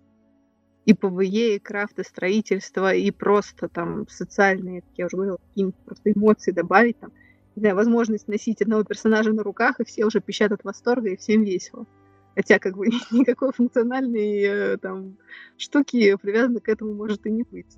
[0.87, 5.79] и PvE, и крафт, и строительство, и просто там социальные, как я уже говорила, какие-нибудь
[5.85, 7.13] просто эмоции добавить, там,
[7.57, 11.17] не знаю, возможность носить одного персонажа на руках, и все уже пищат от восторга, и
[11.17, 11.87] всем весело.
[12.35, 15.17] Хотя как бы никакой функциональной э, там
[15.57, 17.75] штуки привязаны к этому может и не быть.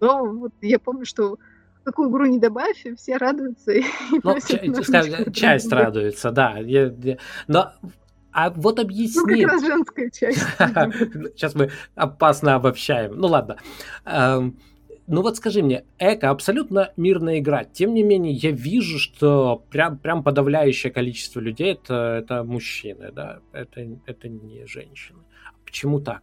[0.00, 1.38] Но вот я помню, что
[1.84, 3.72] какую игру не добавь, все радуются.
[3.72, 3.84] И
[4.22, 6.58] ну, часть радуется, да.
[6.58, 7.18] Я, я,
[7.48, 7.72] но
[8.32, 9.42] а вот объясни...
[9.42, 10.38] Ну, как раз женская часть.
[11.36, 13.14] Сейчас мы опасно обобщаем.
[13.16, 13.56] Ну ладно.
[14.04, 14.58] Эм,
[15.06, 17.64] ну вот скажи мне, Эко абсолютно мирная игра.
[17.64, 23.40] Тем не менее, я вижу, что прям, прям подавляющее количество людей это, это мужчины, да,
[23.52, 25.18] это, это не женщины.
[25.64, 26.22] Почему так?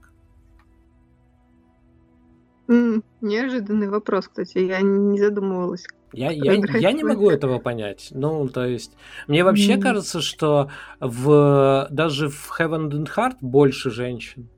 [2.68, 4.58] Mm, неожиданный вопрос, кстати.
[4.58, 8.10] Я не задумывалась, я, я, я не могу этого понять.
[8.12, 8.94] Ну, то есть,
[9.28, 9.82] мне вообще mm.
[9.82, 10.70] кажется, что
[11.00, 14.50] в, даже в Heaven and Heart больше женщин.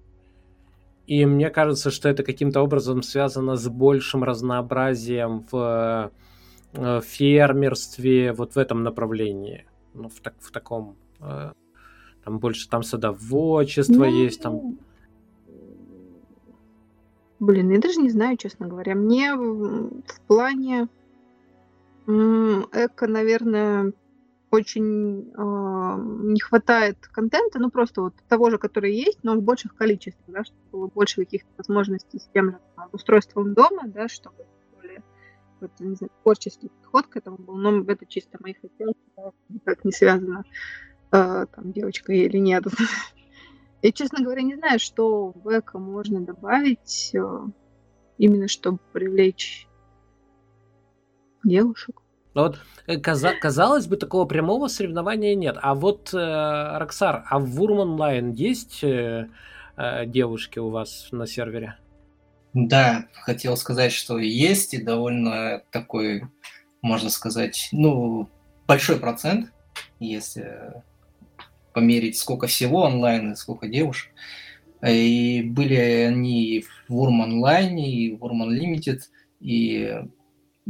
[1.07, 6.11] И мне кажется, что это каким-то образом связано с большим разнообразием в,
[6.73, 9.65] э, фермерстве, вот в этом направлении.
[9.95, 10.97] Ну, в, так, в таком...
[11.19, 11.51] Э,
[12.23, 14.11] там больше там садоводчество mm.
[14.11, 14.77] есть, там...
[17.39, 18.95] Блин, я даже не знаю, честно говоря.
[18.95, 20.89] Мне в плане
[22.05, 23.93] эко, наверное,
[24.51, 29.75] очень э, не хватает контента, ну просто вот того же, который есть, но в больших
[29.75, 34.45] количествах, да, чтобы было больше каких-то возможностей с тем же там, устройством дома, да, чтобы
[34.75, 35.03] более
[35.59, 39.85] вот, не знаю, творческий подход к этому был, но это чисто мои хотелки, да, никак
[39.85, 40.45] не связано
[41.11, 42.63] э, там девочка или нет.
[43.81, 47.39] Я, честно говоря, не знаю, что в эко можно добавить э,
[48.17, 49.67] именно чтобы привлечь
[51.43, 52.01] девушек.
[52.33, 55.57] Ну вот, э, каза- казалось бы, такого прямого соревнования нет.
[55.61, 59.29] А вот, э, Роксар, а в Вурм онлайн есть э,
[59.77, 61.77] э, девушки у вас на сервере?
[62.53, 66.23] Да, хотел сказать, что есть, и довольно такой,
[66.81, 68.29] можно сказать, ну,
[68.67, 69.51] большой процент,
[69.99, 70.83] если
[71.73, 74.11] померить, сколько всего онлайн и сколько девушек.
[74.85, 78.99] И были они в Wurm Online и в Wurm Unlimited,
[79.39, 79.99] и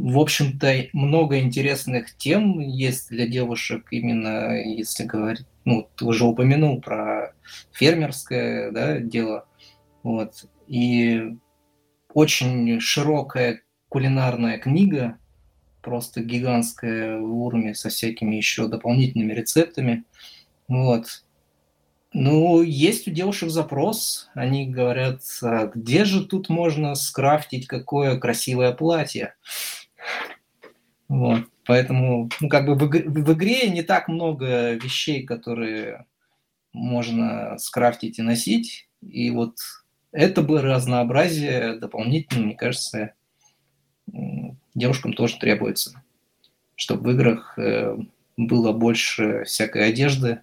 [0.00, 6.80] в общем-то, много интересных тем есть для девушек, именно если говорить, ну, ты уже упомянул
[6.80, 7.34] про
[7.72, 9.46] фермерское да, дело.
[10.02, 10.46] Вот.
[10.66, 11.36] И
[12.14, 13.60] очень широкая
[13.90, 15.18] кулинарная книга,
[15.82, 20.04] просто гигантская в Урме со всякими еще дополнительными рецептами.
[20.70, 21.24] Вот.
[22.12, 24.30] Ну, есть у девушек запрос.
[24.34, 29.34] Они говорят, а где же тут можно скрафтить какое красивое платье?
[31.08, 31.40] Вот.
[31.66, 36.06] Поэтому, ну, как бы в, в игре не так много вещей, которые
[36.72, 38.88] можно скрафтить и носить.
[39.02, 39.56] И вот
[40.12, 43.14] это бы разнообразие дополнительно, мне кажется,
[44.74, 46.00] девушкам тоже требуется.
[46.76, 47.96] Чтобы в играх э,
[48.36, 50.40] было больше всякой одежды,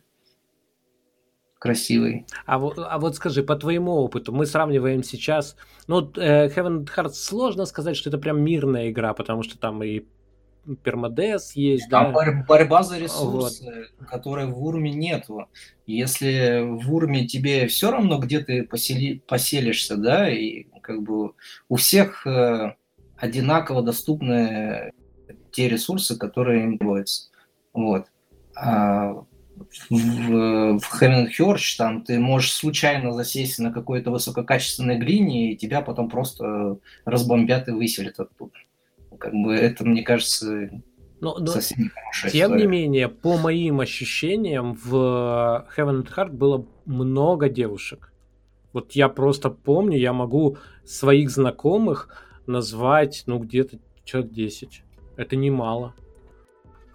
[1.60, 2.26] красивый.
[2.46, 5.56] А вот, а вот скажи, по твоему опыту, мы сравниваем сейчас,
[5.88, 10.06] ну, э, Heaven Hearts сложно сказать, что это прям мирная игра, потому что там и
[10.84, 12.12] пермодес есть, да?
[12.12, 14.08] Бор- борьба за ресурсы, вот.
[14.10, 15.48] которой в Урме нету.
[15.86, 21.32] Если в Урме тебе все равно, где ты посели, поселишься, да, и как бы
[21.70, 22.76] у всех э,
[23.16, 24.92] одинаково доступны
[25.52, 27.30] те ресурсы, которые им требуются.
[27.74, 28.08] Вот.
[28.56, 29.24] А
[29.90, 35.82] в, в Heaven Church, там ты можешь случайно засесть на какой-то высококачественной глине, и тебя
[35.82, 38.54] потом просто разбомбят и выселят оттуда.
[39.18, 40.70] Как бы это, мне кажется,
[41.20, 42.62] но, но совсем нехорошая Тем история.
[42.62, 48.14] не менее, по моим ощущениям, в Heaven and Heart было много девушек.
[48.74, 54.84] Вот я просто помню, я могу своих знакомых назвать, ну, где-то человек 10.
[55.16, 55.96] Это немало.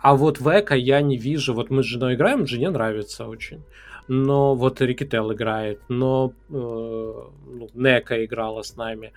[0.03, 1.55] А вот в Эко я не вижу.
[1.55, 3.63] Вот мы с женой играем, жене нравится очень.
[4.09, 9.13] Но вот Рикетел играет, но э, ну, Нека играла с нами.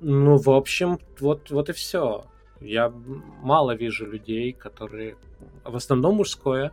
[0.00, 2.24] Ну, в общем, вот, вот и все.
[2.60, 2.92] Я
[3.42, 5.16] мало вижу людей, которые...
[5.64, 6.72] В основном мужское.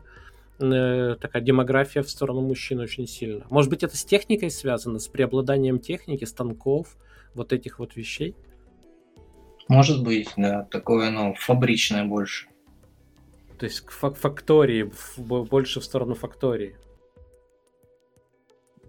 [0.59, 3.45] Э, такая демография в сторону мужчин очень сильно.
[3.49, 6.95] Может быть, это с техникой связано, с преобладанием техники, станков,
[7.33, 8.35] вот этих вот вещей?
[9.67, 10.67] Может быть, да.
[10.69, 12.48] Такое, ну, фабричное больше.
[13.59, 16.77] То есть к фактории, больше в сторону фактории.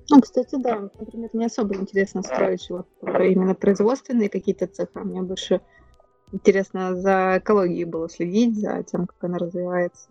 [0.08, 0.90] Ну, кстати, да.
[0.98, 5.00] Например, не особо интересно строить вот именно производственные какие-то цеха.
[5.00, 5.60] Мне больше
[6.32, 10.08] интересно за экологией было следить, за тем, как она развивается.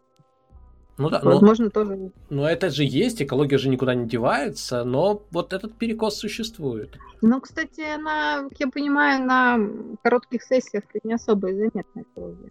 [0.98, 2.11] Ну да, Возможно, но, тоже.
[2.30, 6.98] Но это же есть, экология же никуда не девается, но вот этот перекос существует.
[7.22, 9.57] Ну, кстати, она, как я понимаю, на
[10.03, 12.49] коротких сессиях не особо заметна экология.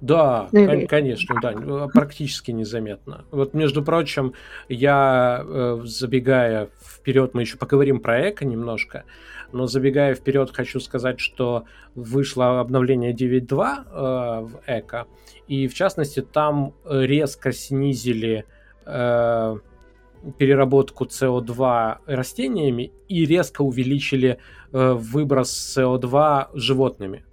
[0.00, 0.86] Да, Наверное.
[0.86, 3.24] конечно, да, ну, практически незаметно.
[3.30, 4.34] Вот, между прочим,
[4.68, 9.04] я, э, забегая вперед, мы еще поговорим про эко немножко,
[9.52, 15.06] но забегая вперед, хочу сказать, что вышло обновление 9.2 э, в эко,
[15.46, 18.46] и в частности там резко снизили
[18.86, 19.56] э,
[20.38, 24.38] переработку СО2 растениями и резко увеличили
[24.72, 27.24] э, выброс СО2 животными.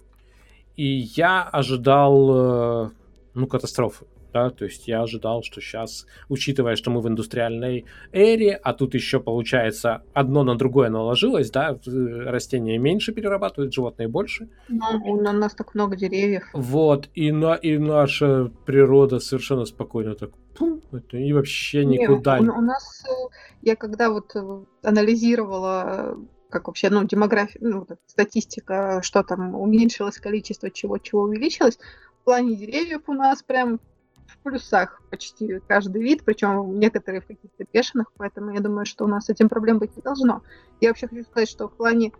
[0.76, 0.84] И
[1.16, 2.90] я ожидал, э,
[3.34, 4.06] ну, катастрофы.
[4.32, 8.94] Да, то есть я ожидал, что сейчас, учитывая, что мы в индустриальной эре, а тут
[8.94, 14.48] еще получается одно на другое наложилось, да, растения меньше перерабатывают, животные больше.
[14.68, 16.44] Ну, у нас так много деревьев.
[16.54, 22.38] Вот, и, на, и наша природа совершенно спокойно так, пум, это и вообще никуда.
[22.38, 23.12] Не, у, у нас, э,
[23.60, 26.16] я когда вот э, анализировала
[26.52, 31.78] как вообще, ну, демография, ну, статистика, что там уменьшилось количество чего, чего увеличилось.
[32.20, 33.80] В плане деревьев у нас прям
[34.26, 39.08] в плюсах почти каждый вид, причем некоторые в каких-то бешеных, поэтому я думаю, что у
[39.08, 40.42] нас с этим проблем быть не должно.
[40.80, 42.12] Я вообще хочу сказать, что в плане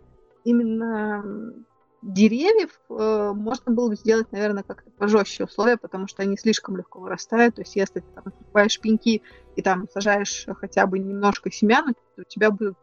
[0.43, 1.53] именно
[2.01, 6.99] деревьев э, можно было бы сделать, наверное, как-то пожестче условия, потому что они слишком легко
[6.99, 7.55] вырастают.
[7.55, 9.21] То есть, если ты там покупаешь пеньки
[9.55, 12.75] и там сажаешь хотя бы немножко семян, у тебя будет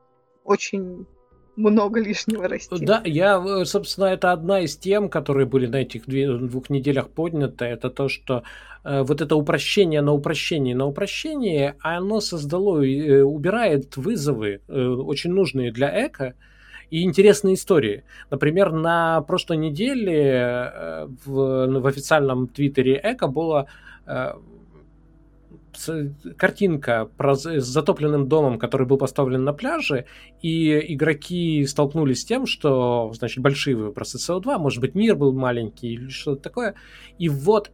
[0.44, 1.06] очень
[1.56, 2.84] много лишнего расти.
[2.84, 7.64] Да, я, э, собственно, это одна из тем, которые были на этих двух неделях подняты,
[7.64, 8.42] это то, что
[8.84, 15.32] э, вот это упрощение на упрощение на упрощение, оно создало, э, убирает вызовы, э, очень
[15.32, 16.34] нужные для эко,
[16.90, 18.02] и интересные истории.
[18.30, 23.66] Например, на прошлой неделе э, в, в официальном твиттере Эко было
[24.06, 24.32] э,
[26.36, 30.06] картинка про, с затопленным домом, который был поставлен на пляже,
[30.42, 35.94] и игроки столкнулись с тем, что, значит, большие выбросы СО2, может быть, мир был маленький
[35.94, 36.74] или что-то такое.
[37.18, 37.70] И вот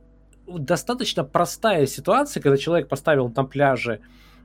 [0.47, 4.01] достаточно простая ситуация, когда человек поставил на пляже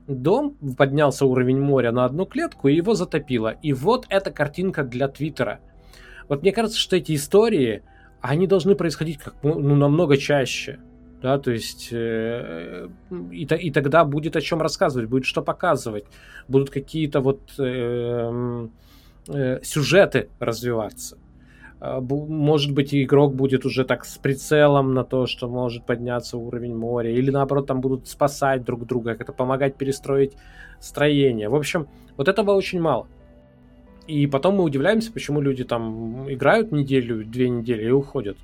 [0.06, 3.50] дом, поднялся уровень моря на одну клетку, и его затопило.
[3.62, 5.60] И вот эта картинка для Твиттера.
[6.28, 7.82] Вот мне кажется, что эти истории,
[8.20, 10.80] они должны происходить как, ну, намного чаще
[11.22, 12.88] да, то есть э,
[13.30, 16.04] и, и тогда будет о чем рассказывать, будет что показывать,
[16.48, 18.68] будут какие-то вот э,
[19.28, 21.16] э, сюжеты развиваться.
[21.80, 26.76] А, может быть, игрок будет уже так с прицелом на то, что может подняться уровень
[26.76, 30.32] моря, или наоборот, там будут спасать друг друга, как это помогать перестроить
[30.80, 31.48] строение.
[31.48, 33.06] В общем, вот этого очень мало.
[34.06, 38.36] И потом мы удивляемся, почему люди там играют неделю, две недели и уходят.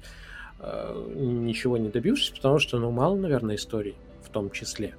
[0.60, 4.94] Э, ничего не добившись, потому что, ну, мало, наверное, историй в том числе.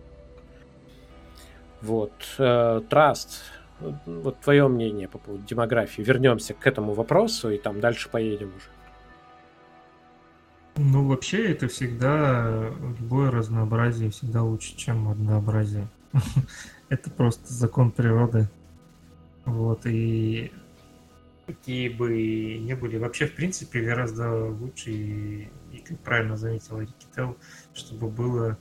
[1.81, 2.13] Вот.
[2.37, 3.43] Траст.
[3.81, 6.01] Э, вот твое мнение по поводу демографии.
[6.01, 8.67] Вернемся к этому вопросу и там дальше поедем уже.
[10.77, 15.89] Ну, вообще, это всегда любое разнообразие всегда лучше, чем однообразие.
[16.89, 18.47] Это просто закон природы.
[19.45, 20.51] Вот, и
[21.49, 22.97] какие бы не были.
[22.97, 27.37] Вообще, в принципе, гораздо лучше и, и как правильно заметила Рикител,
[27.73, 28.57] чтобы было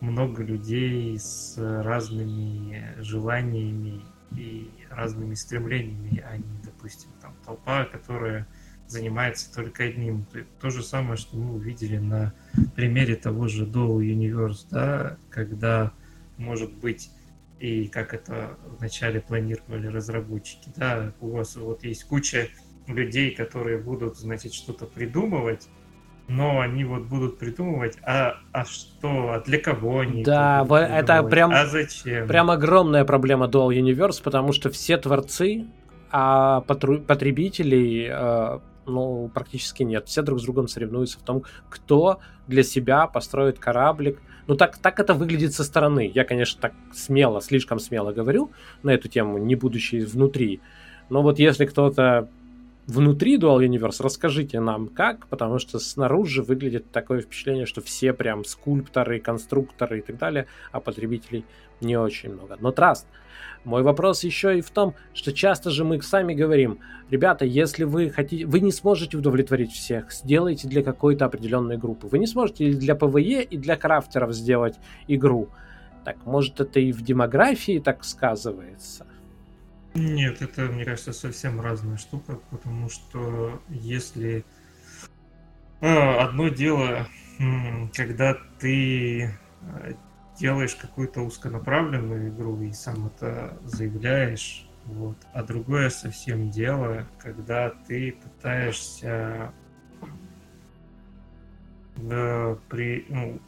[0.00, 4.02] много людей с разными желаниями
[4.36, 8.46] и разными стремлениями, а не, допустим, там толпа, которая
[8.86, 10.24] занимается только одним.
[10.60, 12.32] То же самое, что мы увидели на
[12.76, 15.92] примере того же Dual Universe, да, когда
[16.36, 17.10] может быть
[17.60, 20.72] и как это вначале планировали разработчики.
[20.76, 22.48] Да, у вас вот есть куча
[22.86, 25.68] людей, которые будут, значит, что-то придумывать,
[26.26, 31.50] но они вот будут придумывать, а, а что, а для кого они Да, это прям,
[31.52, 32.26] а зачем?
[32.26, 35.66] прям огромная проблема Dual Universe, потому что все творцы,
[36.10, 40.08] а потребителей э, ну, практически нет.
[40.08, 44.20] Все друг с другом соревнуются в том, кто для себя построит кораблик.
[44.50, 46.10] Ну, так, так это выглядит со стороны.
[46.12, 48.50] Я, конечно, так смело, слишком смело говорю
[48.82, 50.60] на эту тему, не будучи внутри.
[51.08, 52.28] Но вот если кто-то
[52.90, 58.44] внутри Dual Universe, расскажите нам как, потому что снаружи выглядит такое впечатление, что все прям
[58.44, 61.44] скульпторы, конструкторы и так далее, а потребителей
[61.80, 62.56] не очень много.
[62.60, 63.04] Но, Траст,
[63.64, 66.80] мой вопрос еще и в том, что часто же мы сами говорим,
[67.10, 72.06] ребята, если вы хотите, вы не сможете удовлетворить всех, сделайте для какой-то определенной группы.
[72.08, 74.76] Вы не сможете и для ПВЕ, и для крафтеров сделать
[75.08, 75.48] игру.
[76.04, 79.06] Так, может это и в демографии так сказывается?
[79.94, 84.44] Нет, это, мне кажется, совсем разная штука, потому что если
[85.80, 87.08] а, одно дело,
[87.94, 89.94] когда ты а,
[90.38, 98.12] делаешь какую-то узконаправленную игру и сам это заявляешь, вот, а другое совсем дело, когда ты
[98.12, 99.52] пытаешься
[101.96, 103.40] да, при, ну,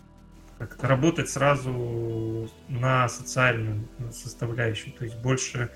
[0.58, 5.70] как-то работать сразу на социальную составляющую, то есть больше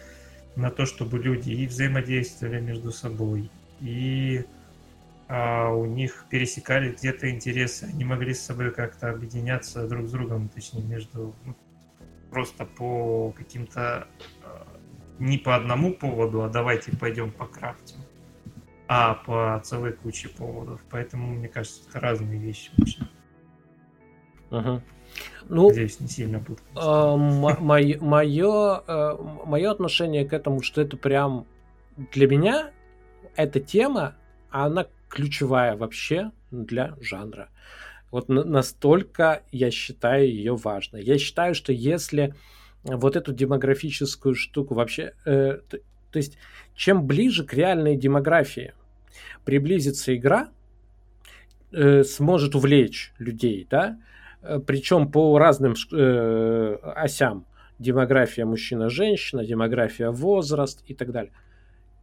[0.56, 3.50] на то, чтобы люди и взаимодействовали между собой,
[3.80, 4.44] и
[5.28, 10.48] а, у них пересекали где-то интересы, они могли с собой как-то объединяться друг с другом,
[10.48, 11.54] точнее, между ну,
[12.30, 14.08] просто по каким-то
[14.42, 14.66] а,
[15.18, 17.98] не по одному поводу, а давайте пойдем по крафтим,
[18.88, 20.80] а по целой куче поводов.
[20.90, 23.08] Поэтому, мне кажется, это разные вещи очень.
[24.50, 24.82] Ага.
[25.48, 26.60] Ну, Надеюсь, не сильно будет.
[26.74, 29.16] Э, мое, э,
[29.46, 31.46] мое отношение к этому, что это прям
[32.12, 32.70] для меня
[33.36, 34.16] эта тема,
[34.50, 37.48] она ключевая вообще для жанра.
[38.10, 41.02] Вот настолько я считаю ее важной.
[41.02, 42.34] Я считаю, что если
[42.84, 45.12] вот эту демографическую штуку вообще...
[45.24, 45.78] Э, то,
[46.10, 46.38] то есть,
[46.74, 48.74] чем ближе к реальной демографии
[49.44, 50.50] приблизится игра,
[51.72, 53.98] э, сможет увлечь людей, да,
[54.66, 57.44] причем по разным э, осям.
[57.78, 61.32] Демография мужчина-женщина, демография возраст и так далее.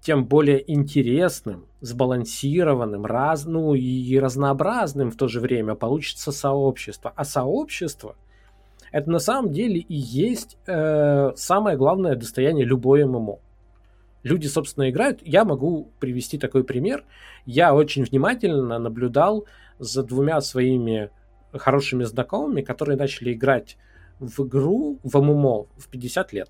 [0.01, 7.13] Тем более интересным, сбалансированным, раз, ну и разнообразным в то же время получится сообщество.
[7.15, 8.15] А сообщество
[8.93, 13.39] это на самом деле и есть э, самое главное достояние любой ММО.
[14.21, 15.19] Люди, собственно, играют.
[15.23, 17.03] Я могу привести такой пример.
[17.45, 19.45] Я очень внимательно наблюдал
[19.79, 21.09] за двумя своими
[21.53, 23.77] хорошими знакомыми, которые начали играть
[24.19, 26.49] в игру, в ММО в 50 лет.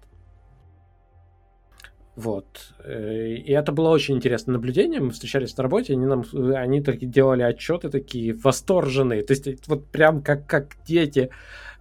[2.16, 2.74] Вот.
[2.84, 5.00] Э, и это было очень интересное наблюдение.
[5.00, 6.24] Мы встречались на работе, они нам
[6.56, 9.24] они такие делали отчеты такие восторженные.
[9.24, 11.30] То есть вот прям как, как дети,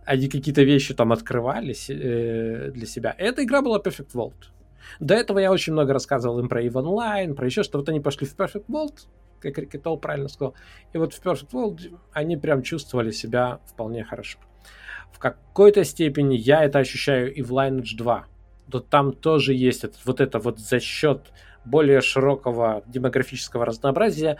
[0.05, 3.15] они какие-то вещи там открывались э, для себя.
[3.19, 4.51] Эта игра была Perfect World.
[5.01, 7.79] До этого я очень много рассказывал им про EVE Online, про еще что.
[7.79, 9.07] Вот они пошли в Perfect World,
[9.43, 10.55] как Рикетол правильно сказал.
[10.93, 14.39] И вот в Perfect World они прям чувствовали себя вполне хорошо.
[15.13, 18.27] В какой-то степени я это ощущаю и в Lineage 2.
[18.71, 21.33] То там тоже есть вот это вот за счет
[21.65, 24.39] более широкого демографического разнообразия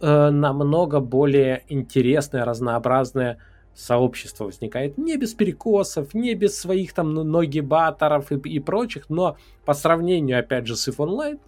[0.00, 3.38] э, намного более интересное, разнообразное
[3.74, 4.98] сообщество возникает.
[4.98, 10.38] Не без перекосов, не без своих там ноги баттеров и, и прочих, но по сравнению,
[10.38, 11.40] опять же, с EVE Online,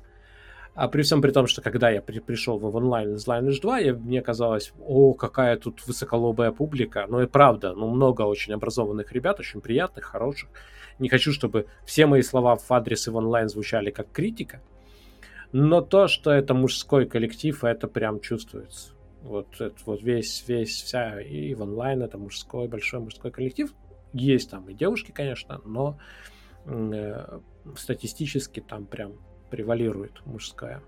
[0.74, 3.78] а при всем при том, что когда я при, пришел в онлайн из Lineage 2,
[3.78, 7.06] я, мне казалось, о, какая тут высоколобая публика.
[7.08, 10.50] Ну и правда, ну много очень образованных ребят, очень приятных, хороших.
[10.98, 14.62] Не хочу, чтобы все мои слова в адрес в онлайн звучали как критика.
[15.52, 18.94] Но то, что это мужской коллектив, это прям чувствуется.
[19.22, 23.72] Вот, это, вот весь, весь, вся и в онлайн это мужской, большой мужской коллектив.
[24.12, 25.98] Есть там и девушки, конечно, но
[26.66, 27.38] э,
[27.76, 29.12] статистически там прям
[29.50, 30.82] превалирует мужская,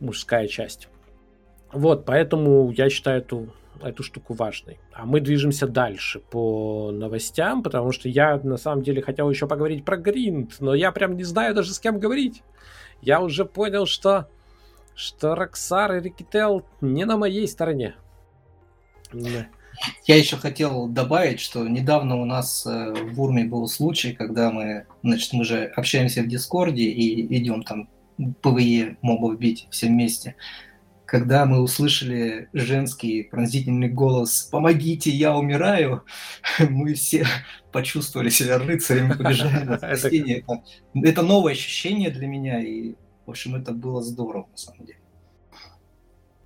[0.00, 0.88] мужская часть.
[1.72, 3.48] Вот, поэтому я считаю эту,
[3.80, 4.78] эту штуку важной.
[4.92, 9.84] А мы движемся дальше по новостям, потому что я на самом деле хотел еще поговорить
[9.84, 12.42] про Гринд, но я прям не знаю даже с кем говорить.
[13.00, 14.28] Я уже понял, что,
[14.94, 17.94] что Роксар и Рикител не на моей стороне.
[20.04, 24.86] Я еще хотел добавить, что недавно у нас э, в Урме был случай, когда мы,
[25.02, 27.88] значит, мы же общаемся в Дискорде и идем там
[28.42, 30.36] ПВЕ мобов бить все вместе.
[31.06, 36.04] когда мы услышали женский пронзительный голос «Помогите, я умираю!»,
[36.60, 37.26] мы все
[37.72, 40.38] почувствовали себя рыцарями, побежали на спасение.
[40.38, 40.62] Это,
[40.94, 42.94] это новое ощущение для меня, и,
[43.26, 45.00] в общем, это было здорово, на самом деле.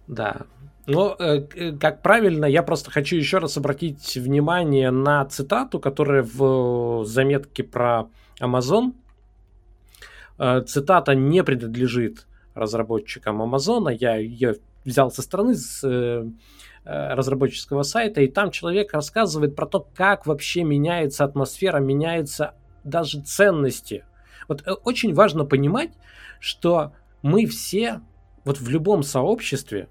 [0.06, 0.46] Да,
[0.86, 7.04] ну, э, как правильно, я просто хочу еще раз обратить внимание на цитату, которая в
[7.04, 8.08] заметке про
[8.40, 8.92] Amazon.
[10.38, 13.88] Э, цитата не принадлежит разработчикам Амазона.
[13.90, 16.26] Я ее взял со стороны с э,
[16.84, 22.54] э, разработческого сайта, и там человек рассказывает про то, как вообще меняется атмосфера, меняются
[22.84, 24.04] даже ценности.
[24.48, 25.90] Вот э, очень важно понимать,
[26.40, 26.92] что
[27.22, 28.00] мы все,
[28.44, 29.88] вот в любом сообществе,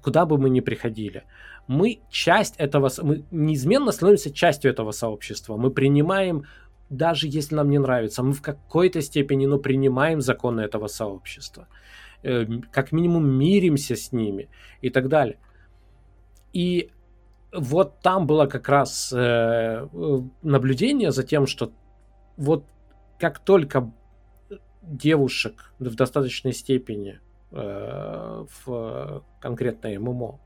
[0.00, 1.24] куда бы мы ни приходили,
[1.66, 5.56] мы часть этого, мы неизменно становимся частью этого сообщества.
[5.56, 6.44] Мы принимаем,
[6.90, 11.68] даже если нам не нравится, мы в какой-то степени, но принимаем законы этого сообщества.
[12.22, 14.48] Э, как минимум миримся с ними
[14.80, 15.38] и так далее.
[16.52, 16.90] И
[17.52, 19.88] вот там было как раз э,
[20.42, 21.72] наблюдение за тем, что
[22.36, 22.64] вот
[23.18, 23.92] как только
[24.82, 27.20] девушек в достаточной степени
[27.52, 30.40] э, в конкретное ММО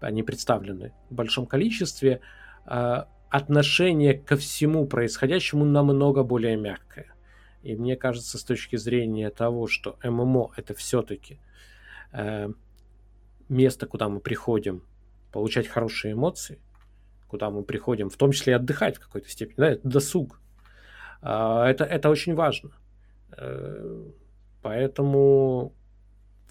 [0.00, 2.20] они представлены в большом количестве,
[2.66, 7.14] э, отношение ко всему происходящему намного более мягкое.
[7.62, 11.38] И мне кажется, с точки зрения того, что ММО это все-таки
[12.12, 12.48] э,
[13.48, 14.82] место, куда мы приходим
[15.32, 16.58] получать хорошие эмоции,
[17.28, 20.40] куда мы приходим, в том числе и отдыхать в какой-то степени, да, это досуг.
[21.22, 22.70] Э, это, это очень важно.
[23.36, 24.06] Э,
[24.62, 25.74] поэтому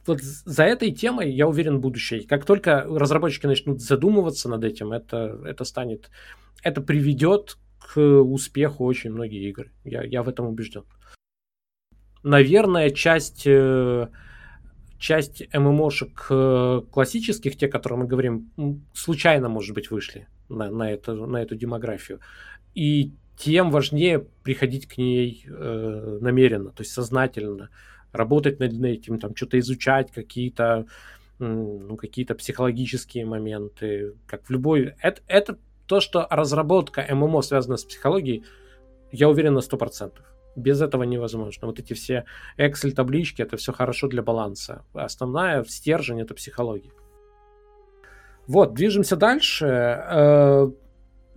[0.10, 2.27] вот за этой темой, я уверен, будущее.
[2.27, 6.10] Как только разработчики начнут задумываться над этим, это, это станет,
[6.64, 9.72] это приведет к успеху очень многие игры.
[9.84, 10.84] Я, я в этом убежден
[12.23, 14.07] наверное, часть, э,
[14.98, 18.52] часть ММОшек э, классических, те, о которых мы говорим,
[18.94, 22.19] случайно, может быть, вышли на, на, эту, на эту демографию.
[22.76, 27.69] И тем важнее приходить к ней э, намеренно, то есть сознательно,
[28.11, 30.86] работать над этим, там что-то изучать, какие-то
[31.40, 34.94] ну, какие-то психологические моменты, как в любой...
[35.02, 38.44] Это, это то, что разработка ММО связана с психологией,
[39.11, 40.11] я уверен на 100%.
[40.56, 41.68] Без этого невозможно.
[41.68, 42.26] Вот эти все
[42.57, 44.84] Excel-таблички, это все хорошо для баланса.
[44.94, 46.91] Основная стержень— это психология.
[48.45, 49.65] Вот, движемся дальше.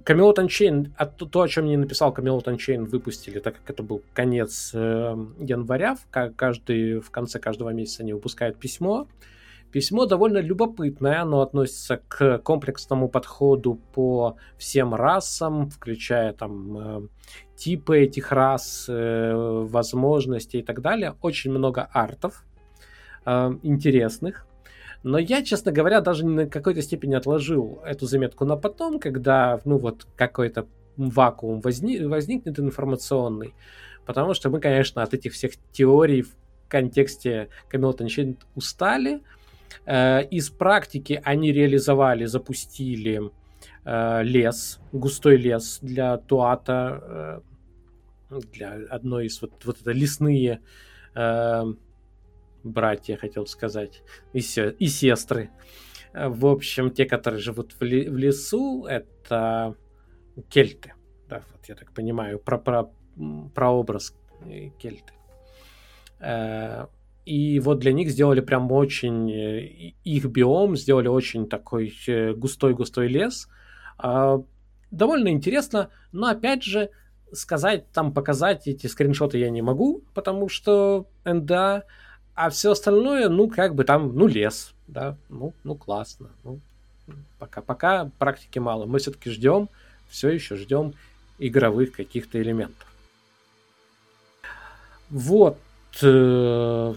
[0.04, 3.82] Camelot Unchained, а то, то, о чем мне написал Camelot Unchained, выпустили, так как это
[3.82, 5.96] был конец э, января.
[6.10, 9.06] Каждый, в конце каждого месяца они выпускают письмо.
[9.72, 17.08] Письмо довольно любопытное, оно относится к комплексному подходу по всем расам, включая там э,
[17.56, 21.14] типы этих рас, э, возможности и так далее.
[21.22, 22.44] Очень много артов
[23.24, 24.46] э, интересных.
[25.02, 29.78] Но я, честно говоря, даже на какой-то степени отложил эту заметку на потом, когда, ну
[29.78, 30.66] вот, какой-то
[30.96, 33.54] вакуум возник, возникнет информационный.
[34.06, 36.36] Потому что мы, конечно, от этих всех теорий в
[36.68, 38.08] контексте Камилтон
[38.54, 39.22] устали.
[39.86, 43.30] Э, из практики они реализовали, запустили
[43.84, 47.42] э, лес, густой лес для Туата,
[48.30, 50.60] э, для одной из вот, вот это лесные
[52.64, 54.02] братья, хотел сказать,
[54.32, 55.50] и, се, и сестры.
[56.14, 59.76] В общем, те, которые живут в, ли, в лесу, это
[60.48, 60.92] кельты.
[61.28, 62.90] Да, вот я так понимаю, про, про,
[63.54, 64.14] про образ
[64.78, 65.12] кельты.
[67.24, 69.30] И вот для них сделали прям очень...
[69.30, 69.64] Э,
[70.04, 73.48] их биом сделали очень такой э, густой-густой лес.
[73.96, 74.42] А,
[74.90, 76.90] довольно интересно, но опять же,
[77.32, 81.84] сказать, там показать эти скриншоты я не могу, потому что НДА,
[82.34, 86.30] а все остальное, ну, как бы там, ну, лес, да, ну, ну, классно.
[86.44, 86.60] Ну,
[87.38, 88.86] пока, пока практики мало.
[88.86, 89.68] Мы все-таки ждем,
[90.08, 90.94] все еще ждем
[91.38, 92.86] игровых каких-то элементов.
[95.10, 95.58] Вот.
[96.02, 96.94] Э,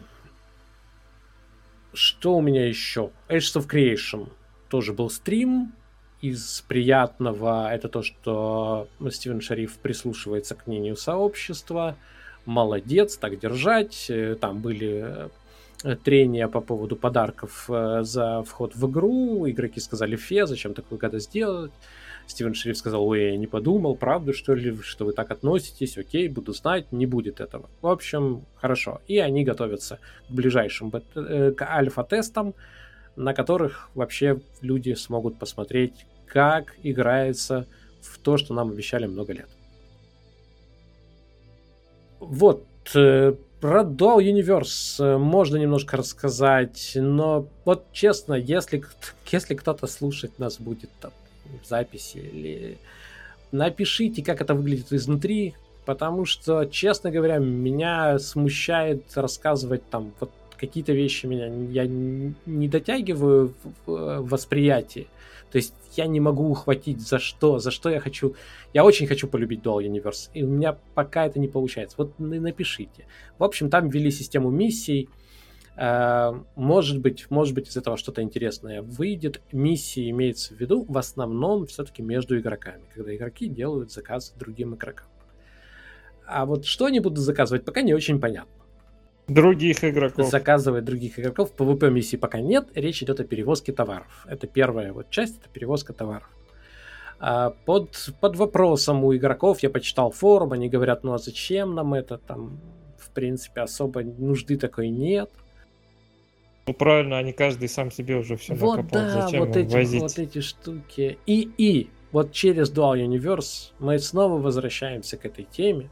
[1.94, 3.12] что у меня еще?
[3.28, 4.30] Ashes of Creation.
[4.70, 5.74] Тоже был стрим.
[6.22, 11.98] Из приятного это то, что Стивен Шариф прислушивается к мнению сообщества.
[12.46, 14.08] Молодец, так держать.
[14.10, 15.30] Э, там были
[15.84, 19.50] э, трения по поводу подарков э, за вход в игру.
[19.50, 21.72] Игроки сказали, фе, зачем такую гадость делать?
[22.28, 26.28] Стивен Шериф сказал, ой, я не подумал, правда, что ли, что вы так относитесь, окей,
[26.28, 27.70] буду знать, не будет этого.
[27.82, 29.02] В общем, хорошо.
[29.08, 32.56] И они готовятся к ближайшим э, к альфа-тестам,
[33.16, 37.68] на которых вообще люди смогут посмотреть, как играется
[38.02, 39.50] в то, что нам обещали много лет.
[42.30, 42.66] Вот,
[42.96, 48.84] э, про Dual Universe э, можно немножко рассказать, но вот честно, если,
[49.32, 51.12] если кто-то слушать нас будет там
[51.64, 52.78] в записи или
[53.52, 60.94] напишите, как это выглядит изнутри, потому что, честно говоря, меня смущает рассказывать там вот какие-то
[60.94, 63.54] вещи меня я не дотягиваю
[63.86, 65.08] в восприятии.
[65.56, 68.36] То есть я не могу ухватить за что, за что я хочу.
[68.74, 71.96] Я очень хочу полюбить Dual Universe, и у меня пока это не получается.
[71.98, 73.08] Вот напишите.
[73.38, 75.08] В общем, там ввели систему миссий.
[75.78, 79.42] Э, может быть, может быть из этого что-то интересное выйдет.
[79.54, 85.08] Миссии имеется в виду в основном все-таки между игроками, когда игроки делают заказы другим игрокам.
[86.28, 88.65] А вот что они будут заказывать, пока не очень понятно.
[89.28, 90.30] Других игроков.
[90.30, 91.52] Заказывать других игроков.
[91.58, 92.68] PvP миссии пока нет.
[92.76, 94.26] Речь идет о перевозке товаров.
[94.30, 96.30] Это первая вот часть, это перевозка товаров.
[97.20, 101.94] А под, под вопросом у игроков я почитал форум, они говорят, ну а зачем нам
[101.94, 102.60] это там,
[103.00, 105.32] в принципе, особо нужды такой нет.
[106.68, 109.02] Ну правильно, они каждый сам себе уже все вот накопал.
[109.02, 110.02] Да, Зачем вот эти, возить?
[110.02, 111.20] вот эти штуки.
[111.26, 115.90] И, и вот через Dual Universe мы снова возвращаемся к этой теме.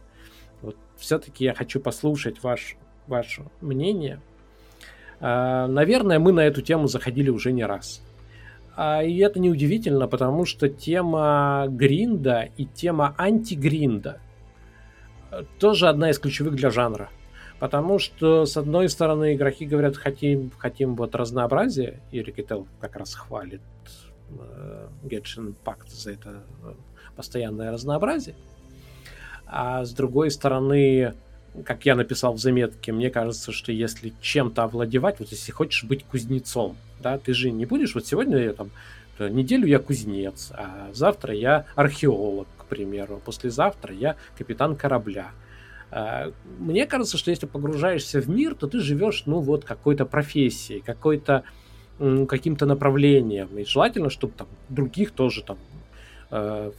[0.62, 2.76] Вот все-таки я хочу послушать ваш
[3.08, 4.20] ваше мнение.
[5.20, 8.02] А, наверное, мы на эту тему заходили уже не раз.
[8.76, 14.20] А, и это неудивительно, потому что тема гринда и тема антигринда
[15.60, 17.10] тоже одна из ключевых для жанра.
[17.60, 23.14] Потому что, с одной стороны, игроки говорят, хотим, хотим вот разнообразие, и Рикетел как раз
[23.14, 23.62] хвалит
[24.38, 26.74] э, Genshin Impact за это э,
[27.16, 28.36] постоянное разнообразие.
[29.46, 31.14] А с другой стороны,
[31.66, 36.04] как я написал в заметке, мне кажется, что если чем-то овладевать, вот если хочешь быть
[36.04, 38.72] кузнецом, да, ты же не будешь, вот сегодня я там,
[39.20, 45.32] неделю я кузнец, а завтра я археолог, к примеру, послезавтра я капитан корабля.
[45.92, 50.82] А, мне кажется, что если погружаешься в мир, то ты живешь, ну, вот какой-то профессией,
[50.82, 51.44] какой-то
[52.28, 53.56] каким-то направлением.
[53.56, 55.73] И желательно, чтобы там других тоже там Э,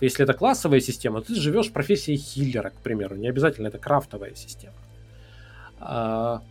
[0.01, 3.16] если это классовая система, ты живешь в профессии хиллера, к примеру.
[3.16, 4.74] Не обязательно это крафтовая система.
[5.78, 6.43] А,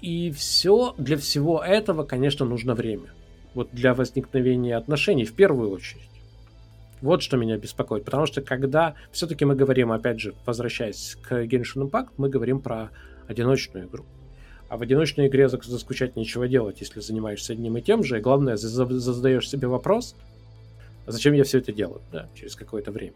[0.00, 3.12] и все, для всего этого, конечно, нужно время.
[3.54, 6.08] Вот для возникновения отношений в первую очередь.
[7.02, 8.04] Вот что меня беспокоит.
[8.04, 12.90] Потому что когда все-таки мы говорим, опять же, возвращаясь к Genshin Impact, мы говорим про
[13.28, 14.06] одиночную игру.
[14.68, 18.18] А в одиночной игре заскучать нечего делать, если занимаешься одним и тем же.
[18.18, 20.16] И главное, задаешь себе вопрос,
[21.06, 23.14] зачем я все это делаю, да, через какое-то время.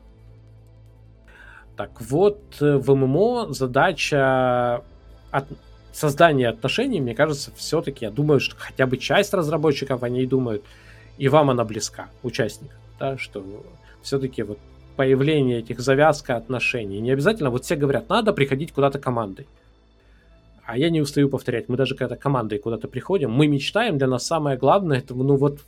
[1.76, 4.82] Так вот, э, в ММО задача
[5.30, 5.46] от
[5.92, 10.64] создания отношений, мне кажется, все-таки, я думаю, что хотя бы часть разработчиков о ней думают,
[11.18, 13.44] и вам она близка, участникам, да, что
[14.02, 14.58] все-таки вот
[14.96, 17.00] появление этих завязка отношений.
[17.00, 19.46] Не обязательно, вот все говорят, надо приходить куда-то командой.
[20.64, 24.26] А я не устаю повторять, мы даже когда командой куда-то приходим, мы мечтаем, для нас
[24.26, 25.60] самое главное, это, ну вот,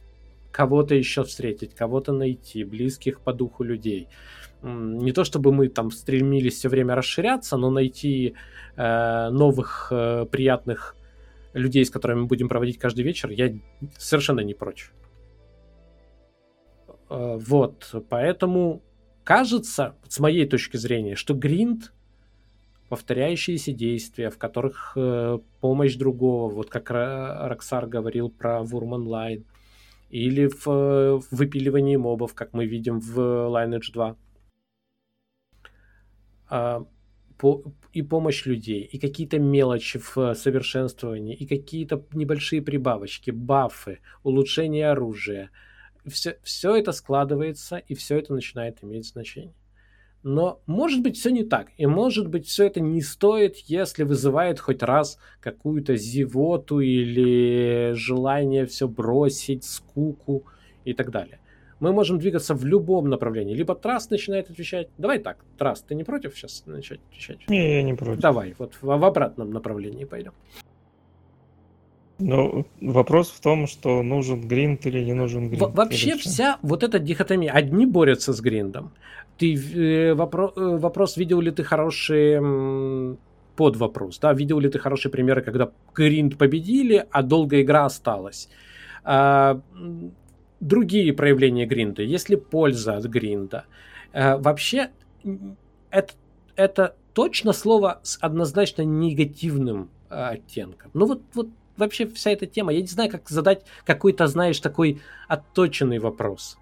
[0.50, 4.08] кого-то еще встретить, кого-то найти, близких по духу людей.
[4.62, 8.34] Не то чтобы мы там стремились все время расширяться, но найти
[8.76, 10.96] э, новых э, приятных
[11.52, 13.54] людей, с которыми мы будем проводить каждый вечер, я
[13.96, 14.90] совершенно не прочь.
[17.08, 18.82] Э, вот, поэтому
[19.22, 21.92] кажется, с моей точки зрения, что гринд
[22.88, 29.44] повторяющиеся действия, в которых э, помощь другого, вот как Роксар говорил про Вурм Онлайн,
[30.10, 34.16] или в, в выпиливании мобов, как мы видим в Lineage 2.
[36.50, 36.86] А,
[37.92, 45.50] и помощь людей, и какие-то мелочи в совершенствовании, и какие-то небольшие прибавочки, бафы, улучшение оружия.
[46.06, 49.54] Все, все это складывается, и все это начинает иметь значение.
[50.22, 51.68] Но может быть все не так.
[51.76, 58.66] И может быть все это не стоит, если вызывает хоть раз какую-то зевоту или желание
[58.66, 60.44] все бросить, скуку
[60.84, 61.38] и так далее.
[61.80, 63.54] Мы можем двигаться в любом направлении.
[63.54, 64.88] Либо Траст начинает отвечать.
[64.98, 67.48] Давай так, Траст, ты не против сейчас начать отвечать?
[67.48, 68.20] Не, я не против.
[68.20, 70.32] Давай, вот в, в обратном направлении пойдем.
[72.18, 75.62] Но вопрос в том, что нужен гринд или не нужен гринд.
[75.62, 77.52] Во вообще вся вот эта дихотомия.
[77.52, 78.92] Одни борются с гриндом.
[79.38, 83.16] Ты э, вопро э, вопрос, видел ли ты хорошие
[83.58, 88.48] под вопрос, да, видел ли ты хорошие примеры, когда гринд победили, а долгая игра осталась.
[89.02, 89.60] А,
[90.60, 93.64] другие проявления гринда, есть ли польза от гринда.
[94.12, 94.90] А, вообще,
[95.90, 96.14] это,
[96.54, 100.92] это точно слово с однозначно негативным а, оттенком.
[100.94, 102.72] Ну вот, вот вообще вся эта тема.
[102.72, 106.58] Я не знаю, как задать какой-то, знаешь, такой отточенный вопрос.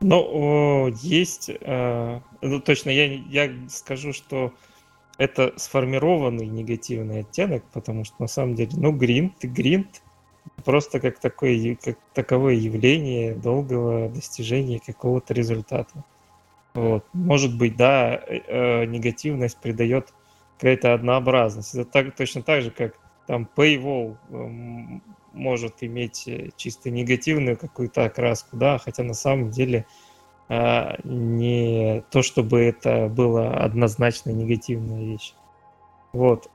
[0.00, 4.52] Ну, есть, э, ну точно, я, я скажу, что
[5.18, 10.02] это сформированный негативный оттенок, потому что на самом деле, ну, гринт, гринт
[10.64, 16.04] просто как такое, как таковое явление долгого достижения какого-то результата.
[16.74, 17.04] Вот.
[17.12, 20.14] Может быть, да, э, негативность придает
[20.56, 21.74] какая-то однообразность.
[21.74, 22.94] Это так, точно так же, как
[23.26, 25.00] там Paywall э,
[25.38, 29.86] может иметь э, чисто негативную какую-то окраску, да, хотя на самом деле
[30.48, 35.34] э, не то, чтобы это было однозначно негативная вещь.
[36.12, 36.50] Вот.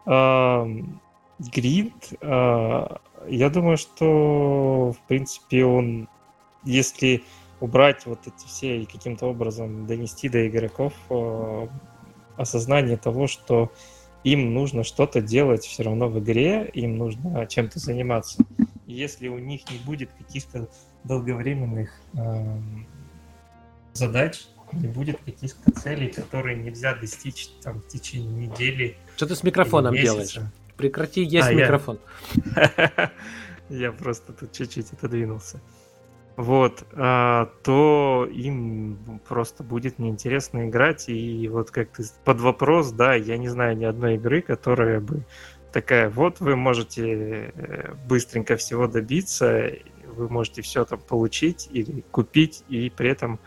[1.39, 6.09] Грид, я думаю, что в принципе он,
[6.63, 7.23] если
[7.63, 11.67] убрать вот эти все и каким-то образом донести до игроков э,
[12.35, 13.71] осознание того, что
[14.23, 18.43] им нужно что-то делать все равно в игре, им нужно чем-то заниматься.
[18.87, 20.69] И если у них не будет каких-то
[21.03, 22.57] долговременных э,
[23.93, 28.97] задач, не будет каких-то целей, которые нельзя достичь там в течение недели.
[29.15, 30.37] Что ты с микрофоном делаешь?
[30.77, 31.99] Прекрати, есть а, микрофон.
[33.69, 35.61] Я просто тут чуть-чуть отодвинулся
[36.35, 41.09] вот, а, то им просто будет неинтересно играть.
[41.09, 45.23] И вот как ты под вопрос, да, я не знаю ни одной игры, которая бы
[45.71, 49.71] такая, вот вы можете э, быстренько всего добиться,
[50.05, 53.39] вы можете все там получить или купить, и при этом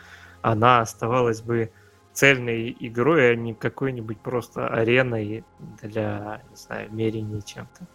[0.42, 1.70] она оставалась бы
[2.12, 5.44] цельной игрой, а не какой-нибудь просто ареной
[5.82, 7.86] для, не знаю, мерения чем-то.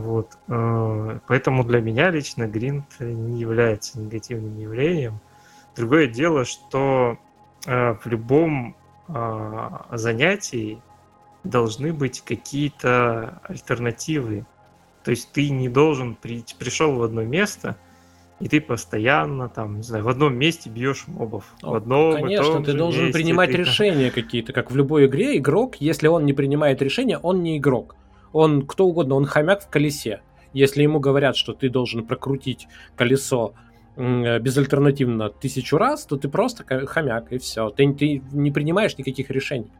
[0.00, 0.38] Вот.
[0.48, 5.20] Э, поэтому для меня лично гринд не является негативным явлением.
[5.76, 7.18] Другое дело, что
[7.66, 8.76] э, в любом
[9.12, 10.80] а, занятии
[11.42, 14.46] должны быть какие-то альтернативы.
[15.04, 17.76] То есть ты не должен при, пришел в одно место,
[18.38, 21.44] и ты постоянно там, не знаю, в одном месте бьешь мобов.
[21.62, 23.56] Ну, в одном конечно, ты должен месте, принимать ты...
[23.56, 25.36] решения какие-то, как в любой игре.
[25.38, 27.96] Игрок, если он не принимает решения, он не игрок
[28.32, 30.22] он кто угодно, он хомяк в колесе.
[30.52, 32.66] Если ему говорят, что ты должен прокрутить
[32.96, 33.54] колесо
[33.96, 37.70] безальтернативно тысячу раз, то ты просто хомяк, и все.
[37.70, 39.70] Ты, ты не принимаешь никаких решений.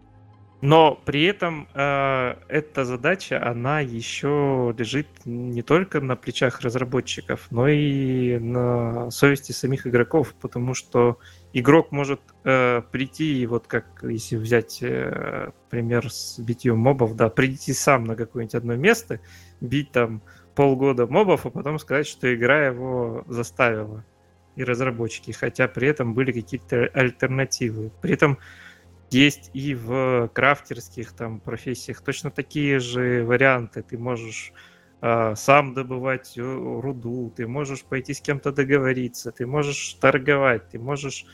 [0.62, 7.66] Но при этом э, эта задача, она еще лежит не только на плечах разработчиков, но
[7.66, 11.16] и на совести самих игроков, потому что
[11.52, 17.72] игрок может э, прийти, вот как если взять э, пример с битьем мобов, да, прийти
[17.72, 19.20] сам на какое-нибудь одно место,
[19.60, 20.22] бить там
[20.54, 24.04] полгода мобов, а потом сказать, что игра его заставила
[24.56, 27.90] и разработчики, хотя при этом были какие-то альтернативы.
[28.00, 28.38] При этом
[29.10, 33.82] есть и в крафтерских там профессиях точно такие же варианты.
[33.82, 34.52] Ты можешь
[35.00, 41.24] сам добывать руду, ты можешь пойти с кем-то договориться, ты можешь торговать, ты можешь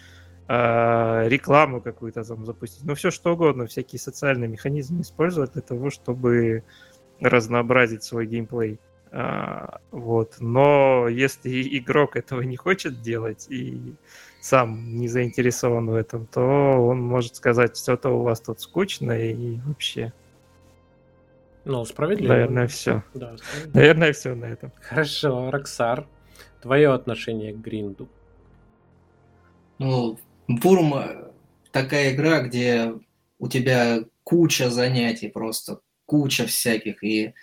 [0.49, 2.85] э, рекламу какую-то там запустить.
[2.85, 6.63] Ну, все что угодно, всякие социальные механизмы использовать для того, чтобы
[7.21, 8.79] разнообразить свой геймплей.
[9.11, 10.37] А, вот.
[10.41, 13.95] Но если игрок этого не хочет делать и
[14.41, 19.59] сам не заинтересован в этом, то он может сказать, что-то у вас тут скучно и
[19.61, 20.13] вообще.
[21.67, 22.33] Ну, справедливо.
[22.33, 23.03] Наверное, все.
[23.13, 23.35] Да,
[23.75, 24.73] Наверное, все на этом.
[24.81, 26.07] Хорошо, Роксар,
[26.63, 28.09] твое отношение к Гринду?
[29.81, 30.17] Ну,
[30.47, 30.95] Бурм
[31.73, 32.95] такая игра, где
[33.41, 37.35] у тебя куча занятий просто, куча всяких, и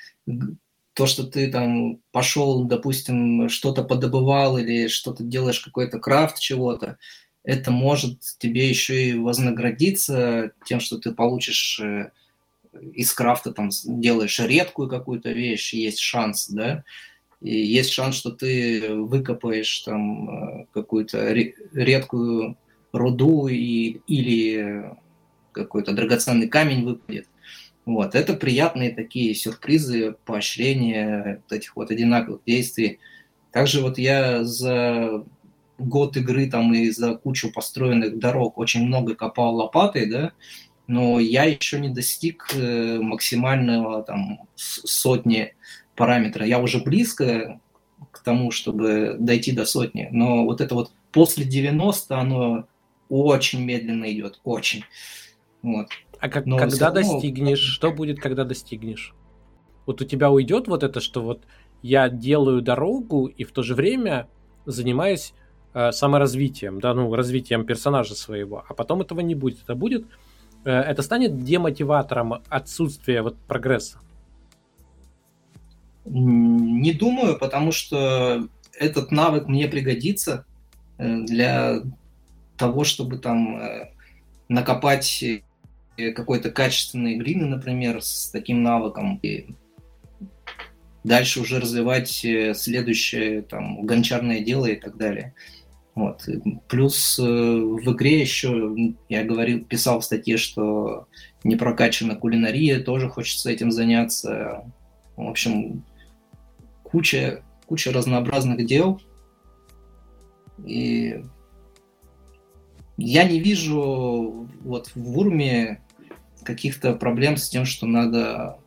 [0.94, 6.98] то, что ты там пошел, допустим, что-то подобывал или что-то делаешь, какой-то крафт чего-то,
[7.44, 12.12] это может тебе еще и вознаградиться тем, что ты получишь э,
[12.94, 16.84] из крафта, там, делаешь редкую какую-то вещь, есть шанс, да,
[17.42, 22.58] и есть шанс, что ты выкопаешь там э, какую-то редкую
[22.94, 24.92] руду и, или
[25.52, 27.28] какой-то драгоценный камень выпадет.
[27.86, 33.00] Вот, это приятные такие сюрпризы, поощрения вот этих вот одинаковых действий.
[33.52, 35.26] Также вот я за
[35.78, 40.32] год игры там и за кучу построенных дорог очень много копал лопатой, да,
[40.88, 45.56] но я еще не достиг э, максимального там сотни
[45.96, 46.46] параметра.
[46.46, 47.60] Я уже близко
[48.12, 52.68] к тому, чтобы дойти до сотни, но вот это вот после 90 оно
[53.10, 54.84] очень медленно идет, очень.
[55.62, 55.88] Вот.
[56.20, 59.14] А как, Но когда достигнешь, что будет, когда достигнешь?
[59.86, 61.44] Вот у тебя уйдет вот это, что вот
[61.82, 64.28] я делаю дорогу и в то же время
[64.66, 65.34] занимаюсь
[65.74, 69.64] э, саморазвитием, да, ну, развитием персонажа своего, а потом этого не будет.
[69.64, 70.06] Это будет,
[70.70, 74.00] это станет демотиватором отсутствия вот прогресса.
[76.06, 80.46] Не думаю, потому что этот навык мне пригодится
[80.98, 81.82] э, для
[82.58, 83.92] того, чтобы там э,
[84.50, 85.24] накопать
[85.96, 89.20] какой-то качественный глины, например, с таким навыком.
[89.22, 89.56] И
[91.04, 95.34] дальше уже развивать э, следующее там гончарное дело и так далее.
[95.96, 96.28] Вот.
[96.68, 98.76] Плюс э, в игре еще
[99.10, 101.08] я говорил, писал в статье, что
[101.44, 104.64] не прокачана кулинария, тоже хочется этим заняться.
[105.16, 105.84] В общем,
[106.84, 109.02] куча, куча разнообразных дел.
[110.66, 111.24] И
[112.98, 115.82] я не вижу вот в Урме
[116.44, 118.60] каких-то проблем с тем, что надо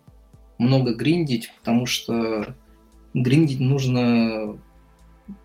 [0.58, 2.54] много гриндить, потому что
[3.14, 4.58] гриндить нужно,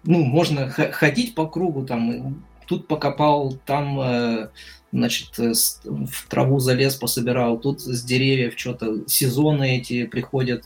[0.03, 4.49] ну, можно ходить по кругу, там, тут покопал, там, э,
[4.91, 5.53] значит, э,
[5.83, 10.65] в траву залез, пособирал, тут с деревьев что-то, сезоны эти приходят,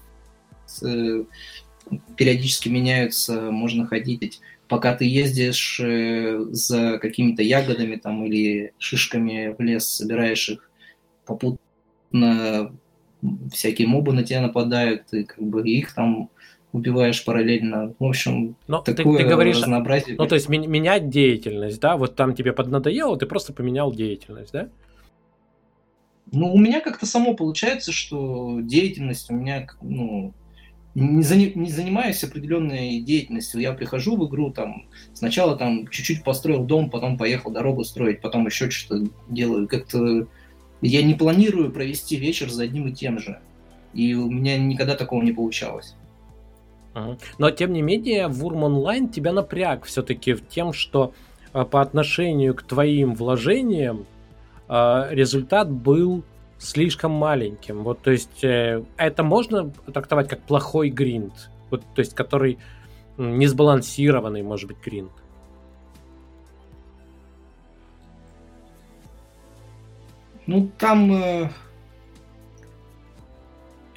[0.83, 1.23] э,
[2.15, 4.41] периодически меняются, можно ходить.
[4.67, 10.71] Пока ты ездишь за какими-то ягодами там или шишками в лес, собираешь их,
[11.27, 12.71] попутно
[13.51, 16.29] всякие мобы на тебя нападают, и как бы их там
[16.75, 17.93] убиваешь параллельно.
[17.97, 20.17] В общем, Но такое ты, ты говоришь, разнообразие.
[20.17, 21.95] Ну, то есть менять деятельность, да?
[21.95, 24.67] Вот там тебе поднадоело, ты просто поменял деятельность, да?
[26.31, 30.33] Ну, у меня как-то само получается, что деятельность у меня, ну,
[30.95, 33.61] не, зани, не занимаюсь определенной деятельностью.
[33.61, 38.45] Я прихожу в игру, там, сначала там чуть-чуть построил дом, потом поехал дорогу строить, потом
[38.47, 39.67] еще что-то делаю.
[39.69, 40.27] Как-то
[40.81, 43.39] я не планирую провести вечер за одним и тем же.
[43.93, 45.95] И у меня никогда такого не получалось.
[47.37, 51.13] Но тем не менее, Вурм Онлайн тебя напряг все-таки тем, что
[51.51, 54.05] а, по отношению к твоим вложениям
[54.67, 56.23] а, результат был
[56.57, 57.83] слишком маленьким.
[57.83, 62.59] Вот, то есть, э, это можно трактовать как плохой гринд, вот, то есть, который
[63.17, 65.11] не сбалансированный, может быть, гринд.
[70.47, 71.51] Ну, там...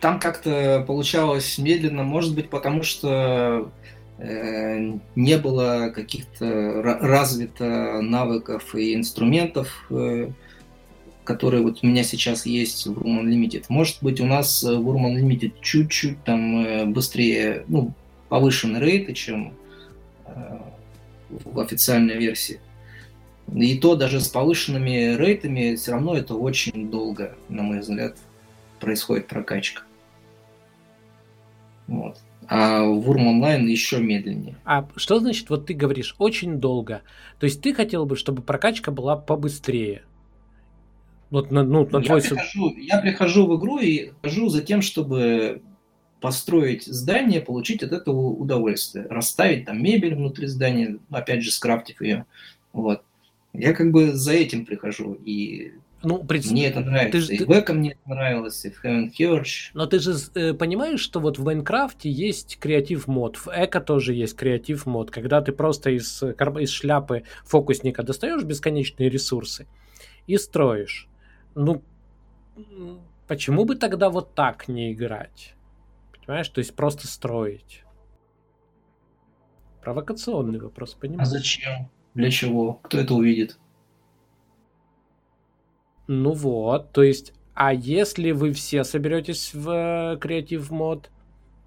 [0.00, 3.70] Там как-то получалось медленно, может быть, потому что
[4.18, 10.30] э, не было каких-то развито навыков и инструментов, э,
[11.24, 13.64] которые вот у меня сейчас есть в Room Unlimited.
[13.68, 17.92] Может быть, у нас в Room Unlimited чуть-чуть там э, быстрее, ну,
[18.28, 19.54] повышены рейты, чем
[21.28, 22.60] в официальной версии.
[23.54, 28.16] И то даже с повышенными рейтами все равно это очень долго, на мой взгляд,
[28.78, 29.82] происходит прокачка.
[31.88, 32.18] Вот.
[32.46, 34.56] А в Урм онлайн еще медленнее.
[34.64, 37.02] А что значит, вот ты говоришь, очень долго?
[37.38, 40.02] То есть ты хотел бы, чтобы прокачка была побыстрее?
[41.30, 42.22] Вот на, ну, на я, твой...
[42.22, 45.62] прихожу, я прихожу в игру и хожу за тем, чтобы
[46.20, 49.06] построить здание, получить от этого удовольствие.
[49.10, 52.24] Расставить там мебель внутри здания, опять же, скрафтив ее.
[52.72, 53.02] Вот.
[53.52, 55.72] Я как бы за этим прихожу, и
[56.02, 56.46] ну, пред...
[56.50, 57.28] мне это нравится.
[57.28, 57.44] Ты и ты...
[57.44, 59.70] Века мне это нравилось, и в Heaven Church.
[59.74, 64.14] Но ты же э, понимаешь, что вот в Майнкрафте есть креатив мод, в Эко тоже
[64.14, 69.66] есть креатив мод, когда ты просто из, из шляпы фокусника достаешь бесконечные ресурсы
[70.26, 71.08] и строишь.
[71.54, 71.82] Ну,
[73.26, 75.54] почему бы тогда вот так не играть?
[76.24, 77.82] Понимаешь, то есть просто строить.
[79.82, 81.28] Провокационный вопрос, понимаешь?
[81.28, 81.90] А зачем?
[82.14, 82.74] Для чего?
[82.74, 83.58] Кто это увидит?
[86.08, 91.10] Ну вот, то есть, а если вы все соберетесь в креатив мод,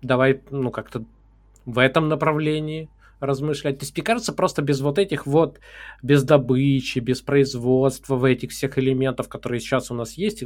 [0.02, 1.06] давай, ну как-то
[1.66, 2.90] в этом направлении
[3.20, 3.78] размышлять.
[3.78, 5.60] То есть, мне кажется, просто без вот этих вот,
[6.02, 10.44] без добычи, без производства в этих всех элементов, которые сейчас у нас есть,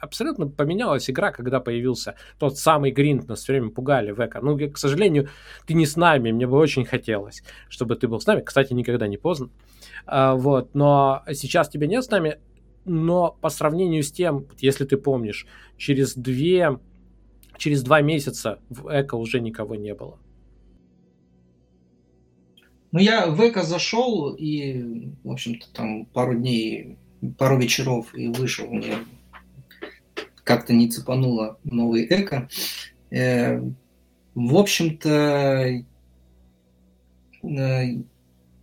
[0.00, 4.40] абсолютно поменялась игра, когда появился тот самый гринд, нас все время пугали в эко.
[4.40, 5.28] Ну, к сожалению,
[5.66, 8.40] ты не с нами, мне бы очень хотелось, чтобы ты был с нами.
[8.40, 9.50] Кстати, никогда не поздно.
[10.06, 12.38] А, вот, но сейчас тебя нет с нами,
[12.88, 15.46] но по сравнению с тем, если ты помнишь,
[15.76, 16.78] через две,
[17.56, 20.18] через два месяца в эко уже никого не было.
[22.90, 26.96] Ну, я в эко зашел и, в общем-то, там пару дней,
[27.36, 28.66] пару вечеров и вышел.
[28.66, 28.94] Мне
[30.42, 32.48] как-то не цепануло новый эко.
[33.10, 33.60] Э,
[34.34, 35.84] в общем-то,
[37.42, 37.84] э,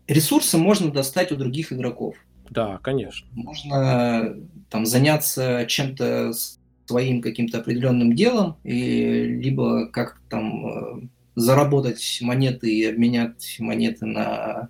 [0.07, 2.15] ресурсы можно достать у других игроков.
[2.49, 3.27] Да, конечно.
[3.33, 4.35] Можно
[4.69, 6.31] там заняться чем-то
[6.85, 14.69] своим каким-то определенным делом, и либо как-то там э, заработать монеты и обменять монеты на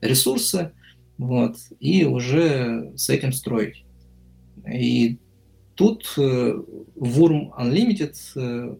[0.00, 0.72] ресурсы,
[1.16, 3.84] вот, и уже с этим строить.
[4.66, 5.18] И
[5.74, 6.54] Тут э,
[6.96, 8.76] Worm Unlimited э,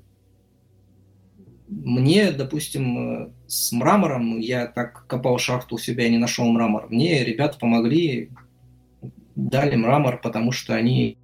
[1.69, 6.89] мне, допустим, э, с мрамором, я так копал шахту у себя и не нашел мрамор,
[6.91, 8.31] мне ребята помогли,
[9.37, 11.19] дали мрамор, потому что они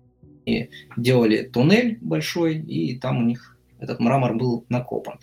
[0.97, 5.19] делали туннель большой, и там у них этот мрамор был накопан.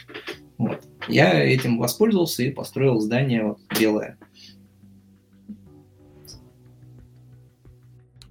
[0.57, 0.83] Вот.
[1.07, 4.17] Я этим воспользовался и построил здание вот, белое.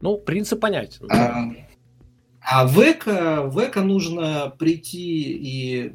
[0.02, 1.10] Ну, принцип понятен.
[1.10, 1.50] А,
[2.42, 5.92] а в эко, в эко нужно прийти и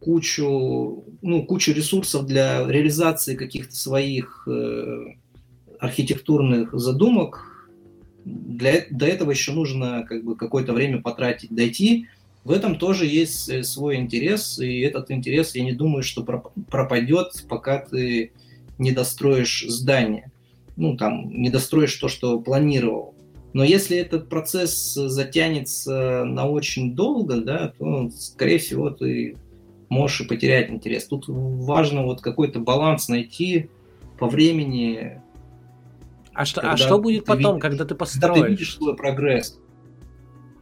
[0.00, 5.04] кучу, ну, кучу ресурсов для реализации каких-то своих э,
[5.78, 7.46] архитектурных задумок.
[8.24, 12.08] Для, до этого еще нужно как бы какое-то время потратить, дойти.
[12.44, 17.44] В этом тоже есть э, свой интерес, и этот интерес, я не думаю, что пропадет,
[17.48, 18.32] пока ты
[18.78, 20.30] не достроишь здание.
[20.76, 23.14] Ну, там, не достроишь то, что планировал.
[23.52, 29.36] Но если этот процесс затянется на очень долго, да, то, скорее всего, ты
[29.90, 31.06] можешь и потерять интерес.
[31.06, 33.68] Тут важно вот какой-то баланс найти
[34.18, 35.20] по времени.
[36.32, 38.34] А что, а что будет потом, видишь, когда ты построишь?
[38.34, 39.58] Когда ты видишь свой прогресс.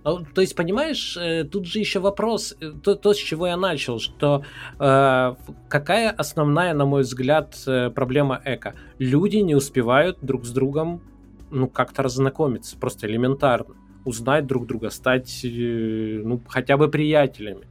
[0.05, 3.59] Ну, то есть, понимаешь, э, тут же еще вопрос, э, то, то с чего я
[3.59, 4.43] начал, что
[4.79, 5.35] э,
[5.69, 8.75] какая основная, на мой взгляд, э, проблема эко?
[8.99, 11.03] Люди не успевают друг с другом,
[11.51, 13.75] ну, как-то разнакомиться, просто элементарно,
[14.07, 17.67] узнать друг друга, стать, э, ну, хотя бы приятелями.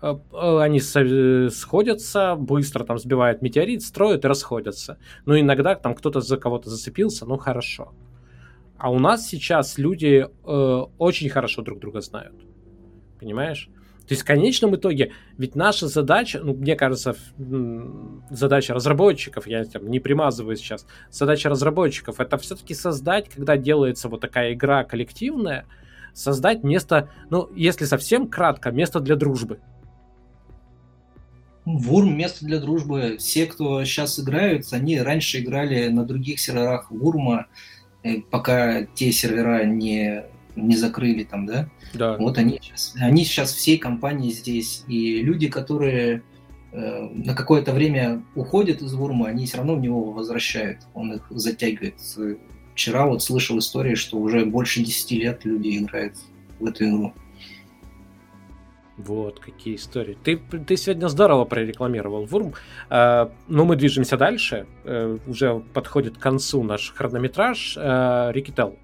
[0.00, 4.98] Э, э, они сходятся, быстро там сбивают метеорит, строят и расходятся.
[5.26, 7.92] Но иногда там кто-то за кого-то зацепился, ну хорошо.
[8.76, 12.36] А у нас сейчас люди э, очень хорошо друг друга знают.
[13.18, 13.68] Понимаешь?
[14.06, 17.14] То есть в конечном итоге, ведь наша задача, ну, мне кажется,
[18.30, 24.22] задача разработчиков, я там не примазываю сейчас, задача разработчиков это все-таки создать, когда делается вот
[24.22, 25.66] такая игра коллективная,
[26.14, 29.60] создать место, ну, если совсем кратко, место для дружбы.
[31.76, 33.16] Вурм место для дружбы.
[33.18, 37.46] Все, кто сейчас играют, они раньше играли на других серверах Вурма,
[38.02, 40.24] э, пока те сервера не,
[40.56, 41.68] не закрыли там, да?
[41.92, 42.16] Да.
[42.16, 44.84] Вот они сейчас, они сейчас всей компании здесь.
[44.88, 46.22] И люди, которые
[46.72, 50.80] э, на какое-то время уходят из Вурма, они все равно в него возвращают.
[50.94, 51.96] Он их затягивает.
[52.74, 56.14] Вчера вот слышал истории, что уже больше 10 лет люди играют
[56.60, 57.12] в эту игру.
[58.98, 60.18] Вот, какие истории.
[60.24, 62.54] Ты, ты сегодня здорово прорекламировал Вурм.
[62.90, 64.66] Э, но мы движемся дальше.
[64.84, 67.76] Э, уже подходит к концу наш хронометраж.
[67.76, 68.76] Э, Рикител.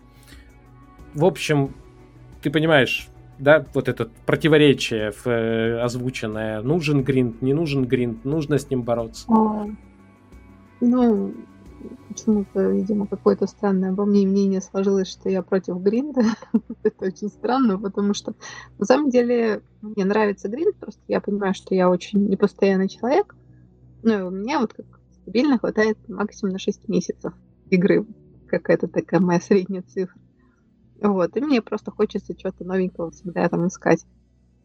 [1.15, 1.75] В общем,
[2.43, 3.09] ты понимаешь,
[3.39, 6.63] да, вот это противоречие в, э, озвученное.
[6.63, 9.27] Нужен гринд, не нужен гринд, нужно с ним бороться.
[10.81, 11.35] Ну,
[12.09, 16.23] почему-то, видимо, какое-то странное обо мне мнение сложилось, что я против гринда.
[16.83, 18.35] Это очень странно, потому что
[18.79, 23.35] на самом деле мне нравится гринд, просто я понимаю, что я очень непостоянный человек.
[24.03, 24.87] Ну и у меня вот как
[25.23, 27.33] стабильно хватает максимум на 6 месяцев
[27.71, 28.07] игры.
[28.49, 30.21] Какая-то такая моя средняя цифра.
[31.01, 34.05] Вот, и мне просто хочется чего-то новенького всегда там искать.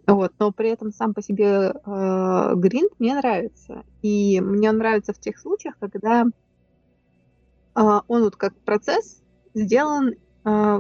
[0.07, 3.83] Вот, но при этом сам по себе э, гринд мне нравится.
[4.01, 6.25] И мне он нравится в тех случаях, когда
[7.75, 9.21] он вот как процесс
[9.53, 10.79] сделан, а,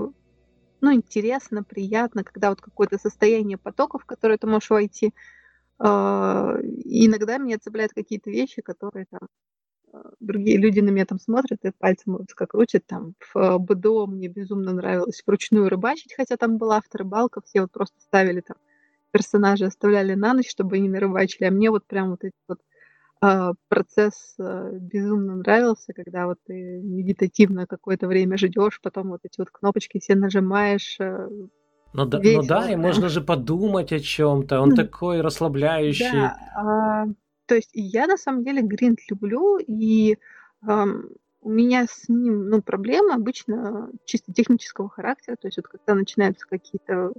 [0.81, 5.13] ну, интересно, приятно, когда вот какое-то состояние потоков, в которое ты можешь войти.
[5.79, 9.21] А, иногда меня цепляют какие-то вещи, которые там
[10.19, 12.85] другие люди на меня там смотрят и пальцем как крутят.
[12.85, 17.99] Там в БДО мне безумно нравилось вручную рыбачить, хотя там была авторыбалка, все вот просто
[18.01, 18.57] ставили там
[19.11, 22.68] персонажи, оставляли на ночь, чтобы они нарыбачили, а мне вот прям вот эти вот а,
[23.67, 29.49] процесс а, безумно нравился, когда вот ты медитативно какое-то время ждешь, потом вот эти вот
[29.49, 30.97] кнопочки все нажимаешь.
[30.99, 31.27] Э,
[31.91, 34.61] ну да, ну да, и можно же подумать о чем-то.
[34.61, 36.11] Он такой расслабляющий.
[36.11, 37.05] Да, а,
[37.45, 40.17] то есть я на самом деле гринд люблю, и
[40.61, 41.09] ам,
[41.41, 45.35] у меня с ним, ну, проблемы обычно чисто технического характера.
[45.35, 47.11] То есть вот когда начинаются какие-то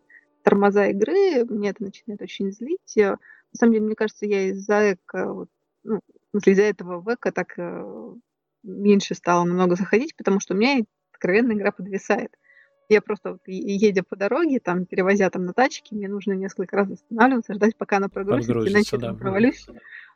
[0.43, 2.97] тормоза игры, мне это начинает очень злить.
[2.97, 3.19] На
[3.59, 5.49] самом деле, мне кажется, я из-за вот,
[5.85, 6.01] ну,
[6.45, 8.15] из-за этого века так э,
[8.63, 12.37] меньше стало намного заходить, потому что у меня откровенно игра подвисает.
[12.89, 16.91] Я просто вот, едя по дороге, там, перевозя там на тачке, мне нужно несколько раз
[16.91, 19.67] останавливаться, ждать, пока она прогрузится, иначе да, я провалюсь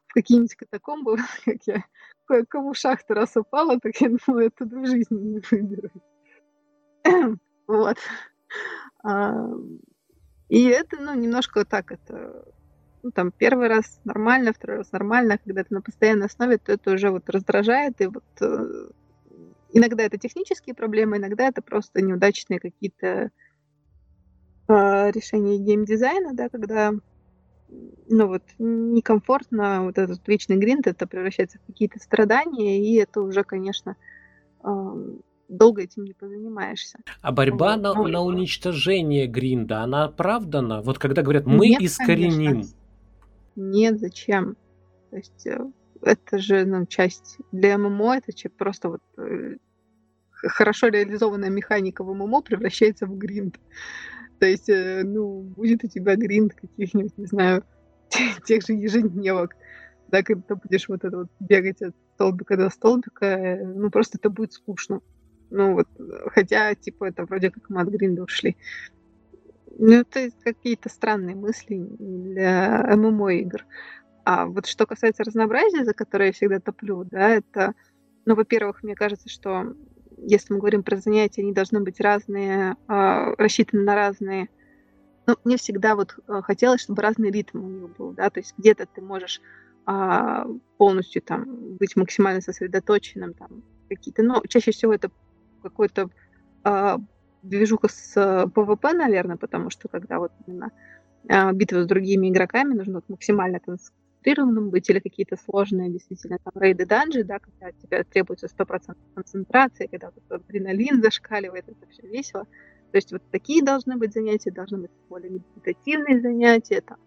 [0.06, 1.84] в какие-нибудь катакомбы, как я
[2.26, 5.92] кое-кому шахта раз упала, так я я туда в жизни не выберусь.
[7.66, 7.98] вот.
[9.04, 9.46] А,
[10.48, 12.44] и это, ну, немножко так это
[13.04, 16.92] ну, там, первый раз нормально, второй раз нормально, когда это на постоянной основе, то это
[16.92, 18.88] уже вот раздражает, и вот э,
[19.74, 23.30] иногда это технические проблемы, иногда это просто неудачные какие-то
[24.68, 26.92] э, решения геймдизайна, да, когда
[28.08, 33.44] ну вот некомфортно, вот этот вечный гринд, это превращается в какие-то страдания, и это уже,
[33.44, 33.96] конечно,
[34.62, 34.70] э,
[35.50, 37.00] долго этим не позанимаешься.
[37.20, 37.82] А борьба вот.
[37.82, 40.80] на, ну, на уничтожение гринда, она оправдана?
[40.80, 42.52] Вот когда говорят, мы нет, искореним.
[42.52, 42.83] Конечно.
[43.56, 44.56] Нет, зачем?
[45.10, 45.58] То есть э,
[46.02, 49.56] это же ну, часть для ММО, это просто вот э,
[50.30, 53.58] хорошо реализованная механика в ММО превращается в гринд.
[54.40, 57.64] То есть, э, ну, будет у тебя гринд каких-нибудь, не знаю,
[58.44, 59.54] тех же ежедневок,
[60.08, 64.30] да, когда ты будешь вот это вот бегать от столбика до столбика, ну, просто это
[64.30, 65.00] будет скучно.
[65.50, 65.88] Ну, вот,
[66.28, 68.56] хотя, типа, это вроде как мы от гринда ушли.
[69.78, 73.64] Ну, это какие-то странные мысли для ММО игр.
[74.24, 77.74] А вот что касается разнообразия, за которое я всегда топлю, да, это,
[78.24, 79.74] ну, во-первых, мне кажется, что
[80.16, 84.48] если мы говорим про занятия, они должны быть разные, э, рассчитаны на разные.
[85.26, 88.54] Ну, мне всегда вот э, хотелось, чтобы разный ритм у них был, да, то есть
[88.56, 89.40] где-то ты можешь
[89.86, 90.44] э,
[90.78, 95.10] полностью там быть максимально сосредоточенным, там какие-то, но чаще всего это
[95.62, 96.08] какой-то
[96.64, 96.96] э,
[97.44, 100.70] движуха с PvP, наверное, потому что когда вот именно
[101.28, 106.52] э, битва с другими игроками нужно вот максимально концентрированным быть, или какие-то сложные действительно там
[106.60, 112.44] рейды данжи, да, когда тебе требуется 100% концентрации, когда вот адреналин зашкаливает, это все весело.
[112.90, 116.98] То есть вот такие должны быть занятия, должны быть более медитативные занятия, там,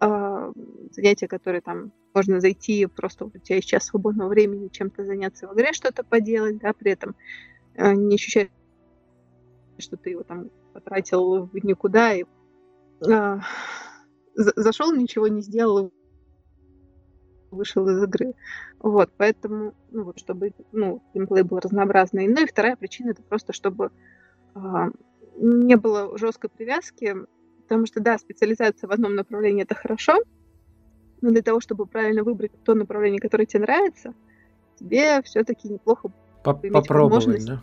[0.00, 0.52] э,
[0.92, 5.48] занятия, которые там можно зайти, просто вот у тебя есть час свободного времени чем-то заняться
[5.48, 7.16] в игре, что-то поделать, да, при этом
[7.74, 8.50] э, не ощущать,
[9.82, 12.24] что ты его там потратил в никуда и
[13.06, 13.38] э,
[14.34, 15.92] зашел, ничего не сделал,
[17.50, 18.34] вышел из игры.
[18.78, 22.26] Вот, поэтому, ну вот, чтобы, ну, геймплей был разнообразный.
[22.26, 23.90] Ну и вторая причина это просто, чтобы
[24.54, 24.60] э,
[25.36, 27.14] не было жесткой привязки,
[27.62, 30.18] потому что, да, специализация в одном направлении это хорошо,
[31.20, 34.14] но для того, чтобы правильно выбрать то направление, которое тебе нравится,
[34.76, 36.10] тебе все-таки неплохо
[36.42, 37.60] попробовать, да?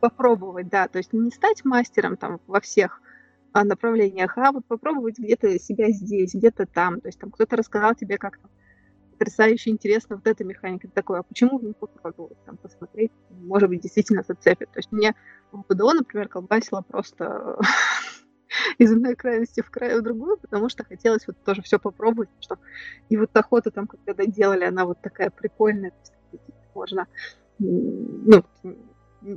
[0.00, 3.00] попробовать, да, то есть не стать мастером там во всех
[3.52, 7.94] а, направлениях, а вот попробовать где-то себя здесь, где-то там, то есть там кто-то рассказал
[7.94, 8.50] тебе, как там
[9.22, 10.88] потрясающе интересно вот эта механика.
[10.88, 13.12] Ты такой, а почему не попробовать там посмотреть?
[13.30, 14.70] Может быть, действительно зацепит.
[14.72, 15.14] То есть мне
[15.52, 17.56] в БДО, например, колбасило просто
[18.78, 22.58] из одной крайности в, край, в другую, потому что хотелось вот тоже все попробовать, что
[23.10, 25.92] и вот охота там, когда делали, она вот такая прикольная,
[26.74, 27.06] можно,
[27.62, 28.44] ну,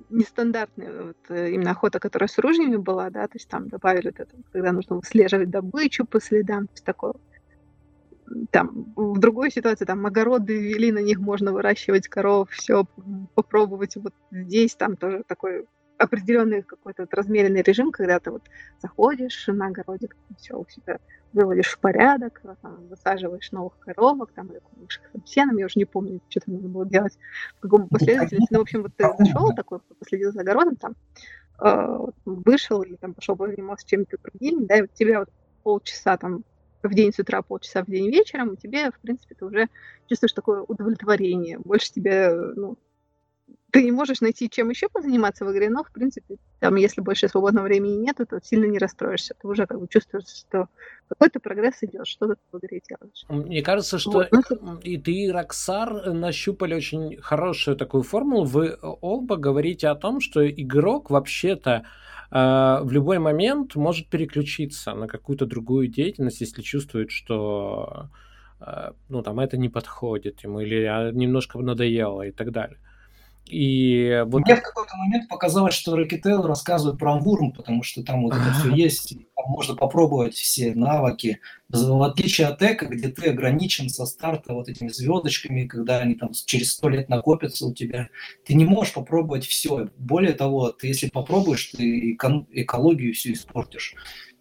[0.10, 4.28] нестандартная вот, э, именно охота, которая с ружьями была, да, то есть там добавили это,
[4.52, 7.14] когда нужно выслеживать добычу по следам, то есть такое.
[8.50, 12.86] Там в другой ситуации там огороды ввели, на них можно выращивать коров, все
[13.36, 18.44] попробовать вот здесь там тоже такой определенный какой-то вот размеренный режим, когда ты вот
[18.82, 21.00] заходишь на огородик, все у себя
[21.34, 25.86] выводишь в порядок, там, высаживаешь новых коровок, там, или кормишь их сеном, я уже не
[25.86, 27.18] помню, что там нужно было делать,
[27.58, 30.96] в каком последовательности, ну, в общем, вот ты зашел такой, последил за огородом, там,
[31.62, 35.30] э, вышел или там пошел позанимался чем-то другим, да, и вот тебя вот
[35.64, 36.44] полчаса там
[36.84, 39.68] в день с утра, полчаса в день вечером, и тебе, в принципе, ты уже
[40.08, 41.58] чувствуешь такое удовлетворение.
[41.60, 42.78] Больше тебе, ну,
[43.76, 47.28] ты не можешь найти, чем еще позаниматься в игре, но, в принципе, там, если больше
[47.28, 49.36] свободного времени нет, то сильно не расстроишься.
[49.42, 50.70] Ты уже как бы чувствуешь, что
[51.10, 53.26] какой-то прогресс идет, что ты в игре делаешь.
[53.28, 58.46] Мне кажется, что вот, ну, и ты, и Роксар нащупали очень хорошую такую формулу.
[58.46, 61.86] Вы оба говорите о том, что игрок вообще-то
[62.32, 68.10] а, в любой момент может переключиться на какую-то другую деятельность, если чувствует, что
[69.10, 72.80] ну, там, это не подходит ему или а, немножко надоело и так далее.
[73.46, 74.42] И вот...
[74.42, 78.52] Мне в какой-то момент показалось, что Рокетел рассказывает про Амвурм, потому что там вот это
[78.60, 81.40] все есть, там можно попробовать все навыки.
[81.70, 86.32] В отличие от Эко, где ты ограничен со старта вот этими звездочками, когда они там
[86.46, 88.10] через сто лет накопятся у тебя,
[88.46, 89.90] ты не можешь попробовать все.
[89.98, 93.94] Более того, ты если попробуешь, ты экологию всю испортишь.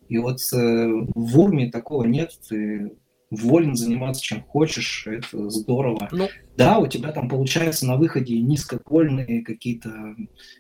[0.09, 2.93] И вот э, в Урме такого нет, ты
[3.35, 6.09] волен заниматься чем хочешь, это здорово.
[6.13, 10.17] Ну, да, у тебя там получается на выходе низкопольные какие-то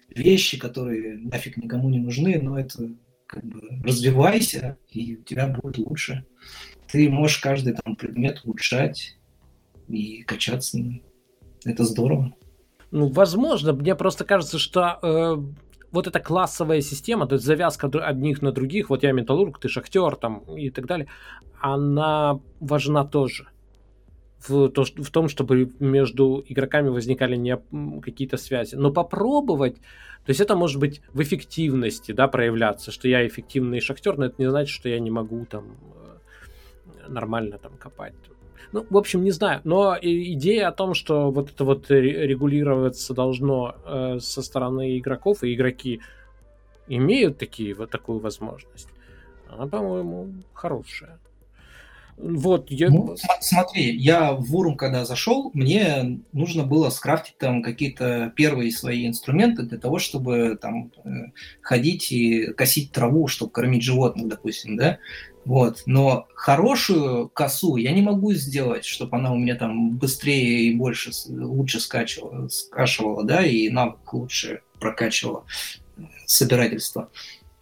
[0.09, 2.91] вещи, которые нафиг никому не нужны, но это
[3.27, 6.25] как бы развивайся, и у тебя будет лучше.
[6.91, 9.17] Ты можешь каждый там предмет улучшать
[9.89, 10.79] и качаться.
[11.65, 12.35] Это здорово.
[12.91, 15.37] Ну, возможно, мне просто кажется, что э,
[15.95, 20.17] вот эта классовая система, то есть завязка одних на других, вот я металлург, ты шахтер
[20.17, 21.07] там и так далее,
[21.61, 23.47] она важна тоже.
[24.49, 27.57] В, то, в том, чтобы между игроками возникали не
[28.03, 28.75] какие-то связи.
[28.75, 34.19] Но попробовать, то есть это может быть в эффективности, да, проявляться, что я эффективный шахтер,
[34.19, 35.65] но это не значит, что я не могу там
[37.05, 38.15] э, нормально там копать.
[38.75, 39.61] Ну, в общем, не знаю.
[39.63, 45.55] Но идея о том, что вот это вот регулироваться должно э, со стороны игроков, и
[45.55, 46.01] игроки
[46.89, 48.89] имеют такие, вот такую возможность,
[49.49, 51.21] она, по-моему, хорошая.
[52.17, 52.91] Вот, я...
[52.91, 59.07] Ну, смотри, я в Вурм, когда зашел, мне нужно было скрафтить там какие-то первые свои
[59.07, 61.31] инструменты для того, чтобы там э,
[61.61, 64.99] ходить и косить траву, чтобы кормить животных, допустим, да.
[65.45, 65.83] Вот.
[65.87, 71.11] Но хорошую косу я не могу сделать, чтобы она у меня там быстрее и больше,
[71.29, 75.45] лучше скачивала, да, и навык лучше прокачивала
[76.27, 77.11] собирательство.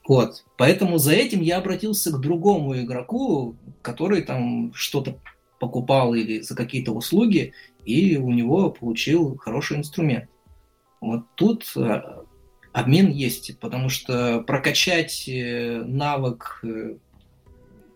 [0.06, 0.44] Вот.
[0.56, 5.18] Поэтому за этим я обратился к другому игроку, который там что-то
[5.58, 7.52] покупал или за какие-то услуги,
[7.84, 10.28] и у него получил хороший инструмент.
[11.00, 12.02] Вот тут э,
[12.72, 16.64] обмен есть, потому что прокачать э, навык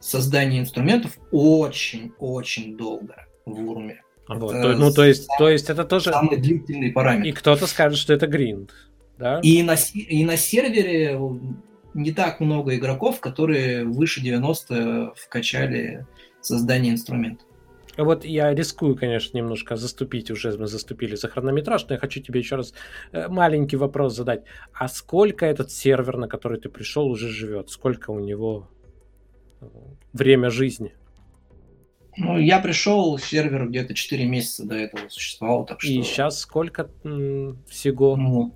[0.07, 4.03] создания инструментов очень-очень долго в Урме.
[4.29, 6.11] Вот, то, ну, то есть, то есть это тоже...
[6.11, 7.29] Самый длительный параметр.
[7.29, 8.73] И кто-то скажет, что это гринд,
[9.19, 9.41] да?
[9.43, 11.19] И на, и на сервере
[11.95, 16.07] не так много игроков, которые выше 90 вкачали
[16.41, 17.45] создание инструмента.
[17.97, 22.41] Вот я рискую, конечно, немножко заступить, уже мы заступили за хронометраж, но я хочу тебе
[22.41, 22.75] еще раз
[23.13, 24.45] э, маленький вопрос задать.
[24.73, 27.71] А сколько этот сервер, на который ты пришел, уже живет?
[27.71, 28.69] Сколько у него
[30.13, 30.95] время жизни?
[32.17, 35.93] Ну, я пришел, сервер где-то 4 месяца до этого существовал, так что...
[35.93, 36.89] И сейчас сколько
[37.69, 38.17] всего?
[38.17, 38.55] Ну,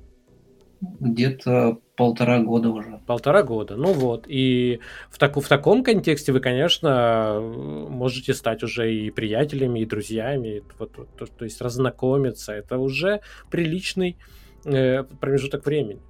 [0.81, 3.01] где-то полтора года уже.
[3.07, 4.25] Полтора года, ну вот.
[4.27, 10.63] И в, так, в таком контексте вы, конечно, можете стать уже и приятелями, и друзьями,
[10.79, 12.53] вот, то, то есть разнакомиться.
[12.55, 13.21] Это уже
[13.51, 14.17] приличный
[14.65, 16.01] э, промежуток времени.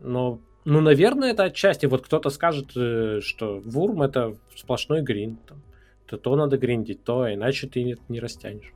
[0.00, 1.86] Но, ну, наверное, это отчасти.
[1.86, 5.38] Вот кто-то скажет, э, что Вурм это сплошной гринд.
[5.46, 5.62] Там,
[6.06, 8.72] то, то надо гриндить, то, иначе ты не, не растянешь.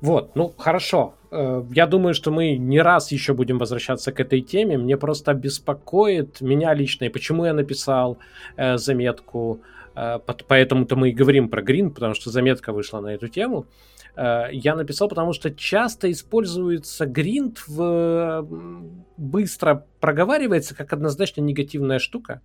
[0.00, 1.14] Вот, ну хорошо.
[1.30, 4.76] Э, я думаю, что мы не раз еще будем возвращаться к этой теме.
[4.76, 8.18] Мне просто беспокоит меня лично, и почему я написал
[8.56, 9.60] э, заметку,
[9.94, 10.18] э,
[10.48, 13.66] поэтому-то мы и говорим про грин, потому что заметка вышла на эту тему.
[13.66, 18.46] Э, я написал, потому что часто используется гринд в
[19.16, 22.40] быстро проговаривается как однозначно негативная штука.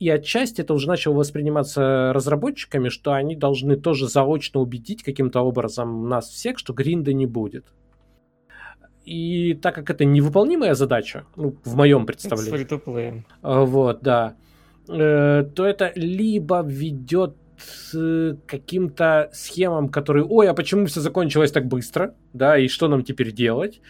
[0.00, 6.08] И отчасти это уже начало восприниматься разработчиками, что они должны тоже заочно убедить каким-то образом
[6.08, 7.64] нас всех, что гринда не будет.
[9.04, 12.50] И так как это невыполнимая задача, ну, в моем представлении,
[13.42, 14.34] а, вот, да,
[14.88, 17.36] э, то это либо ведет
[18.46, 23.32] каким-то схемам, которые, ой, а почему все закончилось так быстро, да, и что нам теперь
[23.32, 23.80] делать,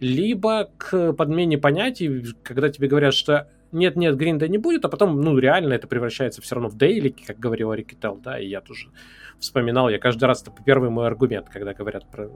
[0.00, 5.38] либо к подмене понятий, когда тебе говорят, что нет-нет, гринда не будет, а потом, ну,
[5.38, 8.88] реально это превращается все равно в дейлики, как говорил Рикетел, да, и я тоже
[9.38, 12.30] вспоминал, я каждый раз, это первый мой аргумент, когда говорят про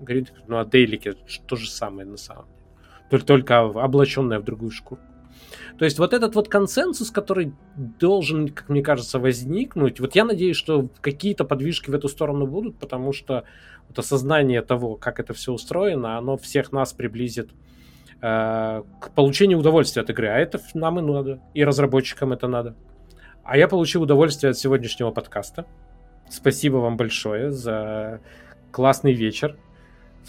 [0.00, 1.14] гринд, ну, а дейлики
[1.46, 2.60] то же самое на самом деле,
[3.10, 5.00] только, только облаченное в другую шкуру.
[5.78, 10.56] То есть вот этот вот консенсус, который должен, как мне кажется, возникнуть, вот я надеюсь,
[10.56, 13.44] что какие-то подвижки в эту сторону будут, потому что
[13.88, 17.50] вот осознание того, как это все устроено, оно всех нас приблизит
[18.26, 20.28] Э, к получению удовольствия от игры.
[20.28, 21.40] А это нам и надо.
[21.52, 22.74] И разработчикам это надо.
[23.42, 25.66] А я получил удовольствие от сегодняшнего подкаста.
[26.30, 28.20] Спасибо вам большое за
[28.70, 29.58] классный вечер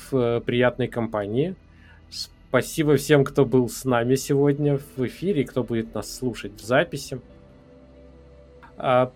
[0.09, 1.55] в приятной компании.
[2.55, 7.19] Спасибо всем, кто был с нами сегодня в эфире, кто будет нас слушать в записи.
[8.77, 9.11] А,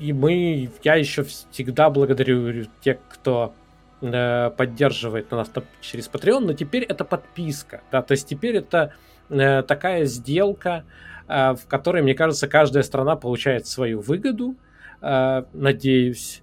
[0.00, 3.54] и мы, я еще всегда благодарю тех, кто
[4.00, 5.48] э, поддерживает нас
[5.80, 8.94] через Patreon, но теперь это подписка, да, то есть теперь это
[9.28, 10.84] э, такая сделка,
[11.28, 14.56] э, в которой, мне кажется, каждая страна получает свою выгоду,
[15.00, 16.42] надеюсь,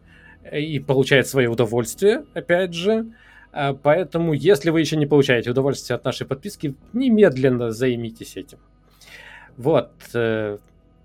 [0.53, 3.07] и получает свое удовольствие, опять же.
[3.51, 8.59] Э, поэтому, если вы еще не получаете удовольствие от нашей подписки, немедленно займитесь этим.
[9.55, 9.91] Вот.
[10.13, 10.57] Э,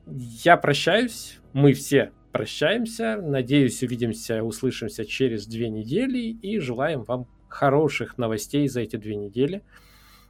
[0.06, 1.38] я прощаюсь.
[1.52, 3.16] Мы все прощаемся.
[3.20, 9.62] Надеюсь, увидимся, услышимся через две недели и желаем вам хороших новостей за эти две недели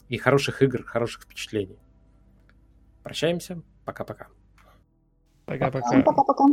[0.08, 1.78] и хороших игр, хороших впечатлений.
[3.02, 3.62] Прощаемся.
[3.84, 4.28] Пока-пока.
[5.46, 6.02] Пока-пока.
[6.02, 6.44] Пока-пока.